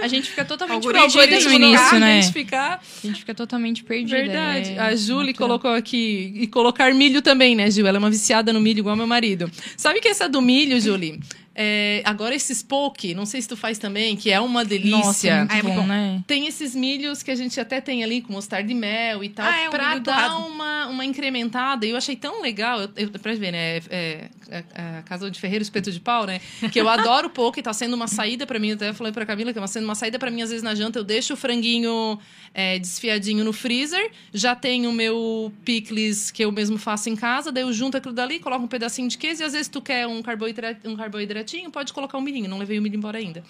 a 0.00 0.08
gente 0.08 0.30
fica 0.30 0.46
totalmente 0.46 0.88
perdido 0.88 1.48
no 1.48 1.52
início, 1.52 1.98
né? 1.98 2.18
identificar. 2.18 2.82
A 3.02 3.06
gente 3.06 3.20
fica 3.20 3.34
totalmente 3.34 3.84
perdida. 3.84 4.16
Verdade. 4.16 4.70
é 4.72 4.78
a 4.78 4.96
Julie 4.96 5.32
natural. 5.32 5.48
colocou 5.48 5.72
aqui. 5.72 6.32
E 6.36 6.46
colocar 6.46 6.94
milho 6.94 7.20
também, 7.20 7.54
né, 7.54 7.70
Gil? 7.70 7.86
Ela 7.86 7.98
é 7.98 8.00
uma 8.00 8.10
viciada 8.10 8.52
no 8.52 8.60
milho, 8.60 8.78
igual 8.78 8.96
meu 8.96 9.06
marido. 9.06 9.50
Sabe 9.76 10.00
que 10.00 10.08
essa 10.08 10.28
do 10.28 10.40
milho, 10.40 10.80
Julie? 10.80 11.20
É, 11.62 12.00
agora 12.06 12.34
esses 12.34 12.62
poke, 12.62 13.12
não 13.12 13.26
sei 13.26 13.42
se 13.42 13.46
tu 13.46 13.54
faz 13.54 13.76
também, 13.76 14.16
que 14.16 14.30
é 14.30 14.40
uma 14.40 14.64
delícia. 14.64 15.44
Nossa, 15.44 15.58
é 15.58 15.62
bom, 15.62 15.74
bom. 15.74 15.86
né? 15.86 16.24
Tem 16.26 16.46
esses 16.46 16.74
milhos 16.74 17.22
que 17.22 17.30
a 17.30 17.34
gente 17.34 17.60
até 17.60 17.82
tem 17.82 18.02
ali 18.02 18.22
com 18.22 18.32
mostarda 18.32 18.72
e 18.72 18.74
mel 18.74 19.22
e 19.22 19.28
tal, 19.28 19.44
Ah, 19.46 19.60
é, 19.60 19.68
pra 19.68 19.98
dar 19.98 20.38
uma, 20.38 20.86
uma 20.86 21.04
incrementada. 21.04 21.84
E 21.84 21.90
eu 21.90 21.98
achei 21.98 22.16
tão 22.16 22.40
legal, 22.40 22.80
eu, 22.80 22.88
eu, 22.96 23.10
pra 23.10 23.34
ver, 23.34 23.52
né? 23.52 23.76
é, 23.90 24.30
a, 24.74 25.02
casa 25.02 25.30
de 25.30 25.38
ferreiro 25.38 25.62
espeto 25.62 25.90
de 25.90 26.00
pau, 26.00 26.26
né? 26.26 26.40
Que 26.72 26.80
eu 26.80 26.88
adoro 26.88 27.30
pouco 27.30 27.58
e 27.58 27.62
tá 27.62 27.72
sendo 27.72 27.94
uma 27.94 28.06
saída 28.06 28.46
para 28.46 28.58
mim. 28.58 28.72
Até 28.72 28.92
falei 28.92 29.12
pra 29.12 29.24
Camila 29.24 29.52
que 29.52 29.60
tá 29.60 29.66
sendo 29.66 29.84
uma 29.84 29.94
saída 29.94 30.18
para 30.18 30.30
mim, 30.30 30.42
às 30.42 30.50
vezes 30.50 30.62
na 30.62 30.74
janta 30.74 30.98
eu 30.98 31.04
deixo 31.04 31.34
o 31.34 31.36
franguinho 31.36 32.18
é, 32.52 32.78
desfiadinho 32.78 33.44
no 33.44 33.52
freezer, 33.52 34.10
já 34.32 34.54
tenho 34.54 34.90
o 34.90 34.92
meu 34.92 35.52
picles 35.64 36.30
que 36.30 36.44
eu 36.44 36.50
mesmo 36.50 36.78
faço 36.78 37.08
em 37.08 37.16
casa, 37.16 37.52
daí 37.52 37.62
eu 37.62 37.72
junto 37.72 37.96
aquilo 37.96 38.14
dali, 38.14 38.38
coloco 38.38 38.64
um 38.64 38.68
pedacinho 38.68 39.08
de 39.08 39.16
queijo 39.16 39.42
e 39.42 39.44
às 39.44 39.52
vezes 39.52 39.68
tu 39.68 39.80
quer 39.80 40.06
um, 40.06 40.18
um 40.18 40.96
carboidratinho, 40.96 41.70
pode 41.70 41.92
colocar 41.92 42.18
um 42.18 42.20
milhinho. 42.20 42.48
Não 42.48 42.58
levei 42.58 42.78
o 42.78 42.82
milho 42.82 42.96
embora 42.96 43.18
ainda. 43.18 43.44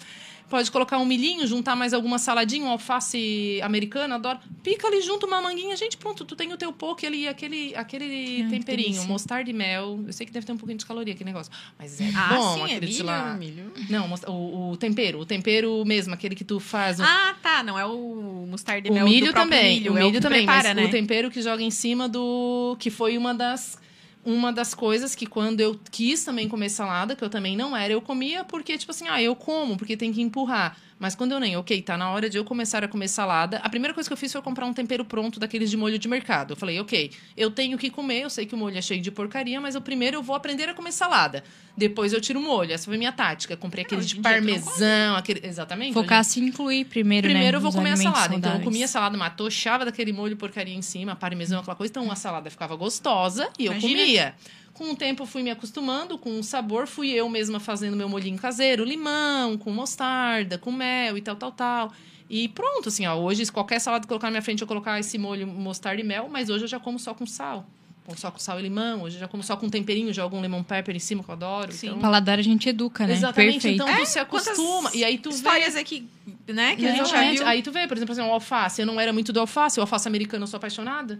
Pode 0.51 0.69
colocar 0.69 0.97
um 0.97 1.05
milhinho, 1.05 1.47
juntar 1.47 1.77
mais 1.77 1.93
alguma 1.93 2.19
saladinha, 2.19 2.65
um 2.65 2.69
alface 2.69 3.59
americano, 3.63 4.13
adoro. 4.15 4.37
Pica 4.61 4.85
ali 4.87 5.01
junto 5.01 5.25
uma 5.25 5.41
manguinha, 5.41 5.75
gente, 5.77 5.95
pronto, 5.95 6.25
tu 6.25 6.35
tem 6.35 6.51
o 6.51 6.57
teu 6.57 6.73
poke 6.73 7.05
ali, 7.07 7.25
aquele, 7.25 7.73
aquele 7.73 8.41
Ai, 8.43 8.49
temperinho, 8.49 9.01
mostarda 9.05 9.49
e 9.49 9.53
mel. 9.53 10.03
Eu 10.05 10.11
sei 10.11 10.25
que 10.25 10.31
deve 10.33 10.45
ter 10.45 10.51
um 10.51 10.57
pouquinho 10.57 10.77
de 10.77 10.85
caloria 10.85 11.13
aquele 11.13 11.29
negócio, 11.29 11.51
mas 11.79 12.01
é 12.01 12.11
Ah, 12.13 12.35
bom 12.35 12.53
sim, 12.55 12.61
é 12.61 12.65
aquele 12.65 12.85
de 12.87 12.93
milho, 12.93 13.05
lá. 13.05 13.33
milho. 13.33 13.71
Não, 13.89 14.13
o, 14.27 14.71
o 14.71 14.77
tempero, 14.77 15.19
o 15.19 15.25
tempero 15.25 15.83
mesmo, 15.85 16.13
aquele 16.13 16.35
que 16.35 16.43
tu 16.43 16.59
faz. 16.59 16.99
o- 16.99 17.03
Ah, 17.03 17.33
tá. 17.41 17.63
Não 17.63 17.79
é 17.79 17.85
o 17.85 18.45
mostarda 18.49 18.87
e 18.87 18.91
o 18.91 18.93
mel 18.93 19.05
milho 19.05 19.31
também, 19.31 19.79
milho. 19.79 19.93
o 19.93 19.97
é 19.97 20.01
milho 20.01 20.13
que 20.15 20.19
também, 20.19 20.45
prepara, 20.45 20.69
mas 20.73 20.77
né? 20.77 20.85
o 20.85 20.89
tempero 20.91 21.31
que 21.31 21.41
joga 21.41 21.63
em 21.63 21.71
cima 21.71 22.09
do 22.09 22.75
que 22.77 22.89
foi 22.89 23.17
uma 23.17 23.33
das 23.33 23.79
uma 24.23 24.53
das 24.53 24.73
coisas 24.73 25.15
que 25.15 25.25
quando 25.25 25.61
eu 25.61 25.79
quis 25.91 26.23
também 26.23 26.47
comer 26.47 26.69
salada, 26.69 27.15
que 27.15 27.23
eu 27.23 27.29
também 27.29 27.55
não 27.55 27.75
era, 27.75 27.93
eu 27.93 28.01
comia 28.01 28.43
porque 28.43 28.77
tipo 28.77 28.91
assim, 28.91 29.07
ah, 29.07 29.21
eu 29.21 29.35
como 29.35 29.77
porque 29.77 29.97
tem 29.97 30.11
que 30.11 30.21
empurrar. 30.21 30.77
Mas 31.01 31.15
quando 31.15 31.31
eu 31.31 31.39
nem, 31.39 31.57
ok, 31.57 31.81
tá 31.81 31.97
na 31.97 32.11
hora 32.11 32.29
de 32.29 32.37
eu 32.37 32.45
começar 32.45 32.83
a 32.83 32.87
comer 32.87 33.07
salada, 33.07 33.57
a 33.63 33.69
primeira 33.69 33.91
coisa 33.91 34.07
que 34.07 34.13
eu 34.13 34.17
fiz 34.17 34.31
foi 34.31 34.39
comprar 34.39 34.67
um 34.67 34.73
tempero 34.73 35.03
pronto 35.03 35.39
daqueles 35.39 35.71
de 35.71 35.75
molho 35.75 35.97
de 35.97 36.07
mercado. 36.07 36.51
Eu 36.51 36.55
falei, 36.55 36.79
ok, 36.79 37.09
eu 37.35 37.49
tenho 37.49 37.75
que 37.75 37.89
comer, 37.89 38.21
eu 38.21 38.29
sei 38.29 38.45
que 38.45 38.53
o 38.53 38.57
molho 38.57 38.77
é 38.77 38.83
cheio 38.83 39.01
de 39.01 39.09
porcaria, 39.09 39.59
mas 39.59 39.73
eu 39.73 39.81
primeiro 39.81 40.17
eu 40.17 40.21
vou 40.21 40.35
aprender 40.35 40.69
a 40.69 40.75
comer 40.75 40.91
salada. 40.91 41.43
Depois 41.75 42.13
eu 42.13 42.21
tiro 42.21 42.39
o 42.39 42.43
molho. 42.43 42.71
Essa 42.71 42.85
foi 42.85 42.93
a 42.93 42.97
minha 42.99 43.11
tática. 43.11 43.57
Comprei 43.57 43.83
aquele 43.83 44.01
de 44.01 44.17
parmesão, 44.17 45.15
aquele. 45.15 45.41
Exatamente. 45.43 45.93
Focar 45.93 46.23
se 46.23 46.39
incluir 46.39 46.85
primeiro, 46.85 47.27
né? 47.27 47.33
Primeiro 47.33 47.57
eu 47.57 47.61
vou 47.61 47.71
comer 47.71 47.93
a 47.93 47.97
salada. 47.97 48.35
Então 48.35 48.35
eu 48.35 48.41
saudáveis. 48.41 48.63
comia 48.63 48.85
a 48.85 48.87
salada, 48.87 49.17
mas 49.17 49.33
tochava 49.35 49.85
daquele 49.85 50.13
molho 50.13 50.37
porcaria 50.37 50.75
em 50.75 50.83
cima, 50.83 51.15
parmesão, 51.15 51.61
aquela 51.61 51.75
coisa. 51.75 51.89
Então 51.89 52.11
a 52.11 52.15
salada 52.15 52.51
ficava 52.51 52.75
gostosa 52.75 53.49
e 53.57 53.65
eu 53.65 53.71
Imagina. 53.71 53.99
comia. 53.99 54.35
Com 54.73 54.91
o 54.91 54.95
tempo 54.95 55.23
eu 55.23 55.27
fui 55.27 55.43
me 55.43 55.51
acostumando 55.51 56.17
com 56.17 56.39
o 56.39 56.43
sabor, 56.43 56.87
fui 56.87 57.09
eu 57.09 57.27
mesma 57.29 57.59
fazendo 57.59 57.95
meu 57.95 58.07
molhinho 58.07 58.37
caseiro, 58.37 58.83
limão, 58.83 59.57
com 59.57 59.71
mostarda, 59.71 60.57
com 60.57 60.71
mel 60.71 61.17
e 61.17 61.21
tal, 61.21 61.35
tal, 61.35 61.51
tal. 61.51 61.93
E 62.29 62.47
pronto, 62.47 62.87
assim, 62.87 63.05
ó, 63.05 63.15
hoje 63.15 63.51
qualquer 63.51 63.79
salada 63.79 64.03
que 64.03 64.07
colocar 64.07 64.27
na 64.27 64.31
minha 64.31 64.41
frente 64.41 64.61
eu 64.61 64.67
colocar 64.67 64.97
esse 64.99 65.17
molho 65.17 65.45
mostarda 65.45 65.99
e 65.99 66.03
mel, 66.03 66.29
mas 66.29 66.49
hoje 66.49 66.63
eu 66.63 66.67
já 66.67 66.79
como 66.79 66.97
só 66.97 67.13
com 67.13 67.25
sal. 67.25 67.67
Ou 68.07 68.17
só 68.17 68.31
com 68.31 68.39
sal 68.39 68.59
e 68.59 68.63
limão, 68.63 69.03
hoje 69.03 69.17
eu 69.17 69.19
já 69.19 69.27
como 69.27 69.43
só 69.43 69.55
com 69.55 69.69
temperinho, 69.69 70.13
jogo 70.13 70.35
um 70.35 70.41
lemon 70.41 70.63
pepper 70.63 70.95
em 70.95 70.99
cima 70.99 71.23
que 71.23 71.29
eu 71.29 71.33
adoro. 71.33 71.71
Sim. 71.71 71.87
Então, 71.87 71.99
Paladar 71.99 72.39
a 72.39 72.41
gente 72.41 72.67
educa, 72.67 73.05
né? 73.05 73.13
Exatamente, 73.13 73.53
Perfeito. 73.53 73.83
então 73.83 73.95
tu 73.95 74.05
se 74.05 74.17
É, 74.17 74.25
Quantas 74.25 74.47
acostuma. 74.47 74.89
E 74.93 75.03
aí 75.03 75.17
tu 75.17 75.29
vê 75.29 75.35
histórias 75.35 75.75
aqui, 75.75 76.07
né? 76.47 76.75
Que 76.75 76.87
a 76.87 76.95
gente 76.95 77.09
já 77.09 77.31
viu. 77.31 77.45
Aí 77.45 77.61
tu 77.61 77.71
vê, 77.71 77.87
por 77.87 77.97
exemplo, 77.97 78.13
assim, 78.13 78.21
o 78.21 78.31
alface. 78.33 78.81
Eu 78.81 78.87
não 78.87 78.99
era 78.99 79.13
muito 79.13 79.31
do 79.31 79.39
alface. 79.39 79.79
O 79.79 79.83
alface 79.83 80.07
americano 80.07 80.43
eu 80.43 80.47
sou 80.47 80.57
apaixonada. 80.57 81.19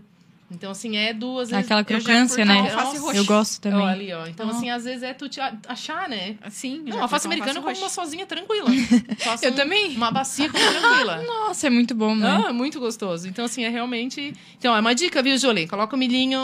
Então, 0.52 0.72
assim, 0.72 0.98
é 0.98 1.14
duas 1.14 1.50
vezes... 1.50 1.64
Aquela 1.66 1.84
crocância, 1.84 2.44
né? 2.44 2.60
alface 2.60 2.76
Nossa, 2.76 3.00
roxa. 3.00 3.18
Eu 3.18 3.26
gosto 3.26 3.62
também. 3.62 3.80
Ó, 3.80 3.86
ali, 3.88 4.14
ó. 4.14 4.28
Então, 4.28 4.50
assim, 4.50 4.70
às 4.70 4.84
vezes 4.84 5.02
é 5.02 5.14
tu 5.14 5.30
te 5.30 5.40
achar, 5.68 6.10
né? 6.10 6.36
Sim, 6.50 6.84
Não, 6.86 7.02
alface 7.02 7.26
americano 7.26 7.60
eu 7.60 7.64
como 7.64 7.78
uma 7.78 7.90
sozinha 7.90 8.26
tranquila. 8.26 8.70
Faço 9.20 9.46
Eu 9.46 9.52
um- 9.52 9.56
também. 9.56 9.96
Uma 9.96 10.12
bacia 10.12 10.50
como 10.50 10.64
tranquila. 10.64 11.24
Nossa, 11.26 11.68
é 11.68 11.70
muito 11.70 11.96
bom, 11.96 12.16
né? 12.16 12.44
Ah, 12.46 12.50
é 12.50 12.54
muito 12.54 12.80
gostoso. 12.80 13.28
Então, 13.28 13.46
assim, 13.46 13.64
é 13.64 13.70
realmente... 13.70 14.34
Então, 14.58 14.76
é 14.76 14.80
uma 14.80 14.94
dica, 14.94 15.24
viu, 15.24 15.38
Jolie? 15.38 15.68
Coloca 15.68 15.96
o 15.96 16.00
milhinho 16.00 16.40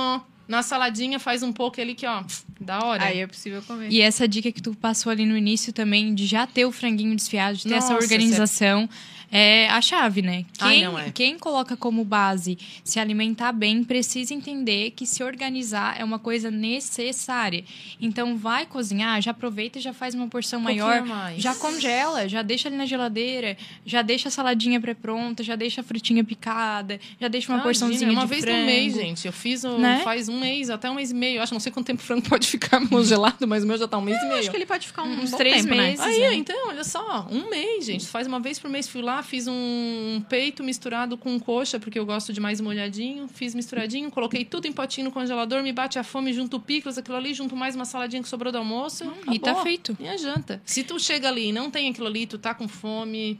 na 0.47 0.63
saladinha, 0.63 1.19
faz 1.19 1.43
um 1.43 1.51
pouco 1.51 1.81
ali 1.81 1.93
que, 1.93 2.05
ó, 2.07 2.23
da 2.61 2.79
hora. 2.83 3.03
Aí 3.03 3.19
é 3.19 3.27
possível 3.27 3.61
comer. 3.63 3.91
E 3.91 3.99
essa 3.99 4.25
dica 4.25 4.49
que 4.51 4.61
tu 4.61 4.73
passou 4.73 5.11
ali 5.11 5.25
no 5.25 5.35
início 5.37 5.73
também, 5.73 6.15
de 6.15 6.25
já 6.25 6.47
ter 6.47 6.65
o 6.65 6.71
franguinho 6.71 7.13
desfiado, 7.15 7.57
de 7.57 7.63
ter 7.63 7.73
essa 7.75 7.91
Nossa, 7.93 8.03
organização, 8.05 8.87
é 9.31 9.67
a 9.69 9.81
chave, 9.81 10.21
né? 10.21 10.45
Ai, 10.59 10.75
Quem, 10.75 10.83
não 10.85 10.99
é. 10.99 11.11
quem 11.11 11.37
coloca 11.39 11.75
como 11.75 12.03
base 12.03 12.57
se 12.83 12.99
alimentar 12.99 13.51
bem 13.51 13.83
precisa 13.83 14.33
entender 14.33 14.91
que 14.91 15.05
se 15.05 15.23
organizar 15.23 15.99
é 15.99 16.03
uma 16.03 16.17
coisa 16.19 16.49
necessária. 16.51 17.63
Então, 17.99 18.37
vai 18.37 18.65
cozinhar, 18.65 19.21
já 19.21 19.31
aproveita 19.31 19.79
e 19.79 19.81
já 19.81 19.93
faz 19.93 20.13
uma 20.15 20.27
porção 20.27 20.59
Um 20.59 20.63
maior. 20.63 21.01
mais. 21.03 21.41
Já 21.41 21.53
congela, 21.55 22.27
já 22.27 22.41
deixa 22.41 22.67
ali 22.69 22.77
na 22.77 22.85
geladeira, 22.85 23.57
já 23.85 24.01
deixa 24.01 24.29
a 24.29 24.31
saladinha 24.31 24.79
pré-pronta, 24.79 25.43
já 25.43 25.55
deixa 25.55 25.81
a 25.81 25.83
frutinha 25.83 26.23
picada, 26.23 26.99
já 27.19 27.27
deixa 27.27 27.51
uma 27.51 27.57
Imagina, 27.61 27.63
porçãozinha 27.87 28.11
uma 28.11 28.21
de 28.21 28.27
vez 28.27 28.41
frango. 28.43 28.59
no 28.59 28.65
mês, 28.65 28.93
gente. 28.93 29.27
Eu 29.27 29.33
fiz 29.33 29.63
o, 29.63 29.77
Né? 29.77 30.01
faz 30.03 30.29
um 30.29 30.39
mês, 30.39 30.69
até 30.69 30.89
um 30.89 30.95
mês 30.95 31.11
e 31.11 31.13
meio. 31.15 31.37
Eu 31.37 31.43
acho, 31.43 31.53
não 31.53 31.59
sei 31.59 31.71
quanto 31.71 31.85
tempo 31.87 32.01
o 32.01 32.05
frango 32.05 32.21
pode 32.29 32.47
ficar 32.47 32.79
congelado, 32.87 33.47
mas 33.47 33.63
o 33.63 33.67
meu 33.67 33.77
já 33.77 33.87
tá 33.87 33.97
um 33.97 34.01
mês 34.01 34.17
e 34.21 34.25
meio. 34.27 34.39
Acho 34.39 34.51
que 34.51 34.57
ele 34.57 34.65
pode 34.65 34.87
ficar 34.87 35.03
um 35.03 35.21
Uns 35.21 35.31
bom 35.31 35.37
três 35.37 35.63
tempo, 35.63 35.75
né? 35.75 35.83
meses. 35.89 35.99
Aí, 36.05 36.19
né? 36.19 36.35
então, 36.35 36.56
olha 36.77 36.83
só, 36.83 37.27
um 37.31 37.49
mês, 37.49 37.85
gente. 37.85 38.05
Faz 38.05 38.27
uma 38.27 38.39
vez 38.39 38.59
por 38.59 38.69
mês. 38.69 38.87
Fui 38.87 39.01
lá, 39.01 39.23
fiz 39.23 39.47
um 39.47 40.23
peito 40.29 40.63
misturado 40.63 41.17
com 41.17 41.39
coxa, 41.39 41.79
porque 41.79 41.97
eu 41.97 42.05
gosto 42.05 42.31
de 42.31 42.39
mais 42.39 42.61
molhadinho. 42.61 43.27
Fiz 43.27 43.55
misturadinho, 43.55 44.11
coloquei 44.11 44.45
tudo 44.45 44.67
em 44.67 44.71
potinho 44.71 45.05
no 45.05 45.11
congelador, 45.11 45.63
me 45.63 45.73
bate 45.73 45.97
a 45.97 46.03
fome, 46.03 46.31
junto 46.31 46.59
picles, 46.59 46.97
aquilo 46.97 47.17
ali, 47.17 47.33
junto 47.33 47.55
mais 47.55 47.75
uma 47.75 47.85
saladinha 47.85 48.21
que 48.21 48.29
sobrou 48.29 48.51
do 48.51 48.59
almoço. 48.59 49.11
E 49.31 49.39
tá 49.39 49.55
feito. 49.55 49.97
Minha 49.99 50.17
janta. 50.17 50.61
Se 50.63 50.83
tu 50.83 50.99
chega 50.99 51.27
ali 51.27 51.47
e 51.47 51.51
não 51.51 51.71
tem 51.71 51.89
aquilo 51.89 52.07
ali, 52.07 52.27
tu 52.27 52.37
tá 52.37 52.53
com 52.53 52.67
fome, 52.67 53.39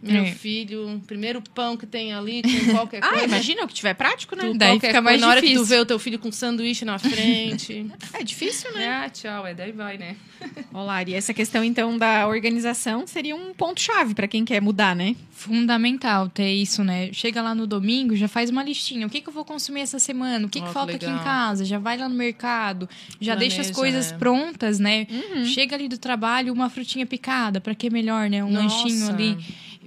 meu 0.00 0.22
É. 0.24 0.30
filho, 0.32 1.02
primeiro 1.06 1.42
pão 1.54 1.76
que 1.76 1.86
tem 1.86 2.12
ali, 2.14 2.42
com 2.42 2.48
qualquer 2.86 3.02
Ah, 3.02 3.08
coisa. 3.10 3.24
imagina, 3.24 3.64
o 3.64 3.68
que 3.68 3.74
tiver 3.74 3.94
prático, 3.94 4.36
né? 4.36 4.42
Tu, 4.44 4.56
Daí 4.58 4.70
qualquer 4.72 4.86
fica 4.88 5.02
mais 5.02 5.14
coisa, 5.16 5.26
Na 5.26 5.30
hora 5.32 5.40
que 5.40 5.46
tu 5.48 5.52
difícil. 5.52 5.66
vê 5.76 5.80
o 5.80 5.86
teu 5.86 5.98
filho 5.98 6.18
com 6.18 6.30
sanduíche 6.30 6.84
na 6.84 6.98
frente. 6.98 7.86
É 8.14 8.22
difícil, 8.24 8.72
né? 8.74 8.88
ah, 9.04 9.08
tchau, 9.10 9.46
é 9.46 9.54
daí 9.54 9.72
vai, 9.72 9.96
né? 9.98 10.16
Olá, 10.72 11.02
e 11.02 11.14
essa 11.14 11.34
questão, 11.34 11.62
então, 11.64 11.98
da 11.98 12.26
organização 12.28 13.06
seria 13.06 13.34
um 13.34 13.52
ponto-chave 13.54 14.14
para 14.14 14.28
quem 14.28 14.44
quer 14.44 14.60
mudar, 14.62 14.94
né? 14.94 15.16
Fundamental 15.32 16.28
ter 16.28 16.52
isso, 16.52 16.84
né? 16.84 17.10
Chega 17.12 17.42
lá 17.42 17.54
no 17.54 17.66
domingo, 17.66 18.14
já 18.14 18.28
faz 18.28 18.50
uma 18.50 18.62
listinha. 18.62 19.06
O 19.06 19.10
que, 19.10 19.20
que 19.20 19.28
eu 19.28 19.32
vou 19.32 19.44
consumir 19.44 19.80
essa 19.80 19.98
semana? 19.98 20.46
O 20.46 20.48
que, 20.48 20.58
Ó, 20.60 20.62
que 20.62 20.68
que 20.68 20.74
falta 20.74 20.92
aqui 20.94 21.06
em 21.06 21.18
casa? 21.18 21.64
Já 21.64 21.78
vai 21.78 21.96
lá 21.98 22.08
no 22.08 22.14
mercado, 22.14 22.88
já 23.20 23.34
deixa 23.34 23.60
as 23.60 23.70
Planeja, 23.70 23.74
coisas 23.74 24.12
né? 24.12 24.18
prontas, 24.18 24.78
né? 24.78 25.06
Uhum. 25.10 25.44
Chega 25.46 25.74
ali 25.74 25.88
do 25.88 25.98
trabalho, 25.98 26.52
uma 26.52 26.70
frutinha 26.70 27.06
picada, 27.06 27.60
pra 27.60 27.74
que 27.74 27.90
melhor, 27.90 28.30
né? 28.30 28.44
Um 28.44 28.50
Nossa. 28.50 28.64
lanchinho 28.84 29.08
ali. 29.08 29.36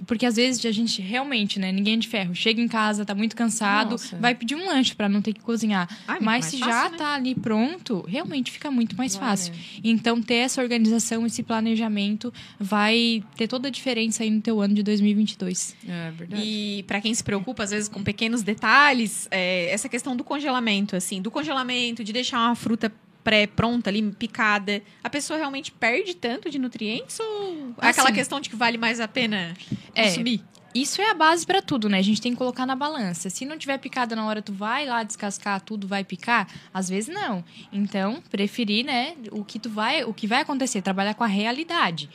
Porque 0.06 0.26
às 0.26 0.36
vezes 0.36 0.64
a 0.66 0.72
gente 0.72 1.00
realmente, 1.02 1.58
né? 1.58 1.70
Ninguém 1.72 1.94
é 1.94 1.96
de 1.96 2.08
ferro. 2.08 2.34
Chega 2.34 2.60
em 2.60 2.68
casa, 2.68 3.04
tá 3.04 3.14
muito 3.14 3.36
cansado, 3.36 3.92
Nossa. 3.92 4.16
vai 4.16 4.34
pedir 4.34 4.54
um 4.54 4.66
lanche 4.66 4.94
pra 4.94 5.08
não 5.08 5.22
ter 5.22 5.32
que 5.32 5.40
cozinhar. 5.40 5.88
Muito 6.08 6.24
Mas 6.24 6.46
se 6.46 6.58
fácil, 6.58 6.72
já 6.74 6.90
né? 6.90 6.96
tá 6.96 7.14
ali 7.14 7.34
pronto, 7.34 8.04
realmente 8.08 8.50
fica 8.50 8.70
muito 8.70 8.96
mais 8.96 9.14
Vai, 9.16 9.28
fácil. 9.28 9.52
né? 9.52 9.58
Então, 9.84 10.20
ter 10.22 10.36
essa 10.36 10.60
organização, 10.62 11.26
esse 11.26 11.42
planejamento 11.42 12.32
vai 12.58 13.22
ter 13.36 13.46
toda 13.48 13.68
a 13.68 13.70
diferença 13.70 14.22
aí 14.22 14.30
no 14.30 14.40
teu 14.40 14.60
ano 14.60 14.74
de 14.74 14.82
2022. 14.82 15.76
É 15.88 16.10
verdade. 16.10 16.42
E 16.44 16.82
para 16.84 17.00
quem 17.00 17.14
se 17.14 17.22
preocupa, 17.22 17.62
às 17.62 17.70
vezes, 17.70 17.88
com 17.88 18.02
pequenos 18.02 18.42
detalhes, 18.42 19.28
é, 19.30 19.70
essa 19.72 19.88
questão 19.88 20.16
do 20.16 20.24
congelamento, 20.24 20.96
assim, 20.96 21.20
do 21.22 21.30
congelamento, 21.30 22.02
de 22.04 22.12
deixar 22.12 22.38
uma 22.46 22.54
fruta 22.54 22.92
pré-pronta 23.24 23.88
ali, 23.90 24.02
picada, 24.12 24.82
a 25.02 25.08
pessoa 25.10 25.38
realmente 25.38 25.70
perde 25.72 26.14
tanto 26.14 26.50
de 26.50 26.58
nutrientes 26.58 27.18
ou 27.20 27.74
é 27.80 27.88
aquela 27.88 28.08
Assim, 28.08 28.14
questão 28.18 28.40
de 28.40 28.50
que 28.50 28.56
vale 28.56 28.76
mais 28.78 29.00
a 29.00 29.08
pena 29.08 29.54
É. 29.94 30.04
consumir? 30.08 30.42
Isso 30.74 31.02
é 31.02 31.10
a 31.10 31.14
base 31.14 31.44
pra 31.46 31.60
tudo, 31.60 31.88
né? 31.88 31.98
A 31.98 32.02
gente 32.02 32.20
tem 32.20 32.32
que 32.32 32.38
colocar 32.38 32.64
na 32.64 32.74
balança. 32.74 33.28
Se 33.28 33.44
não 33.44 33.58
tiver 33.58 33.76
picada 33.78 34.16
na 34.16 34.24
hora, 34.24 34.40
tu 34.40 34.52
vai 34.52 34.86
lá 34.86 35.02
descascar 35.02 35.60
tudo, 35.60 35.86
vai 35.86 36.02
picar? 36.02 36.48
Às 36.72 36.88
vezes 36.88 37.14
não. 37.14 37.44
Então, 37.70 38.22
preferir, 38.30 38.84
né, 38.84 39.14
o 39.30 39.44
que 39.44 39.58
tu 39.58 39.68
vai, 39.68 40.02
o 40.04 40.14
que 40.14 40.26
vai 40.26 40.40
acontecer, 40.40 40.80
trabalhar 40.80 41.14
com 41.14 41.24
a 41.24 41.26
realidade. 41.26 42.08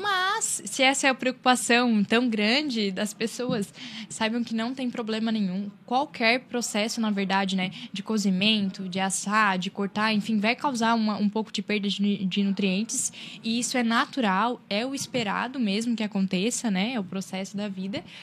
Mas 0.00 0.62
se 0.64 0.82
essa 0.82 1.06
é 1.06 1.10
a 1.10 1.14
preocupação 1.14 2.04
tão 2.04 2.28
grande 2.28 2.90
das 2.92 3.12
pessoas, 3.12 3.72
saibam 4.08 4.44
que 4.44 4.54
não 4.54 4.74
tem 4.74 4.88
problema 4.90 5.32
nenhum. 5.32 5.70
Qualquer 5.84 6.40
processo, 6.40 7.00
na 7.00 7.10
verdade, 7.10 7.56
né, 7.56 7.70
de 7.92 8.02
cozimento, 8.02 8.88
de 8.88 9.00
assar, 9.00 9.58
de 9.58 9.68
cortar, 9.70 10.12
enfim, 10.14 10.38
vai 10.38 10.54
causar 10.54 10.94
uma- 10.94 11.16
um 11.16 11.28
pouco 11.28 11.52
de 11.52 11.60
perda 11.62 11.88
de, 11.88 12.24
de 12.24 12.42
nutrientes. 12.44 13.12
E 13.42 13.58
isso 13.58 13.76
é 13.76 13.82
natural, 13.82 14.60
é 14.70 14.86
o 14.86 14.94
esperado 14.94 15.58
mesmo 15.58 15.96
que 15.96 16.02
aconteça, 16.02 16.70
né? 16.70 16.92
É 16.94 17.00
o 17.00 17.04
processo 17.04 17.56
da 17.56 17.66
vida, 17.68 17.79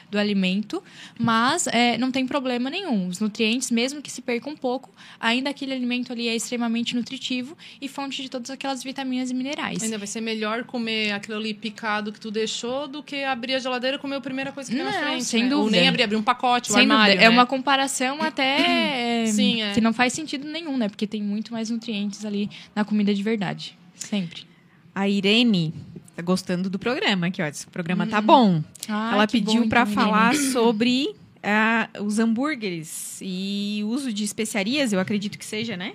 do 0.09 0.17
alimento. 0.17 0.83
Mas 1.19 1.67
é, 1.67 1.97
não 1.97 2.11
tem 2.11 2.27
problema 2.27 2.69
nenhum. 2.69 3.07
Os 3.07 3.19
nutrientes, 3.19 3.71
mesmo 3.71 4.01
que 4.01 4.11
se 4.11 4.21
percam 4.21 4.53
um 4.53 4.55
pouco, 4.57 4.89
ainda 5.19 5.49
aquele 5.49 5.73
alimento 5.73 6.11
ali 6.11 6.27
é 6.27 6.35
extremamente 6.35 6.95
nutritivo 6.95 7.57
e 7.81 7.87
fonte 7.87 8.21
de 8.21 8.29
todas 8.29 8.49
aquelas 8.49 8.83
vitaminas 8.83 9.31
e 9.31 9.33
minerais. 9.33 9.81
Ainda 9.81 9.97
vai 9.97 10.07
ser 10.07 10.21
melhor 10.21 10.63
comer 10.65 11.11
aquilo 11.11 11.37
ali 11.37 11.53
picado 11.53 12.11
que 12.11 12.19
tu 12.19 12.29
deixou 12.29 12.87
do 12.87 13.01
que 13.01 13.23
abrir 13.23 13.55
a 13.55 13.59
geladeira 13.59 13.97
e 13.97 13.99
comer 13.99 14.15
a 14.17 14.21
primeira 14.21 14.51
coisa 14.51 14.69
que 14.69 14.75
tem 14.75 14.85
na 14.85 14.91
Não, 14.91 14.99
frente. 14.99 15.25
sem 15.25 15.43
né? 15.43 15.55
Ou 15.55 15.61
dúvida. 15.63 15.79
nem 15.79 15.89
abrir, 15.89 16.03
abrir 16.03 16.15
um 16.17 16.23
pacote, 16.23 16.69
o 16.69 16.73
Sem 16.73 16.81
armário. 16.83 17.13
dúvida. 17.13 17.25
É 17.25 17.29
né? 17.29 17.33
uma 17.35 17.45
comparação 17.45 18.21
até 18.21 19.23
é, 19.23 19.25
Sim, 19.31 19.61
é. 19.61 19.73
que 19.73 19.81
não 19.81 19.93
faz 19.93 20.13
sentido 20.13 20.47
nenhum, 20.47 20.77
né? 20.77 20.89
Porque 20.89 21.07
tem 21.07 21.21
muito 21.21 21.51
mais 21.53 21.69
nutrientes 21.69 22.25
ali 22.25 22.49
na 22.75 22.83
comida 22.83 23.13
de 23.13 23.23
verdade. 23.23 23.77
Sempre. 23.95 24.45
A 24.93 25.07
Irene 25.07 25.73
tá 26.17 26.21
gostando 26.23 26.67
do 26.69 26.79
programa 26.79 27.27
aqui, 27.27 27.41
ó. 27.41 27.45
Esse 27.45 27.67
programa 27.67 28.05
tá 28.07 28.19
bom. 28.19 28.61
Ela 28.89 29.27
pediu 29.27 29.69
para 29.69 29.85
falar 29.85 30.35
sobre 30.35 31.15
ah, 31.43 31.87
os 32.01 32.17
hambúrgueres 32.19 33.19
e 33.21 33.81
o 33.85 33.87
uso 33.89 34.11
de 34.11 34.23
especiarias, 34.23 34.91
eu 34.91 34.99
acredito 34.99 35.37
que 35.37 35.45
seja, 35.45 35.77
né? 35.77 35.93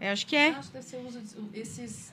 Eu 0.00 0.08
acho 0.12 0.26
que 0.26 0.34
é. 0.34 0.48
Acho 0.50 0.68
que 0.68 0.72
deve 0.74 0.86
ser 0.86 0.96
o 0.96 1.06
uso 1.08 1.20
de- 1.20 1.60
esses 1.60 2.10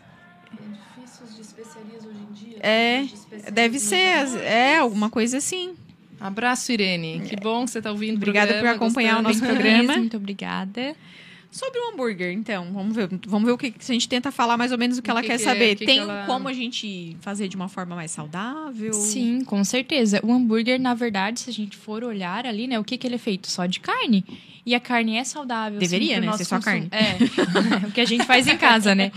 edifícios 0.53 1.35
de 1.35 1.41
especiarias 1.41 2.05
hoje 2.05 2.17
em 2.29 2.33
dia. 2.33 2.57
É, 2.59 3.03
de 3.03 3.51
Deve 3.51 3.79
ser, 3.79 4.13
as- 4.19 4.35
é, 4.35 4.77
alguma 4.77 5.09
coisa 5.09 5.37
assim. 5.37 5.73
Abraço, 6.19 6.71
Irene. 6.71 7.21
Que 7.27 7.35
bom 7.35 7.63
que 7.65 7.71
você 7.71 7.77
está 7.77 7.91
ouvindo 7.91 8.17
Obrigada 8.17 8.47
por 8.47 8.59
programa, 8.59 8.75
acompanhar 8.75 9.19
o 9.19 9.21
nosso 9.21 9.39
programa. 9.39 9.97
Muito 9.97 10.17
obrigada. 10.17 10.95
Sobre 11.57 11.79
o 11.79 11.91
hambúrguer, 11.91 12.31
então, 12.33 12.71
vamos 12.71 12.95
ver, 12.95 13.09
vamos 13.27 13.45
ver 13.47 13.51
o 13.53 13.57
que 13.57 13.73
se 13.79 13.91
a 13.91 13.95
gente 13.95 14.07
tenta 14.07 14.31
falar 14.31 14.57
mais 14.57 14.71
ou 14.71 14.77
menos 14.77 14.97
o 14.97 15.01
que 15.01 15.09
O 15.09 15.11
ela 15.11 15.21
que 15.21 15.27
quer 15.27 15.37
que 15.37 15.41
é, 15.41 15.45
saber. 15.45 15.75
que 15.75 15.85
Tem 15.85 15.99
ela- 15.99 16.25
como 16.27 16.47
a 16.47 16.53
gente 16.53 17.17
fazer 17.19 17.47
de 17.47 17.55
uma 17.55 17.67
forma 17.67 17.95
mais 17.95 18.11
saudável? 18.11 18.93
Sim, 18.93 19.43
com 19.43 19.63
certeza. 19.63 20.19
O 20.23 20.31
hambúrguer, 20.31 20.79
na 20.79 20.93
verdade, 20.93 21.39
se 21.39 21.49
a 21.49 21.53
gente 21.53 21.75
for 21.75 22.03
olhar 22.03 22.45
ali, 22.45 22.67
né, 22.67 22.79
o 22.79 22.83
que, 22.83 22.97
que 22.97 23.07
ele 23.07 23.15
é 23.15 23.17
feito? 23.17 23.49
Só 23.49 23.65
de 23.65 23.79
carne. 23.79 24.23
E 24.67 24.75
a 24.75 24.81
carne 24.81 25.15
é 25.15 25.23
saudável. 25.23 25.79
Deveria, 25.79 26.19
né, 26.19 26.29
ser 26.33 26.43
só 26.43 26.57
consumo. 26.57 26.89
É, 26.91 27.87
o 27.87 27.91
que 27.93 28.01
a 28.01 28.05
gente 28.05 28.25
faz 28.25 28.47
em 28.47 28.57
casa, 28.57 28.93
né? 28.93 29.13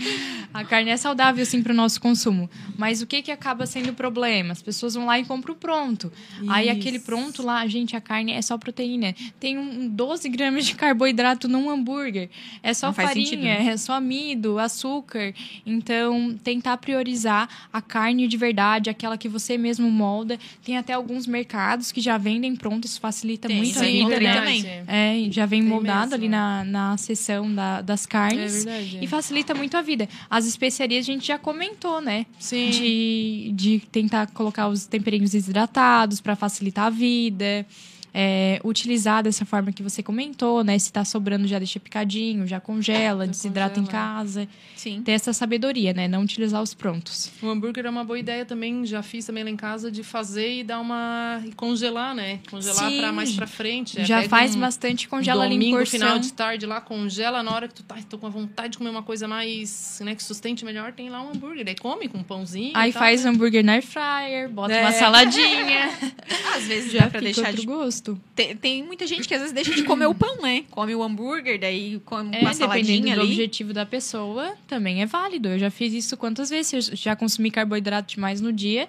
A 0.53 0.65
carne 0.65 0.91
é 0.91 0.97
saudável, 0.97 1.45
sim, 1.45 1.61
para 1.61 1.71
o 1.71 1.75
nosso 1.75 1.99
consumo. 1.99 2.49
Mas 2.77 3.01
o 3.01 3.07
que, 3.07 3.21
que 3.21 3.31
acaba 3.31 3.65
sendo 3.65 3.91
o 3.91 3.93
problema? 3.93 4.51
As 4.51 4.61
pessoas 4.61 4.95
vão 4.95 5.05
lá 5.05 5.17
e 5.17 5.23
compram 5.23 5.53
o 5.53 5.57
pronto. 5.57 6.11
Aí 6.47 6.69
aquele 6.69 6.97
Isso. 6.97 7.05
pronto 7.05 7.41
lá, 7.41 7.65
gente, 7.67 7.95
a 7.95 8.01
carne 8.01 8.33
é 8.33 8.41
só 8.41 8.57
proteína. 8.57 9.15
Tem 9.39 9.57
um 9.57 9.87
12 9.87 10.27
gramas 10.29 10.65
de 10.65 10.75
carboidrato 10.75 11.47
num 11.47 11.69
hambúrguer. 11.69 12.29
É 12.61 12.73
só 12.73 12.87
Não 12.87 12.93
farinha, 12.93 13.25
sentido, 13.25 13.43
né? 13.43 13.67
é 13.67 13.77
só 13.77 13.93
amido, 13.93 14.59
açúcar. 14.59 15.33
Então, 15.65 16.37
tentar 16.43 16.77
priorizar 16.77 17.47
a 17.71 17.81
carne 17.81 18.27
de 18.27 18.37
verdade, 18.37 18.89
aquela 18.89 19.17
que 19.17 19.29
você 19.29 19.57
mesmo 19.57 19.89
molda. 19.89 20.37
Tem 20.63 20.77
até 20.77 20.93
alguns 20.93 21.25
mercados 21.27 21.91
que 21.91 22.01
já 22.01 22.17
vendem 22.17 22.55
pronto, 22.55 22.85
isso 22.85 22.99
facilita 22.99 23.47
Tem, 23.47 23.57
muito 23.57 23.79
a 23.79 23.83
vida, 23.83 24.19
né? 24.19 24.33
também. 24.33 24.65
É, 24.87 25.31
já 25.31 25.40
vem 25.45 25.61
Tem 25.61 25.69
moldado 25.69 26.11
mesmo. 26.11 26.15
ali 26.15 26.29
na, 26.29 26.63
na 26.63 26.97
seção 26.97 27.53
da- 27.53 27.81
das 27.81 28.05
É 28.05 28.07
carnes. 28.09 28.63
verdade. 28.65 28.99
E 29.01 29.07
facilita 29.07 29.53
muito 29.53 29.75
a 29.77 29.81
vida. 29.81 30.07
As 30.29 30.45
especiarias 30.45 31.05
a 31.05 31.11
gente 31.11 31.27
já 31.27 31.37
comentou, 31.37 32.01
né? 32.01 32.25
Sim. 32.39 32.69
De, 32.69 33.51
de 33.53 33.79
tentar 33.91 34.27
colocar 34.27 34.67
os 34.67 34.85
temperinhos 34.85 35.31
desidratados 35.31 36.19
para 36.21 36.35
facilitar 36.35 36.85
a 36.87 36.89
vida. 36.89 37.65
É, 38.13 38.59
utilizar 38.63 39.23
dessa 39.23 39.45
forma 39.45 39.71
que 39.71 39.81
você 39.81 40.03
comentou, 40.03 40.63
né? 40.63 40.77
Se 40.77 40.91
tá 40.91 41.05
sobrando, 41.05 41.47
já 41.47 41.57
deixa 41.57 41.79
picadinho, 41.79 42.45
já 42.45 42.59
congela, 42.59 43.25
Já 43.25 43.31
desidrata 43.31 43.79
em 43.79 43.85
congela. 43.85 44.03
casa. 44.03 44.47
Sim. 44.75 45.01
Ter 45.01 45.13
essa 45.13 45.31
sabedoria, 45.31 45.93
né? 45.93 46.07
Não 46.07 46.21
utilizar 46.23 46.61
os 46.61 46.73
prontos. 46.73 47.31
O 47.41 47.47
hambúrguer 47.47 47.85
é 47.85 47.89
uma 47.89 48.03
boa 48.03 48.19
ideia 48.19 48.45
também, 48.45 48.85
já 48.85 49.01
fiz 49.01 49.25
também 49.25 49.43
lá 49.43 49.49
em 49.49 49.55
casa, 49.55 49.89
de 49.91 50.03
fazer 50.03 50.59
e 50.59 50.63
dar 50.63 50.79
uma... 50.79 51.41
e 51.45 51.53
congelar, 51.53 52.13
né? 52.15 52.39
Congelar 52.49 52.91
para 52.91 53.11
mais 53.11 53.31
pra 53.33 53.47
frente. 53.47 53.99
É, 53.99 54.05
já 54.05 54.23
faz 54.23 54.55
um 54.55 54.59
bastante, 54.59 55.07
congela 55.07 55.45
ali 55.45 55.55
em 55.55 55.71
porção. 55.71 55.99
final 55.99 56.19
de 56.19 56.33
tarde 56.33 56.65
lá, 56.65 56.81
congela 56.81 57.41
na 57.43 57.53
hora 57.53 57.67
que 57.67 57.75
tu 57.75 57.83
tá, 57.83 57.95
tô 58.09 58.17
com 58.17 58.27
a 58.27 58.29
vontade 58.29 58.71
de 58.71 58.77
comer 58.77 58.89
uma 58.89 59.03
coisa 59.03 59.27
mais, 59.27 59.99
né, 60.03 60.15
que 60.15 60.23
sustente 60.23 60.65
melhor, 60.65 60.91
tem 60.91 61.09
lá 61.09 61.21
um 61.21 61.29
hambúrguer. 61.29 61.65
Aí 61.67 61.75
come 61.75 62.07
com 62.07 62.17
um 62.17 62.23
pãozinho 62.23 62.71
Aí 62.75 62.91
faz 62.91 63.25
hambúrguer 63.25 63.63
na 63.63 63.73
air 63.73 63.83
fryer, 63.83 64.49
bota 64.49 64.73
É. 64.73 64.81
uma 64.81 64.91
saladinha. 64.91 65.89
Às 66.55 66.63
vezes 66.65 66.91
já 66.91 67.01
dá 67.01 67.09
pra 67.09 67.21
deixar 67.21 67.53
de... 67.53 67.65
gosto. 67.65 68.00
Tem, 68.35 68.55
tem 68.55 68.83
muita 68.83 69.05
gente 69.07 69.27
que 69.27 69.33
às 69.33 69.39
vezes 69.41 69.53
deixa 69.53 69.73
de 69.73 69.83
comer 69.83 70.05
o 70.07 70.15
pão, 70.15 70.41
né? 70.41 70.63
Come 70.71 70.93
o 70.95 71.03
hambúrguer, 71.03 71.59
daí 71.59 71.99
come 72.05 72.35
É, 72.35 72.39
uma 72.41 72.53
saladinha 72.53 73.15
do 73.15 73.21
ali. 73.21 73.31
objetivo 73.31 73.73
da 73.73 73.85
pessoa, 73.85 74.53
também 74.67 75.01
é 75.01 75.05
válido. 75.05 75.49
Eu 75.49 75.59
já 75.59 75.69
fiz 75.71 75.93
isso 75.93 76.17
quantas 76.17 76.49
vezes? 76.49 76.89
Eu 76.89 76.95
já 76.95 77.15
consumi 77.15 77.51
carboidrato 77.51 78.15
demais 78.15 78.41
no 78.41 78.51
dia, 78.51 78.87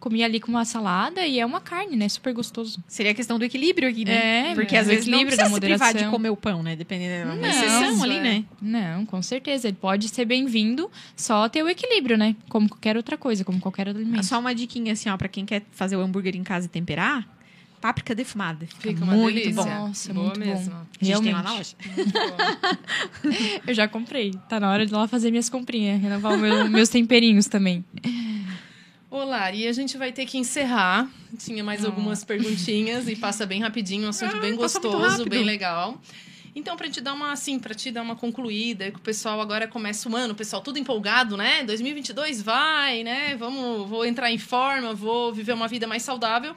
comi 0.00 0.22
ali 0.22 0.38
com 0.38 0.48
uma 0.52 0.64
salada 0.64 1.26
e 1.26 1.40
é 1.40 1.44
uma 1.46 1.60
carne, 1.60 1.96
né? 1.96 2.08
Super 2.08 2.32
gostoso. 2.32 2.82
Seria 2.86 3.10
a 3.10 3.14
questão 3.14 3.36
do 3.38 3.44
equilíbrio 3.44 3.88
aqui, 3.88 4.04
né? 4.04 4.50
É, 4.50 4.54
Porque 4.54 4.76
é, 4.76 4.78
às 4.78 4.86
do 4.86 4.90
vezes 4.90 5.06
não 5.08 5.20
precisa 5.22 5.42
da 5.42 5.48
se 5.54 5.60
privar 5.60 5.78
de 5.88 5.94
moderação. 5.94 6.10
comer 6.12 6.30
o 6.30 6.36
pão, 6.36 6.62
né? 6.62 6.76
Dependendo 6.76 7.30
da 7.30 7.34
Não, 7.36 7.48
exceção 7.48 8.02
ali, 8.04 8.16
é. 8.16 8.20
né? 8.20 8.44
Não, 8.62 9.04
com 9.06 9.20
certeza. 9.20 9.66
Ele 9.68 9.76
pode 9.80 10.08
ser 10.08 10.24
bem-vindo, 10.24 10.88
só 11.16 11.48
ter 11.48 11.62
o 11.64 11.68
equilíbrio, 11.68 12.16
né? 12.16 12.36
Como 12.48 12.68
qualquer 12.68 12.96
outra 12.96 13.16
coisa, 13.18 13.44
como 13.44 13.58
qualquer 13.60 13.88
outro 13.88 14.00
alimento. 14.02 14.24
Só 14.24 14.38
uma 14.38 14.54
diquinha 14.54 14.92
assim, 14.92 15.08
ó, 15.08 15.16
pra 15.16 15.26
quem 15.28 15.44
quer 15.44 15.62
fazer 15.72 15.96
o 15.96 16.00
hambúrguer 16.00 16.36
em 16.36 16.44
casa 16.44 16.66
e 16.66 16.68
temperar, 16.68 17.26
páprica 17.80 18.14
defumada. 18.14 18.66
Fica, 18.66 18.88
Fica 18.90 19.04
uma 19.04 19.12
muito 19.14 19.34
delícia. 19.34 19.54
bom. 19.62 19.68
Nossa, 19.68 20.12
Boa 20.14 20.26
muito 20.26 20.40
bom. 20.40 20.46
mesmo. 20.46 20.74
A 21.00 21.04
gente 21.04 21.22
tem 21.22 21.32
lá 21.32 21.42
na 21.42 21.52
loja. 21.54 21.74
Eu 23.66 23.74
já 23.74 23.88
comprei. 23.88 24.32
Tá 24.48 24.58
na 24.60 24.70
hora 24.70 24.84
de 24.86 24.92
ir 24.92 24.96
lá 24.96 25.06
fazer 25.08 25.30
minhas 25.30 25.48
comprinhas, 25.48 26.00
renovar 26.00 26.36
meu- 26.38 26.68
meus 26.68 26.88
temperinhos 26.88 27.46
também. 27.46 27.84
Ô, 29.10 29.24
Lari, 29.24 29.66
a 29.66 29.72
gente 29.72 29.96
vai 29.96 30.12
ter 30.12 30.26
que 30.26 30.36
encerrar. 30.38 31.08
Tinha 31.38 31.64
mais 31.64 31.84
algumas 31.84 32.24
perguntinhas 32.24 33.08
e 33.08 33.16
passa 33.16 33.46
bem 33.46 33.60
rapidinho, 33.60 34.06
um 34.06 34.10
assunto 34.10 34.36
Ah, 34.36 34.40
bem 34.40 34.54
gostoso, 34.54 35.24
bem 35.26 35.44
legal. 35.44 36.00
Então, 36.54 36.76
pra 36.76 36.90
te 36.90 37.00
dar 37.00 37.12
uma, 37.14 37.30
assim, 37.32 37.58
pra 37.58 37.72
te 37.74 37.90
dar 37.90 38.02
uma 38.02 38.16
concluída, 38.16 38.90
que 38.90 38.96
o 38.96 39.00
pessoal 39.00 39.40
agora 39.40 39.68
começa 39.68 40.08
o 40.08 40.16
ano, 40.16 40.32
o 40.32 40.36
pessoal 40.36 40.60
tudo 40.60 40.78
empolgado, 40.78 41.36
né? 41.36 41.62
2022 41.62 42.42
vai, 42.42 43.04
né? 43.04 43.36
Vamos, 43.36 43.88
vou 43.88 44.04
entrar 44.04 44.30
em 44.32 44.38
forma, 44.38 44.92
vou 44.92 45.32
viver 45.32 45.52
uma 45.52 45.68
vida 45.68 45.86
mais 45.86 46.02
saudável. 46.02 46.56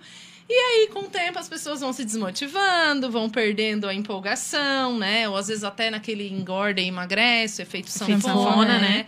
E 0.49 0.53
aí, 0.53 0.89
com 0.91 1.01
o 1.01 1.07
tempo, 1.07 1.39
as 1.39 1.47
pessoas 1.47 1.79
vão 1.79 1.93
se 1.93 2.03
desmotivando, 2.03 3.09
vão 3.09 3.29
perdendo 3.29 3.87
a 3.87 3.93
empolgação, 3.93 4.97
né? 4.97 5.27
Ou 5.29 5.37
às 5.37 5.47
vezes 5.47 5.63
até 5.63 5.89
naquele 5.89 6.27
engorda 6.27 6.81
e 6.81 6.87
emagrece, 6.87 7.61
efeito 7.61 7.89
sanfona, 7.89 8.19
sanfona, 8.19 8.79
né? 8.79 9.05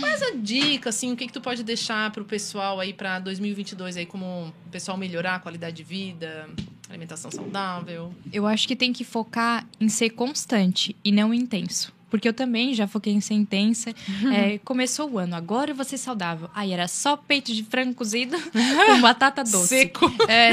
Mas 0.00 0.22
a 0.22 0.30
dica, 0.34 0.88
assim, 0.88 1.12
o 1.12 1.16
que, 1.16 1.26
que 1.26 1.32
tu 1.32 1.40
pode 1.40 1.62
deixar 1.62 2.10
pro 2.10 2.24
pessoal 2.24 2.80
aí 2.80 2.92
pra 2.92 3.18
2022 3.18 3.96
aí, 3.96 4.06
como 4.06 4.52
o 4.66 4.70
pessoal 4.70 4.96
melhorar 4.96 5.36
a 5.36 5.38
qualidade 5.38 5.76
de 5.76 5.82
vida, 5.82 6.48
alimentação 6.88 7.30
saudável? 7.30 8.14
Eu 8.32 8.46
acho 8.46 8.66
que 8.66 8.74
tem 8.74 8.92
que 8.92 9.04
focar 9.04 9.66
em 9.78 9.88
ser 9.88 10.10
constante 10.10 10.96
e 11.04 11.12
não 11.12 11.32
intenso. 11.34 11.92
Porque 12.12 12.28
eu 12.28 12.34
também 12.34 12.74
já 12.74 12.86
foquei 12.86 13.14
em 13.14 13.22
ser 13.22 13.32
intensa. 13.32 13.88
É, 14.36 14.58
começou 14.58 15.10
o 15.12 15.18
ano, 15.18 15.34
agora 15.34 15.70
eu 15.70 15.74
vou 15.74 15.82
ser 15.82 15.96
saudável. 15.96 16.50
Aí 16.54 16.70
era 16.70 16.86
só 16.86 17.16
peito 17.16 17.54
de 17.54 17.62
frango 17.62 17.94
cozido 17.94 18.36
com 18.52 19.00
batata 19.00 19.42
doce. 19.42 19.68
Seco. 19.68 20.12
É, 20.28 20.50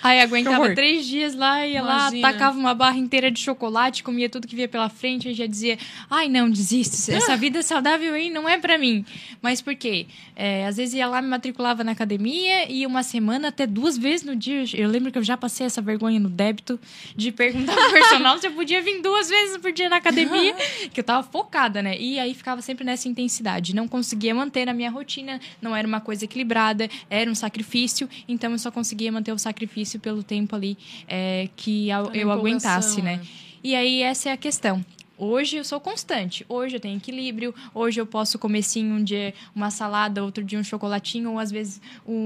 aí 0.00 0.20
aguentava 0.20 0.72
três 0.72 1.04
dias 1.04 1.34
lá, 1.34 1.66
ia 1.66 1.80
Imagina. 1.80 2.22
lá, 2.22 2.32
tacava 2.32 2.56
uma 2.56 2.72
barra 2.74 2.96
inteira 2.96 3.28
de 3.28 3.40
chocolate, 3.40 4.04
comia 4.04 4.28
tudo 4.28 4.46
que 4.46 4.54
via 4.54 4.68
pela 4.68 4.88
frente, 4.88 5.28
e 5.28 5.34
já 5.34 5.46
dizia, 5.46 5.76
ai 6.08 6.28
não, 6.28 6.48
desisto, 6.48 7.10
essa 7.10 7.34
vida 7.36 7.60
saudável 7.64 8.14
aí 8.14 8.30
não 8.30 8.48
é 8.48 8.56
pra 8.56 8.78
mim. 8.78 9.04
Mas 9.42 9.60
por 9.60 9.74
quê? 9.74 10.06
É, 10.36 10.64
às 10.64 10.76
vezes 10.76 10.94
ia 10.94 11.08
lá, 11.08 11.20
me 11.20 11.26
matriculava 11.26 11.82
na 11.82 11.90
academia, 11.90 12.70
e 12.70 12.86
uma 12.86 13.02
semana, 13.02 13.48
até 13.48 13.66
duas 13.66 13.98
vezes 13.98 14.24
no 14.24 14.36
dia, 14.36 14.62
eu 14.74 14.88
lembro 14.88 15.10
que 15.10 15.18
eu 15.18 15.24
já 15.24 15.36
passei 15.36 15.66
essa 15.66 15.82
vergonha 15.82 16.20
no 16.20 16.28
débito, 16.28 16.78
de 17.16 17.32
perguntar 17.32 17.74
pro 17.74 17.90
personal 17.92 18.38
se 18.38 18.46
eu 18.46 18.52
podia 18.52 18.80
vir 18.80 19.02
duas 19.02 19.28
vezes 19.28 19.56
por 19.58 19.72
dia 19.72 19.88
na 19.88 19.96
academia, 19.96 20.54
que 20.88 21.00
eu 21.00 21.04
tava 21.04 21.26
focada, 21.26 21.82
né? 21.82 21.98
E 21.98 22.18
aí 22.18 22.34
ficava 22.34 22.60
sempre 22.62 22.84
nessa 22.84 23.08
intensidade, 23.08 23.74
não 23.74 23.88
conseguia 23.88 24.34
manter 24.34 24.68
a 24.68 24.74
minha 24.74 24.90
rotina, 24.90 25.40
não 25.60 25.74
era 25.74 25.86
uma 25.86 26.00
coisa 26.00 26.24
equilibrada, 26.24 26.88
era 27.08 27.30
um 27.30 27.34
sacrifício, 27.34 28.08
então 28.28 28.52
eu 28.52 28.58
só 28.58 28.70
conseguia 28.70 29.10
manter 29.10 29.32
o 29.32 29.38
sacrifício 29.38 29.98
pelo 30.00 30.22
tempo 30.22 30.54
ali 30.54 30.76
é, 31.06 31.48
que 31.56 31.88
eu, 31.88 32.10
eu 32.12 32.30
aguentasse, 32.30 33.00
empolgação, 33.00 33.04
né? 33.04 33.20
E 33.62 33.74
aí 33.74 34.02
essa 34.02 34.28
é 34.28 34.32
a 34.32 34.36
questão. 34.36 34.84
Hoje 35.16 35.56
eu 35.56 35.64
sou 35.64 35.78
constante. 35.80 36.44
Hoje 36.48 36.76
eu 36.76 36.80
tenho 36.80 36.96
equilíbrio. 36.96 37.54
Hoje 37.72 38.00
eu 38.00 38.06
posso 38.06 38.38
comer 38.38 38.62
sim 38.62 38.90
um 38.90 39.02
dia 39.02 39.32
uma 39.54 39.70
salada, 39.70 40.24
outro 40.24 40.42
dia 40.42 40.58
um 40.58 40.64
chocolatinho, 40.64 41.30
ou 41.30 41.38
às 41.38 41.50
vezes 41.50 41.80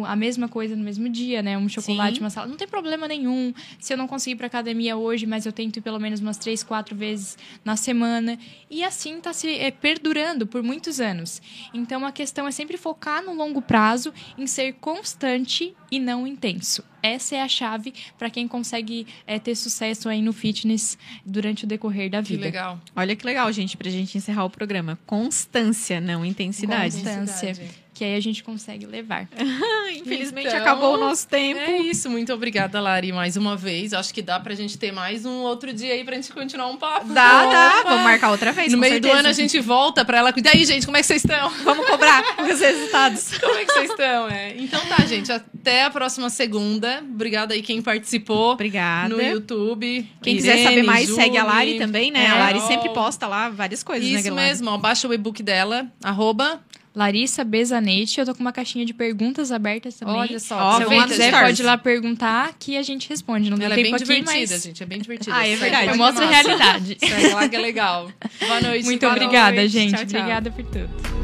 a 0.06 0.16
mesma 0.16 0.48
coisa 0.48 0.74
no 0.74 0.82
mesmo 0.82 1.08
dia, 1.08 1.42
né? 1.42 1.58
Um 1.58 1.68
chocolate, 1.68 2.16
Sim. 2.16 2.20
uma 2.22 2.30
salada. 2.30 2.50
Não 2.50 2.56
tem 2.56 2.66
problema 2.66 3.06
nenhum. 3.06 3.52
Se 3.78 3.92
eu 3.92 3.98
não 3.98 4.08
conseguir 4.08 4.34
ir 4.34 4.36
pra 4.36 4.46
academia 4.46 4.96
hoje, 4.96 5.26
mas 5.26 5.44
eu 5.44 5.52
tento 5.52 5.76
ir 5.76 5.80
pelo 5.82 5.98
menos 5.98 6.20
umas 6.20 6.38
três, 6.38 6.62
quatro 6.62 6.96
vezes 6.96 7.36
na 7.64 7.76
semana. 7.76 8.38
E 8.70 8.82
assim 8.82 9.20
tá 9.20 9.32
se 9.32 9.58
é, 9.58 9.70
perdurando 9.70 10.46
por 10.46 10.62
muitos 10.62 11.00
anos. 11.00 11.42
Então 11.74 12.06
a 12.06 12.12
questão 12.12 12.46
é 12.46 12.50
sempre 12.50 12.78
focar 12.78 13.22
no 13.22 13.34
longo 13.34 13.60
prazo, 13.60 14.12
em 14.36 14.46
ser 14.46 14.74
constante 14.74 15.74
e 15.90 15.98
não 15.98 16.26
intenso. 16.26 16.84
Essa 17.02 17.36
é 17.36 17.42
a 17.42 17.48
chave 17.48 17.94
para 18.18 18.28
quem 18.28 18.48
consegue 18.48 19.06
é, 19.26 19.38
ter 19.38 19.54
sucesso 19.54 20.08
aí 20.08 20.20
no 20.20 20.32
fitness 20.32 20.98
durante 21.24 21.64
o 21.64 21.66
decorrer 21.66 22.10
da 22.10 22.22
Que 22.22 22.30
vida. 22.30 22.44
legal. 22.44 22.80
Olha 22.94 23.14
que 23.14 23.24
legal, 23.24 23.50
gente, 23.52 23.76
pra 23.76 23.90
gente 23.90 24.18
encerrar 24.18 24.44
o 24.44 24.50
programa. 24.50 24.98
Constância, 25.06 26.00
não 26.00 26.24
intensidade. 26.24 26.96
Constância. 26.96 27.56
Que 27.98 28.04
aí 28.04 28.14
a 28.14 28.20
gente 28.20 28.44
consegue 28.44 28.86
levar. 28.86 29.26
Infelizmente 29.90 30.46
Então, 30.46 30.60
acabou 30.60 30.94
o 30.94 30.96
nosso 30.96 31.26
tempo. 31.26 31.58
É 31.58 31.78
isso, 31.78 32.08
muito 32.08 32.32
obrigada, 32.32 32.80
Lari, 32.80 33.10
mais 33.10 33.36
uma 33.36 33.56
vez. 33.56 33.92
Acho 33.92 34.14
que 34.14 34.22
dá 34.22 34.38
pra 34.38 34.54
gente 34.54 34.78
ter 34.78 34.92
mais 34.92 35.26
um 35.26 35.38
outro 35.40 35.72
dia 35.72 35.94
aí 35.94 36.04
pra 36.04 36.14
gente 36.14 36.32
continuar 36.32 36.68
um 36.68 36.76
papo. 36.76 37.12
Dá, 37.12 37.46
dá. 37.46 37.80
Opa! 37.80 37.88
Vamos 37.88 38.04
marcar 38.04 38.30
outra 38.30 38.52
vez. 38.52 38.70
No 38.70 38.78
meio 38.78 38.92
certeza. 38.92 39.14
do 39.14 39.18
ano 39.18 39.28
a 39.28 39.32
gente 39.32 39.58
volta 39.58 40.04
pra 40.04 40.18
ela. 40.18 40.32
E 40.32 40.48
aí, 40.48 40.64
gente, 40.64 40.86
como 40.86 40.96
é 40.96 41.00
que 41.00 41.06
vocês 41.08 41.24
estão? 41.24 41.50
Vamos 41.64 41.86
cobrar 41.88 42.22
os 42.40 42.60
resultados. 42.60 43.36
Como 43.42 43.56
é 43.56 43.64
que 43.64 43.72
vocês 43.72 43.90
estão? 43.90 44.28
É. 44.28 44.54
Então 44.56 44.80
tá, 44.86 45.04
gente. 45.04 45.32
Até 45.32 45.82
a 45.82 45.90
próxima 45.90 46.30
segunda. 46.30 47.02
Obrigada 47.02 47.54
aí 47.54 47.62
quem 47.62 47.82
participou 47.82 48.52
Obrigada. 48.52 49.08
no 49.08 49.20
YouTube. 49.20 50.08
Quem 50.22 50.36
quiser 50.36 50.52
Irene, 50.52 50.68
saber 50.68 50.82
mais, 50.84 51.08
segue 51.10 51.36
a 51.36 51.42
Lari 51.42 51.78
também, 51.78 52.12
né? 52.12 52.28
a 52.28 52.38
Lari 52.38 52.60
sempre 52.60 52.90
posta 52.90 53.26
lá 53.26 53.48
várias 53.48 53.82
coisas, 53.82 54.08
né, 54.08 54.20
Isso 54.20 54.32
mesmo, 54.32 54.70
ó, 54.70 54.78
baixa 54.78 55.08
o 55.08 55.12
e-book 55.12 55.42
dela, 55.42 55.90
arroba 56.02 56.60
Larissa 56.94 57.44
Bezanetti. 57.44 58.20
Eu 58.20 58.26
tô 58.26 58.34
com 58.34 58.40
uma 58.40 58.52
caixinha 58.52 58.84
de 58.84 58.92
perguntas 58.92 59.52
abertas 59.52 59.96
também. 59.96 60.14
Olha 60.14 60.38
só, 60.38 60.76
Se 60.76 60.82
alguém 60.82 61.06
quiser, 61.06 61.30
pode 61.32 61.62
ir 61.62 61.64
lá 61.64 61.78
perguntar 61.78 62.54
que 62.58 62.76
a 62.76 62.82
gente 62.82 63.08
responde. 63.08 63.50
Não 63.50 63.56
Ela 63.56 63.74
é 63.74 63.76
bem 63.76 63.94
aqui, 63.94 64.04
divertida, 64.04 64.32
mas 64.32 64.62
gente. 64.62 64.82
É 64.82 64.86
bem 64.86 65.00
divertida. 65.00 65.36
Ah, 65.36 65.46
é 65.46 65.56
verdade. 65.56 65.86
lá 65.86 65.86
eu 65.86 65.92
que 65.92 65.98
mostro 65.98 66.24
a 66.24 66.28
realidade. 66.28 66.96
Segue 67.00 67.34
lá 67.34 67.48
que 67.48 67.56
é 67.56 67.60
legal. 67.60 68.10
Boa 68.40 68.60
noite. 68.60 68.84
Muito 68.84 69.00
boa 69.00 69.12
obrigada, 69.12 69.56
noite. 69.56 69.68
gente. 69.68 69.94
Tchau, 69.94 70.06
tchau. 70.06 70.20
Obrigada 70.20 70.50
por 70.50 70.64
tudo. 70.64 71.18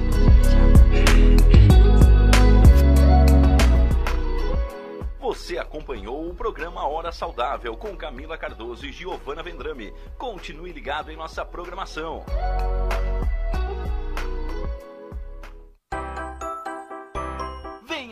Você 5.21 5.59
acompanhou 5.59 6.29
o 6.29 6.35
programa 6.35 6.87
Hora 6.87 7.11
Saudável 7.11 7.75
com 7.77 7.97
Camila 7.97 8.37
Cardoso 8.37 8.87
e 8.87 8.93
Giovana 8.93 9.43
Vendrame. 9.43 9.93
Continue 10.19 10.71
ligado 10.71 11.11
em 11.11 11.17
nossa 11.17 11.45
programação. 11.45 12.25